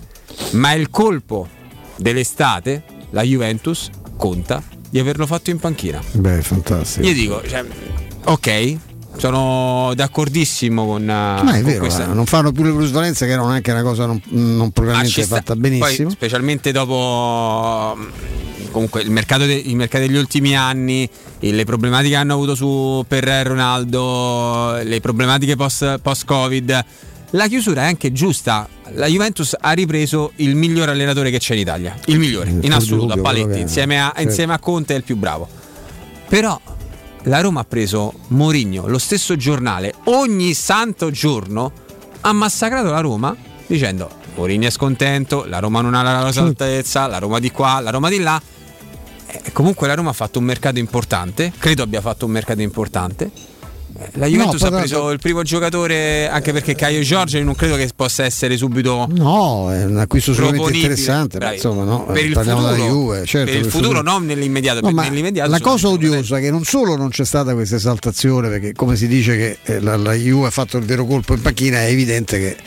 [0.54, 1.48] Ma il colpo
[1.96, 6.02] dell'estate, la Juventus conta di averlo fatto in panchina.
[6.14, 7.06] Beh, fantastico.
[7.06, 7.64] Io dico, cioè,
[8.24, 8.78] ok,
[9.22, 13.28] sono d'accordissimo con, eh, Ma è con vero, questa- eh, non fanno più le plusvalenze
[13.28, 15.36] che erano anche una cosa non, non Ah, propriamente sta.
[15.36, 16.08] fatta benissimo.
[16.08, 18.06] Poi, specialmente dopo mm,
[18.72, 21.08] comunque il mercato, de- il mercato degli ultimi anni,
[21.40, 26.86] le problematiche che hanno avuto su, per Ronaldo, le problematiche post, post-Covid.
[27.34, 28.68] La chiusura è anche giusta.
[28.96, 31.96] La Juventus ha ripreso il miglior allenatore che c'è in Italia.
[32.08, 33.60] Il migliore, in assoluto, a Paletti.
[33.60, 34.22] Insieme a, Certo.
[34.24, 35.48] insieme a Conte è il più bravo.
[36.28, 36.60] Però
[37.24, 41.72] la Roma ha preso Mourinho, lo stesso giornale, ogni santo giorno
[42.22, 43.36] ha massacrato la Roma
[43.68, 47.80] dicendo Mourinho è scontento, la Roma non ha la rosa all'altezza, la Roma di qua,
[47.80, 48.42] la Roma di là.
[49.28, 53.30] Eh, comunque la Roma ha fatto un mercato importante, credo abbia fatto un mercato importante.
[54.14, 57.90] La Juventus No, ha preso il primo giocatore, anche perché Caio Giorgio non credo che
[57.96, 62.60] possa essere subito No, è un acquisto sicuramente interessante, ma insomma, no, per il parliamo
[62.60, 66.42] futuro, della Juve, certo, per il futuro, non nell'immediato, No, nell'immediato la cosa odiosa è
[66.42, 69.96] che non solo non c'è stata questa esaltazione, perché come si dice che eh, la,
[69.98, 72.58] la Juve ha fatto il vero colpo in panchina, è evidente che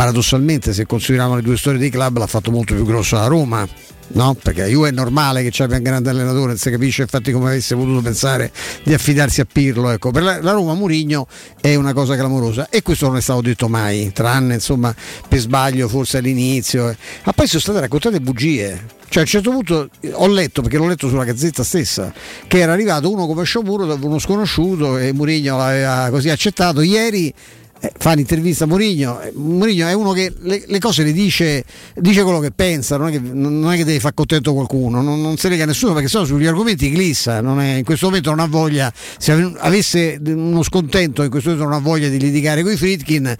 [0.00, 3.68] paradossalmente se consideriamo le due storie dei club l'ha fatto molto più grosso la Roma.
[4.12, 4.34] No?
[4.34, 7.50] Perché la Juve è normale che c'abbia un grande allenatore, non si capisce infatti come
[7.50, 8.50] avesse potuto pensare
[8.82, 9.90] di affidarsi a Pirlo.
[9.90, 10.10] Ecco.
[10.10, 11.26] Per la, Roma Murigno
[11.60, 14.92] è una cosa clamorosa e questo non è stato detto mai, tranne insomma
[15.28, 16.88] per sbaglio forse all'inizio.
[16.88, 16.96] eh.
[17.24, 18.98] Ma poi sono state raccontate bugie.
[19.06, 22.10] Cioè a un certo punto eh, ho letto, perché l'ho letto sulla gazzetta stessa,
[22.46, 26.80] che era arrivato uno come Sciomuro, uno sconosciuto e Murigno l'aveva così accettato.
[26.80, 27.34] Ieri
[27.80, 31.64] eh, fa un'intervista a Mourinho eh, Mourinho è uno che le, le cose le dice
[31.94, 35.20] dice quello che pensa non è che, non è che deve far contento qualcuno non,
[35.20, 38.40] non si lega nessuno perché sennò sugli argomenti glissa non è- in questo momento non
[38.40, 42.62] ha voglia se ave- avesse uno scontento in questo momento non ha voglia di litigare
[42.62, 43.36] con i Fritkin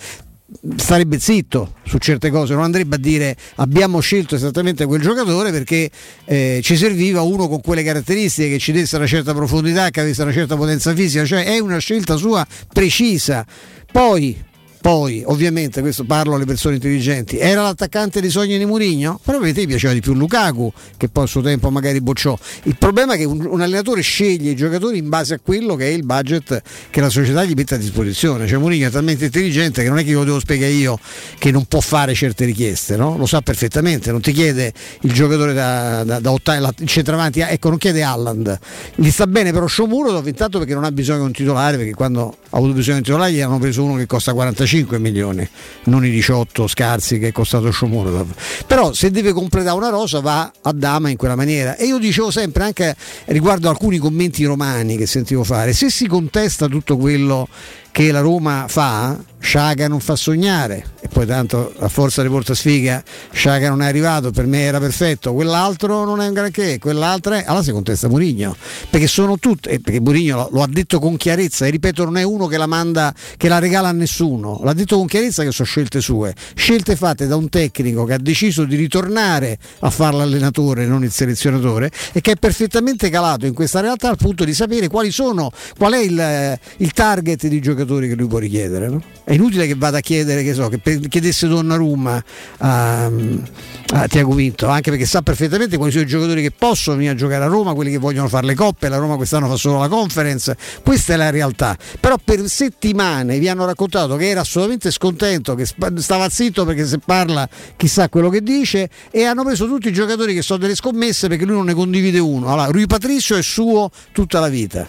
[0.76, 5.90] starebbe zitto su certe cose, non andrebbe a dire abbiamo scelto esattamente quel giocatore perché
[6.24, 10.22] eh, ci serviva uno con quelle caratteristiche che ci desse una certa profondità, che avesse
[10.22, 13.46] una certa potenza fisica, cioè è una scelta sua precisa.
[13.92, 14.36] Poi
[14.80, 19.20] poi, ovviamente, questo parlo alle persone intelligenti, era l'attaccante dei sogni di Mourinho?
[19.22, 22.36] Probabilmente gli piaceva di più Lukaku, che poi a suo tempo magari bocciò.
[22.62, 25.84] Il problema è che un, un allenatore sceglie i giocatori in base a quello che
[25.84, 28.46] è il budget che la società gli mette a disposizione.
[28.46, 30.98] Cioè Mourinho è talmente intelligente che non è che glielo devo spiegare io
[31.38, 33.18] che non può fare certe richieste, no?
[33.18, 37.40] Lo sa perfettamente, non ti chiede il giocatore da, da, da otta- la- il centravanti,
[37.40, 38.58] ecco, non chiede Alland.
[38.94, 42.36] Gli sta bene però Sciomuro, intanto perché non ha bisogno di un titolare, perché quando
[42.48, 44.68] ha avuto bisogno di un titolare gli hanno preso uno che costa 45
[44.98, 45.48] milioni,
[45.84, 48.26] non i 18 scarsi che è costato Sciomuro.
[48.66, 51.76] Però se deve completare una rosa va a dama in quella maniera.
[51.76, 56.66] E io dicevo sempre anche riguardo alcuni commenti romani che sentivo fare, se si contesta
[56.66, 57.48] tutto quello
[57.90, 62.54] che la Roma fa, Sciaga non fa sognare e poi tanto a forza di porta
[62.54, 63.02] sfiga
[63.32, 67.44] Sciaga non è arrivato, per me era perfetto, quell'altro non è un granché, quell'altro è,
[67.46, 68.54] allora si contesta Murigno,
[68.90, 72.18] perché sono tutte, e perché Murigno lo, lo ha detto con chiarezza e ripeto non
[72.18, 75.52] è uno che la manda, che la regala a nessuno, l'ha detto con chiarezza che
[75.52, 80.16] sono scelte sue, scelte fatte da un tecnico che ha deciso di ritornare a fare
[80.16, 84.52] l'allenatore, non il selezionatore e che è perfettamente calato in questa realtà al punto di
[84.52, 88.88] sapere quali sono, qual è il, il target di giocatori che lui può richiedere.
[88.88, 89.02] No?
[89.30, 92.24] È inutile che vada a chiedere, che so, che chiedesse Donnarumma
[92.58, 97.14] a, a Tiago Vinto, anche perché sa perfettamente quali sono i giocatori che possono venire
[97.14, 99.78] a giocare a Roma, quelli che vogliono fare le coppe, la Roma quest'anno fa solo
[99.78, 101.78] la conference, questa è la realtà.
[102.00, 105.64] Però per settimane vi hanno raccontato che era assolutamente scontento, che
[105.98, 110.34] stava zitto perché se parla chissà quello che dice e hanno preso tutti i giocatori
[110.34, 112.48] che sono delle scommesse perché lui non ne condivide uno.
[112.48, 114.88] Allora, Rui Patricio è suo tutta la vita.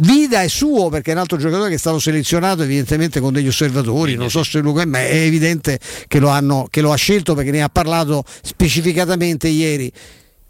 [0.00, 3.48] Vida è suo perché è un altro giocatore che è stato selezionato evidentemente con degli
[3.48, 7.34] osservatori, non so se Luca ma è evidente che lo, hanno, che lo ha scelto
[7.34, 9.92] perché ne ha parlato specificatamente ieri.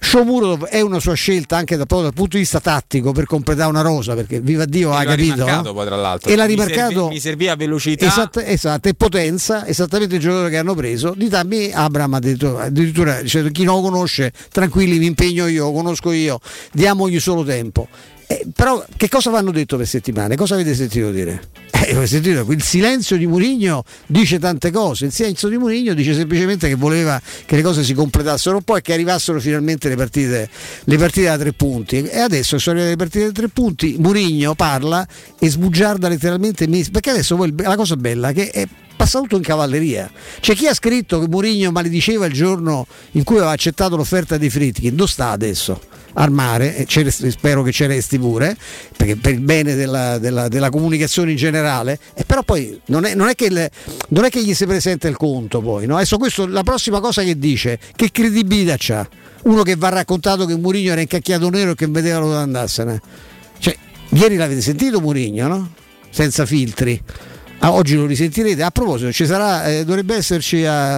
[0.00, 3.80] Shomurov è una sua scelta anche da, dal punto di vista tattico per completare una
[3.80, 5.72] rosa perché viva Dio ha capito no?
[5.72, 9.66] poi tra l'altro e l'ha Mi rimarcato servi- mi serviva velocità Esatto, esatto, e potenza,
[9.66, 11.14] esattamente il giocatore che hanno preso.
[11.16, 15.64] Di Tammy Abram ha detto addirittura dice, chi non lo conosce, tranquilli, mi impegno io,
[15.64, 16.38] lo conosco io,
[16.70, 17.88] diamogli solo tempo.
[18.31, 20.36] Eh, però che cosa vanno detto per settimane?
[20.36, 21.48] Cosa avete sentito dire?
[21.70, 26.68] Eh, sentito, il silenzio di Murigno dice tante cose, il silenzio di Murigno dice semplicemente
[26.68, 30.50] che voleva che le cose si completassero un po' e che arrivassero finalmente le partite,
[30.84, 32.02] le partite da tre punti.
[32.02, 35.07] E adesso sono arrivate le partite da tre punti, Murigno parla
[35.39, 39.42] e sbugiarda letteralmente perché adesso poi la cosa bella è che è passa tutto in
[39.42, 40.10] cavalleria.
[40.40, 44.50] C'è chi ha scritto che Murigno malediceva il giorno in cui aveva accettato l'offerta dei
[44.50, 44.94] Fritkin.
[44.94, 45.81] Dove sta adesso?
[46.20, 48.56] Al mare, ce spero che ci resti pure,
[48.97, 53.14] perché per il bene della, della- della comunicazione in generale, e però poi non è,
[53.14, 53.70] non è che il-
[54.08, 55.86] non è che gli si presenta il conto poi.
[55.86, 55.94] no?
[55.94, 59.08] Adesso questo, la prossima cosa che dice, che credibilità c'ha?
[59.44, 63.00] Uno che va raccontato che Murigno era incacchiato nero e che vedeva di andarsene.
[63.60, 63.76] Cioè,
[64.08, 65.70] ieri l'avete sentito Murigno, no?
[66.10, 67.00] Senza filtri.
[67.60, 68.62] Ah, oggi lo risentirete.
[68.64, 70.97] A proposito, sarà, eh, dovrebbe esserci a,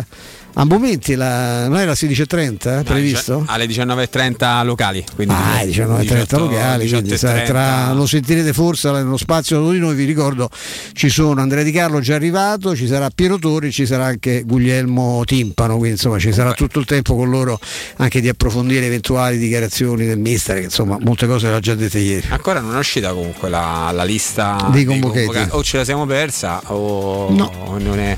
[0.54, 3.44] a momenti, la, non era 16.30 eh, previsto?
[3.46, 9.70] alle 19.30 locali quindi Ah, 19.30 locali, quindi sa- tra- lo sentirete forse nello spazio
[9.70, 10.48] di noi, vi ricordo
[10.92, 15.22] ci sono Andrea Di Carlo già arrivato, ci sarà Piero Torri, ci sarà anche Guglielmo
[15.24, 17.58] Timpano, quindi insomma ci sarà tutto il tempo con loro
[17.96, 21.98] anche di approfondire eventuali dichiarazioni del mister, che insomma molte cose le ha già dette
[21.98, 22.26] ieri.
[22.30, 25.48] ancora non è uscita comunque la, la lista Dei convocati.
[25.50, 27.76] o ce la siamo persa o No.
[27.78, 28.16] non è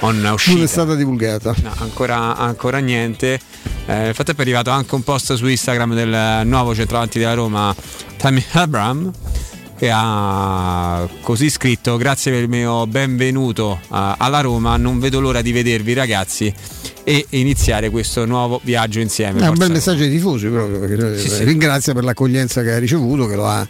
[0.00, 1.54] non è uscita Non è stata divulgata.
[1.62, 3.40] No, ancora, ancora niente.
[3.86, 7.74] Eh, nel frattempo è arrivato anche un post su Instagram del nuovo centravanti della Roma,
[8.16, 9.12] Tammy Abraham,
[9.76, 14.76] che ha così scritto: Grazie per il mio benvenuto eh, alla Roma.
[14.76, 16.52] Non vedo l'ora di vedervi, ragazzi,
[17.04, 19.40] e iniziare questo nuovo viaggio insieme.
[19.40, 21.44] È un bel messaggio ai tifosi proprio, perché, eh, Sì, sì.
[21.44, 23.66] ringrazia per l'accoglienza che ha ricevuto, che lo ha,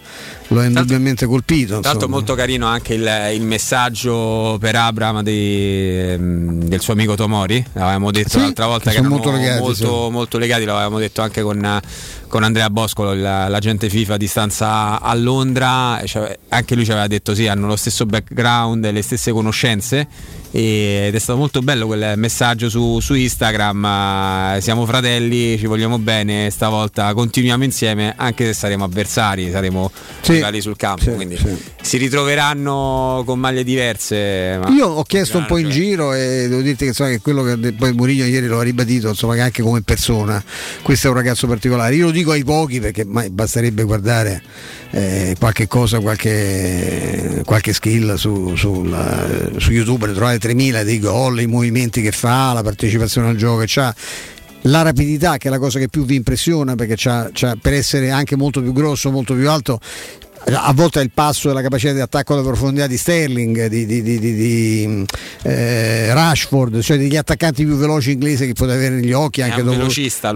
[0.48, 1.80] lo ha indubbiamente colpito.
[1.80, 2.14] Tra l'altro insomma.
[2.16, 8.10] molto carino anche il, il messaggio per Abram di- ehm, del suo amico Tomori, l'avevamo
[8.10, 11.80] detto Sì, l'altra volta che che molto legati, molto, molto legati, l'avevamo detto anche con,
[12.28, 17.34] con Andrea Boscolo, l'agente FIFA a distanza a Londra, cioè, anche lui ci aveva detto
[17.34, 20.06] sì, hanno lo stesso background le stesse conoscenze
[20.52, 23.84] ed è stato molto bello quel messaggio su, su Instagram,
[24.56, 29.90] eh, siamo fratelli, ci vogliamo bene, stavolta continuiamo insieme anche se saremo avversari, saremo
[30.34, 31.38] rivali sul campo, quindi
[31.82, 34.58] si ritroveranno con maglie diverse.
[34.60, 37.42] ma- Io ho chiesto un po' in giro e devo dirti che, insomma, che quello
[37.42, 40.42] che poi Mourinho ieri lo ha ribadito, insomma, che anche come persona
[40.82, 41.94] questo è un ragazzo particolare.
[41.94, 44.42] Io lo dico ai pochi perché ma basterebbe guardare
[44.90, 51.40] eh, qualche cosa, qualche, qualche skill su, sul- su YouTube, ne trovate 3000 dei gol,
[51.40, 53.94] i movimenti che fa, la partecipazione al gioco che ha.
[54.64, 58.10] La rapidità che è la cosa che più vi impressiona perché c'ha- c'ha- per essere
[58.10, 59.80] anche molto più grosso, molto più alto,
[60.52, 63.86] a volte è il passo e la capacità di attacco alla profondità di Sterling, di,
[63.86, 65.04] di- di- di- di,
[65.44, 69.76] eh, Rashford, cioè degli attaccanti più veloci inglesi che potete avere negli occhi anche dopo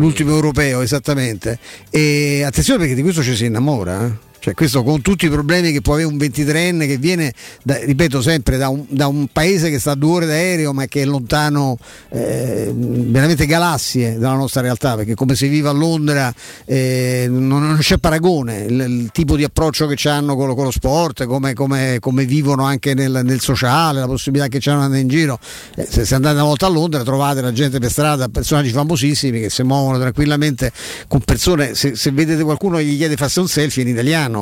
[0.00, 1.58] l'ultimo europeo, esattamente.
[1.90, 4.06] E attenzione perché di questo ci si innamora.
[4.06, 4.32] eh.
[4.44, 7.32] Cioè, questo con tutti i problemi che può avere un 23enne che viene,
[7.62, 10.84] da- ripeto sempre, da un, da un paese che sta a due ore d'aereo ma
[10.84, 11.78] che è lontano
[12.10, 16.30] eh, veramente galassie dalla nostra realtà, perché come si vive a Londra
[16.66, 20.70] eh, non, non c'è paragone, il, il tipo di approccio che hanno con, con lo
[20.70, 25.00] sport, come, come- come vivono anche nel, nel sociale, la possibilità che hanno di andare
[25.00, 25.38] in giro.
[25.74, 29.40] Eh, se, se andate una volta a Londra trovate la gente per strada, personaggi famosissimi
[29.40, 30.70] che si muovono tranquillamente
[31.08, 34.32] con persone, se, se vedete qualcuno gli chiede farsi un selfie in italiano.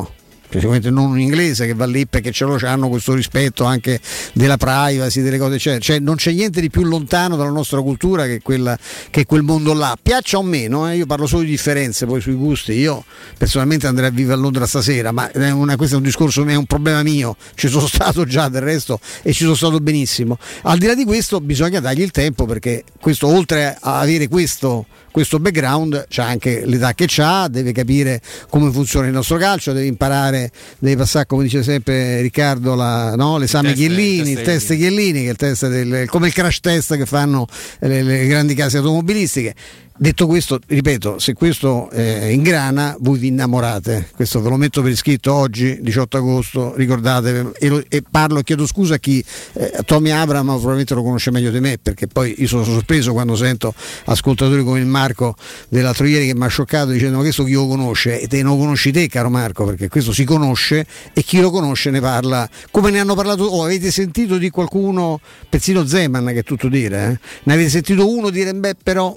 [0.53, 3.99] Cioè, sicuramente non un inglese che va lì perché ce lo hanno questo rispetto anche
[4.35, 5.81] della privacy, delle cose eccetera.
[5.81, 9.73] Cioè, non c'è niente di più lontano dalla nostra cultura che, quella, che quel mondo
[9.73, 9.97] là.
[10.01, 12.73] Piaccia o meno, eh, io parlo solo di differenze, poi sui gusti.
[12.73, 13.03] Io
[13.39, 16.67] personalmente andrei a vivere a Londra stasera, ma una- questo è un discorso, è un
[16.67, 17.35] problema mio.
[17.55, 20.37] Ci sono stato già del resto e ci sono stato benissimo.
[20.65, 24.85] Al di là di questo bisogna dargli il tempo perché questo oltre a avere questo
[25.13, 29.87] questo background, c'ha anche l'età che ha, deve capire come funziona il nostro calcio, deve
[29.87, 33.37] imparare, deve passare, come dice sempre Riccardo, la, no?
[33.37, 36.33] l'esame test- Chiellini, il il test test Chiellini, che è il test del, come il
[36.33, 37.47] crash test che fanno
[37.81, 39.55] le, le grandi case automobilistiche.
[39.95, 44.09] Detto questo, ripeto, se questo eh, ingrana, voi vi innamorate.
[44.17, 48.43] Questo ve lo metto per iscritto oggi, 18 agosto, ricordate, e, lo- e parlo e
[48.43, 49.23] chiedo scusa a chi
[49.53, 53.37] eh, Tommy Abram probabilmente lo conosce meglio di me, perché poi io sono sorpreso quando
[53.37, 53.75] sento
[54.07, 55.37] ascoltatori come il Marco
[55.69, 58.19] dell'altro ieri che mi ha scioccato dicendo ma questo chi lo conosce?
[58.19, 61.91] E te non conosci te, caro Marco, perché questo si conosce e chi lo conosce
[61.91, 62.49] ne parla.
[62.71, 63.45] Come ne hanno parlato?
[63.45, 67.19] Oh, avete sentito di qualcuno, persino Zeman, che è tutto dire, eh?
[67.45, 69.17] ne avete sentito uno dire, beh però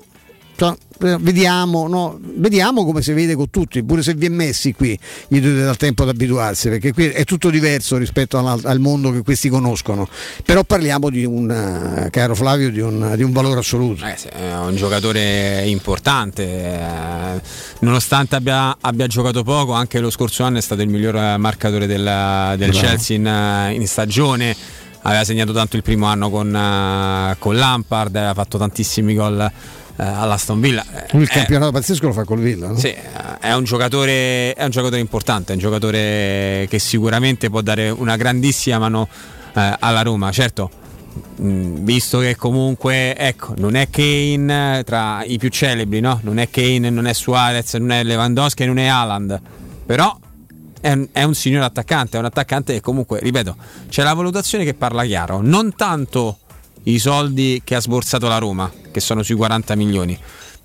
[0.58, 2.18] cioè, eh, vediamo, no?
[2.22, 5.76] vediamo come si vede con tutti, pure se vi è messi qui, gli dovete dal
[5.76, 10.08] tempo ad abituarsi, perché qui è tutto diverso rispetto al, mondo che questi conoscono.
[10.46, 14.06] Però parliamo di un, eh, caro Flavio, di un, di un valore assoluto.
[14.06, 17.42] Eh è un giocatore importante, eh,
[17.80, 22.56] nonostante abbia, abbia giocato poco, anche lo scorso anno è stato il miglior marcatore del,
[22.58, 22.72] del.
[22.72, 24.56] Chelsea in, in stagione,
[25.02, 29.52] aveva segnato tanto il primo anno con, con Lampard, aveva fatto tantissimi gol
[29.98, 30.86] all'Aston Villa.
[31.12, 32.78] Lui il Eh, campionato pazzesco lo fa col Villa, no?
[32.78, 33.02] sì, eh,
[33.40, 38.16] è un, giocatore, è un giocatore importante, è un giocatore che sicuramente può dare una
[38.16, 39.08] grandissima mano
[39.54, 40.32] eh, alla Roma.
[40.32, 40.70] Certo,
[41.38, 46.20] mh, visto che comunque, ecco, non è Kane eh, tra i più celebri, no?
[46.24, 49.40] Non è Kane, non è Suarez, non è Lewandowski, non è Haaland,
[49.86, 50.18] però
[50.82, 53.56] è un, è un signor attaccante, è un attaccante che comunque, ripeto,
[53.90, 56.40] c'è la valutazione che parla chiaro, non tanto
[56.86, 60.18] i soldi che ha sborsato la Roma, che sono sui 40 milioni,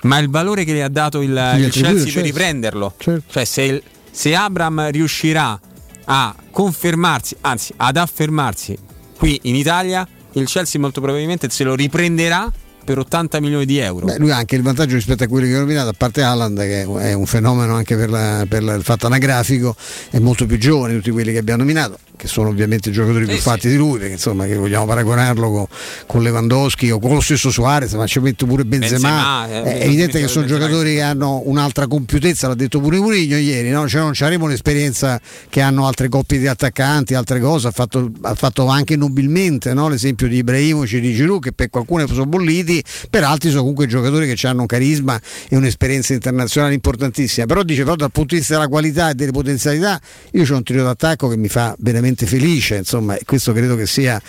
[0.03, 2.21] ma il valore che le ha dato il, il Chelsea per certo.
[2.23, 2.95] riprenderlo.
[3.29, 5.59] Cioè se, il- se Abram riuscirà
[6.05, 8.77] a confermarsi, anzi ad affermarsi
[9.17, 12.51] qui in Italia, il Chelsea molto probabilmente se lo riprenderà
[12.91, 14.07] per 80 milioni di euro.
[14.07, 16.59] Beh, lui ha anche il vantaggio rispetto a quelli che ho nominato, a parte Haaland
[16.59, 19.77] che è un fenomeno anche per, la- per la- il fatto anagrafico,
[20.11, 23.27] è molto più giovane di tutti quelli che abbiamo nominato, che sono ovviamente i giocatori
[23.27, 25.67] più fatti di lui, perché insomma che vogliamo paragonarlo con,
[26.07, 29.63] con Lewandowski o con lo stesso Suarez, ma ci metto pure Benzema, Benzema, eh, è
[29.63, 30.67] Benzema, evidente che sono Benzema.
[30.67, 33.87] giocatori che hanno un'altra compiutezza, l'ha detto pure Murigno ieri, no?
[33.89, 38.35] cioè non avremo l'esperienza che hanno altre coppie di attaccanti, altre cose, ha fatto, ha
[38.35, 39.89] fatto anche nobilmente no?
[39.89, 43.87] l'esempio di Ibrahimovic e di Giroud che per qualcuno sono bolliti, per altri sono comunque
[43.87, 48.41] giocatori che hanno un carisma e un'esperienza internazionale importantissima, però dice però dal punto di
[48.41, 50.01] vista della qualità e delle potenzialità
[50.33, 53.87] io ho un trio d'attacco che mi fa veramente felice, insomma, e questo credo che
[53.87, 54.21] sia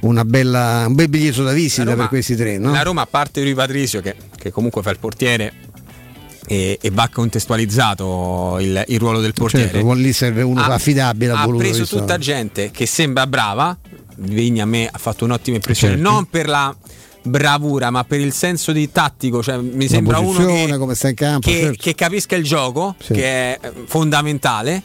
[0.00, 2.58] una bella, un bel biglietto da visita Roma- per questi tre.
[2.58, 2.72] No?
[2.72, 5.52] La Roma, a parte Rui Patrizio, che, che comunque fa il portiere
[6.46, 9.70] e, e va contestualizzato il, il ruolo del portiere.
[9.70, 11.32] Certo, lì serve uno ha, affidabile.
[11.32, 13.78] ha voluto, preso tutta gente che sembra brava.
[14.22, 16.10] Vigna a me ha fatto un'ottima impressione, Certo.
[16.10, 16.76] non per la
[17.22, 19.42] bravura, ma per il senso di tattico.
[19.42, 21.48] Cioè, mi sembra uno che, campo.
[21.48, 21.82] che- certo.
[21.82, 23.12] che capisca il gioco, Sì.
[23.14, 24.82] che è eh, fondamentale.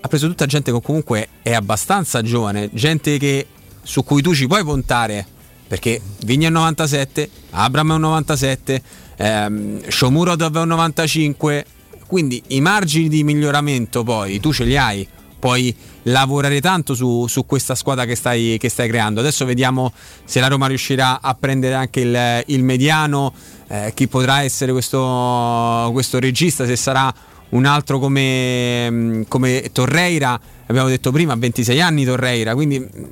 [0.00, 3.46] Ha preso tutta gente che comunque è abbastanza giovane, gente che,
[3.82, 5.26] su cui tu ci puoi puntare.
[5.66, 8.82] Perché Vigna è un 97, Abram è un 97,
[9.16, 11.64] ehm, Shomurodov è un 95.
[12.06, 15.06] Quindi i margini di miglioramento poi tu ce li hai.
[15.38, 15.74] Puoi
[16.04, 19.20] lavorare tanto su, su questa squadra che stai, che stai creando.
[19.20, 19.92] Adesso vediamo
[20.24, 23.32] se la Roma riuscirà a prendere anche il, il mediano,
[23.68, 27.12] eh, chi potrà essere questo, questo regista, se sarà
[27.50, 33.04] un altro come, mm, come Torreira, abbiamo detto prima, ha 26 anni Torreira, quindi mm,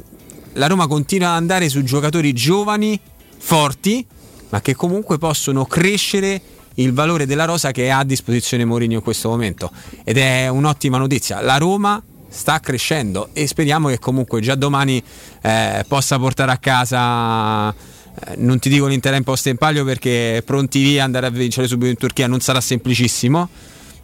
[0.54, 2.98] la Roma continua ad andare su giocatori giovani,
[3.36, 4.06] forti,
[4.50, 6.40] ma che comunque possono crescere
[6.76, 9.70] il valore della rosa che ha a disposizione Mourinho in questo momento.
[10.04, 11.40] Ed è un'ottima notizia.
[11.40, 12.02] La Roma
[12.34, 15.00] sta crescendo e speriamo che comunque già domani
[15.40, 17.70] eh, possa portare a casa.
[17.70, 21.68] eh, Non ti dico l'Inter in posta in palio perché pronti via andare a vincere
[21.68, 23.48] subito in Turchia non sarà semplicissimo,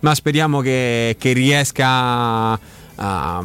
[0.00, 2.58] ma speriamo che, che riesca
[2.94, 3.44] a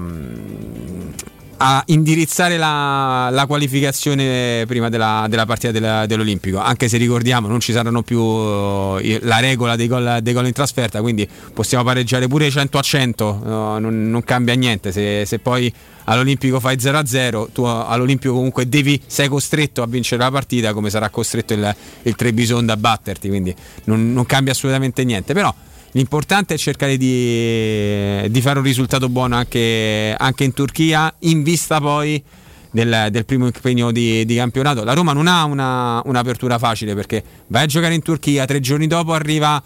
[1.85, 7.71] indirizzare la, la qualificazione prima della, della partita della- dell'Olimpico, anche se ricordiamo non ci
[7.71, 12.49] saranno più eh, la regola dei gol, dei gol in trasferta, quindi possiamo pareggiare pure
[12.49, 15.73] 100 a 100, no, non, non cambia niente, se, se poi
[16.05, 20.73] all'Olimpico fai 0 a 0, tu all'Olimpico comunque devi, sei costretto a vincere la partita
[20.73, 25.53] come sarà costretto il, il Trebisonda a batterti, quindi non, non cambia assolutamente niente, però
[25.95, 31.79] L'importante è cercare di, di fare un risultato buono anche, anche in Turchia, in vista
[31.79, 32.21] poi
[32.69, 34.83] del, del primo impegno di, di campionato.
[34.83, 38.87] La Roma non ha una- un'apertura facile perché vai a giocare in Turchia, tre giorni
[38.87, 39.63] dopo arriva,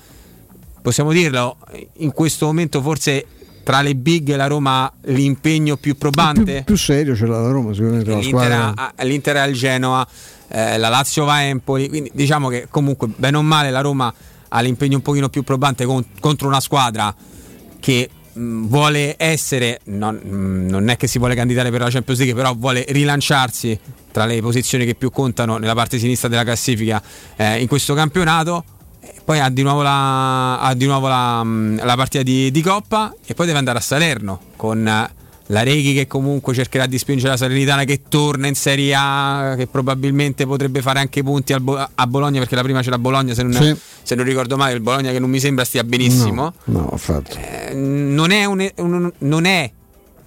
[0.84, 1.58] possiamo dirlo,
[1.98, 3.26] in questo momento forse
[3.64, 6.54] tra le big la Roma l'impegno più probante.
[6.58, 10.08] più, più serio ce l'ha la Roma sicuramente la L'Inter, squadra l'Inter al Genoa,
[10.48, 14.14] eh, la Lazio va a Empoli, quindi diciamo che comunque bene o male la Roma
[14.50, 17.14] ha l'impegno un pochino più probante con- contro una squadra
[17.80, 22.20] che mh, vuole essere, non, mh, non è che si vuole candidare per la Champions
[22.20, 23.80] League, però vuole rilanciarsi
[24.12, 27.02] tra le posizioni che più contano nella parte sinistra della classifica
[27.36, 28.64] eh, in questo campionato.
[29.24, 33.34] Poi ha di nuovo la, di nuovo la, mh, la partita di, di Coppa e
[33.34, 35.10] poi deve andare a Salerno con eh,
[35.52, 39.66] la Reghi che comunque cercherà di spingere la Salernitana che torna in Serie A, che
[39.68, 41.60] probabilmente potrebbe fare anche punti a
[42.08, 43.76] Bologna perché la prima c'era Bologna se non, Sì.
[44.04, 46.54] se non ricordo male, il Bologna che non mi sembra stia benissimo.
[46.66, 47.36] No, no, affatto.
[47.36, 49.72] Eh, non è un, un- non è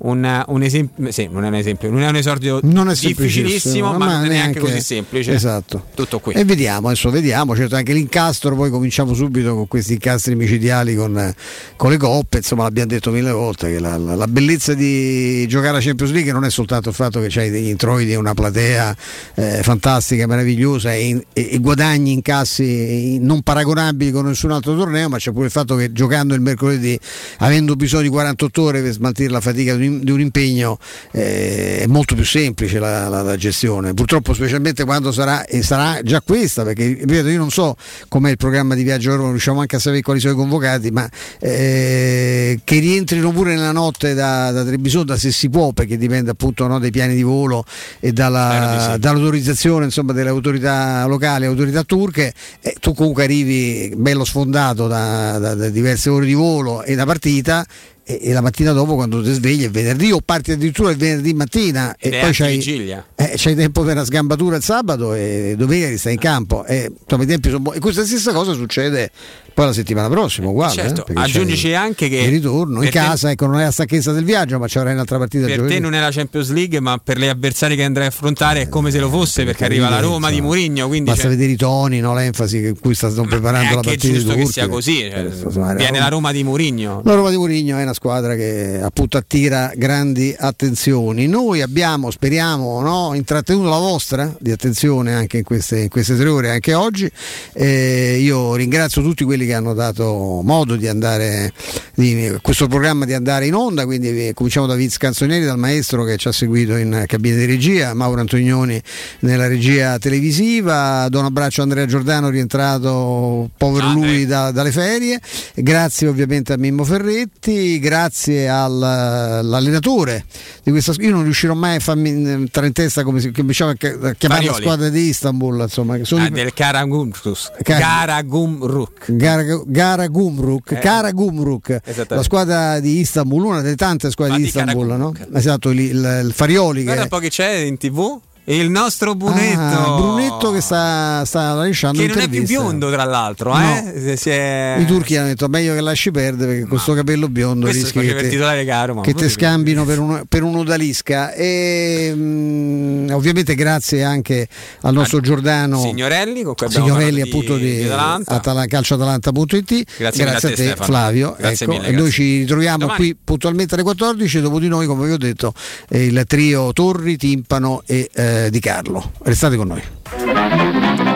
[0.05, 3.93] un, un esempio, sì, non è un esempio, non è un esordio Non è difficilissimo,
[3.93, 5.33] ma, ma non è neanche neanche- così semplice.
[5.33, 5.87] Esatto.
[5.95, 6.35] Tutto qui.
[6.35, 11.33] E vediamo, adesso vediamo, certo anche l'incastro, poi cominciamo subito con questi incastri micidiali con,
[11.77, 15.79] con le coppe, insomma l'abbiamo detto mille volte che la, la- la bellezza di giocare
[15.79, 18.97] a Champions League non è soltanto il fatto che c'hai degli introiti e una platea
[19.35, 25.19] eh, fantastica, meravigliosa e, e- e guadagni incassi non paragonabili con nessun altro torneo, ma
[25.19, 26.99] c'è pure il fatto che giocando il mercoledì,
[27.39, 30.79] avendo bisogno di 48 ore per smaltire la fatica di un, di un impegno,
[31.11, 33.95] eh, è molto più semplice la, la- la gestione.
[33.95, 37.77] Purtroppo, specialmente quando sarà, e sarà già questa, perché ripeto, io non so
[38.09, 40.37] com'è il programma di viaggio a Roma, non riusciamo anche a sapere quali sono i
[40.37, 41.09] convocati, ma
[41.41, 46.67] eh, che rientrino pure nella notte da, da Trebisonda se si può, perché dipende appunto
[46.67, 47.65] no, dai piani di volo
[48.01, 54.87] e dalla- dall'autorizzazione insomma, delle autorità locali, autorità turche, e tu comunque arrivi bello sfondato
[54.89, 57.67] da, da- da diverse ore di volo e da partita.
[58.13, 61.33] E, e la mattina dopo quando ti svegli è venerdì o parti addirittura il venerdì
[61.33, 65.97] mattina Ed e poi c'hai, eh, c'hai tempo per una sgambatura il sabato e domenica
[65.97, 67.79] stai in campo e, insomma, i tempi sono buoni.
[67.79, 69.11] e questa stessa cosa succede
[69.53, 72.99] poi la settimana prossima uguale certo, eh, perché aggiungici anche che il ritorno in te-
[72.99, 75.75] casa ecco non è la stanchezza del viaggio ma ci avrai un'altra partita per giovedì
[75.75, 78.69] te non è la Champions League, ma per gli avversari che andrai a affrontare è
[78.69, 81.57] come se lo fosse, perché arriva la Roma di Mourinho, quindi basta cioè, vedere i
[81.57, 85.09] toni no, l'enfasi con cui stanno è preparando la partita giusto di che sia così.
[85.11, 87.03] cioè, insomma, viene Roma- la Roma di Mourinho.
[87.05, 91.27] La Roma di Mourinho è una squadra che appunto attira grandi attenzioni.
[91.27, 96.29] Noi abbiamo, speriamo, no, intrattenuto la vostra di attenzione anche in queste, in queste tre
[96.29, 97.11] ore, anche oggi.
[97.53, 101.53] Eh, io ringrazio tutti quelli che hanno dato modo di andare,
[101.95, 106.05] di, questo programma di andare in onda, quindi eh, cominciamo da Vince Canzonieri, dal maestro
[106.05, 108.81] che ci ha seguito in cabina di regia, Mauro Antonioni
[109.21, 115.21] nella regia televisiva, do un abbraccio a Andrea Giordano rientrato povero lui da- dalle ferie,
[115.55, 120.25] grazie ovviamente a Mimmo Ferretti, grazie al- all'allenatore
[120.63, 123.71] di questa squadra, io non riuscirò mai a farmi entrare in testa come si cominciamo
[123.71, 124.15] a chiamare
[124.45, 127.63] la squadra di Istanbul, insomma, che sono Ah, i- del Karagumruk.
[127.63, 129.11] Car- Karagumruk.
[129.37, 130.79] Gara, Gara Gumruk, Eh.
[130.79, 131.79] Kara Gumruk,
[132.09, 135.13] la squadra di Istanbul, una delle tante squadre di di Istanbul, no?
[135.35, 138.21] Esatto, il, il- il Farioli Guarda che un po' che c'è in tv.
[138.45, 139.61] Il nostro Brunetto.
[139.61, 143.55] Ah, Brunetto che sta, sta lasciando che non è più biondo, tra l'altro.
[143.57, 144.17] Eh?
[144.17, 147.69] Si è- I turchi hanno detto meglio che lasci perdere perché con questo capello biondo
[147.69, 151.33] rischi che te, titolare caro, che te scambino per, uno, per un odalisca.
[151.35, 154.49] E, mm, ovviamente grazie anche
[154.81, 158.33] al nostro Giordano Signorelli, con cui Signorelli appunto di, di Atalanta.
[158.33, 160.85] Atala- calcioatalanta.it Grazie mille a te, Stefano.
[160.85, 162.13] Flavio Grazie ecco, mille, e noi grazie.
[162.13, 162.99] ci ritroviamo Domani.
[162.99, 165.55] qui puntualmente alle 14 dopo di noi come vi ho detto
[165.89, 169.13] eh, il trio Torri, Timpano e eh, Di Carlo.
[169.23, 171.12] Restate con noi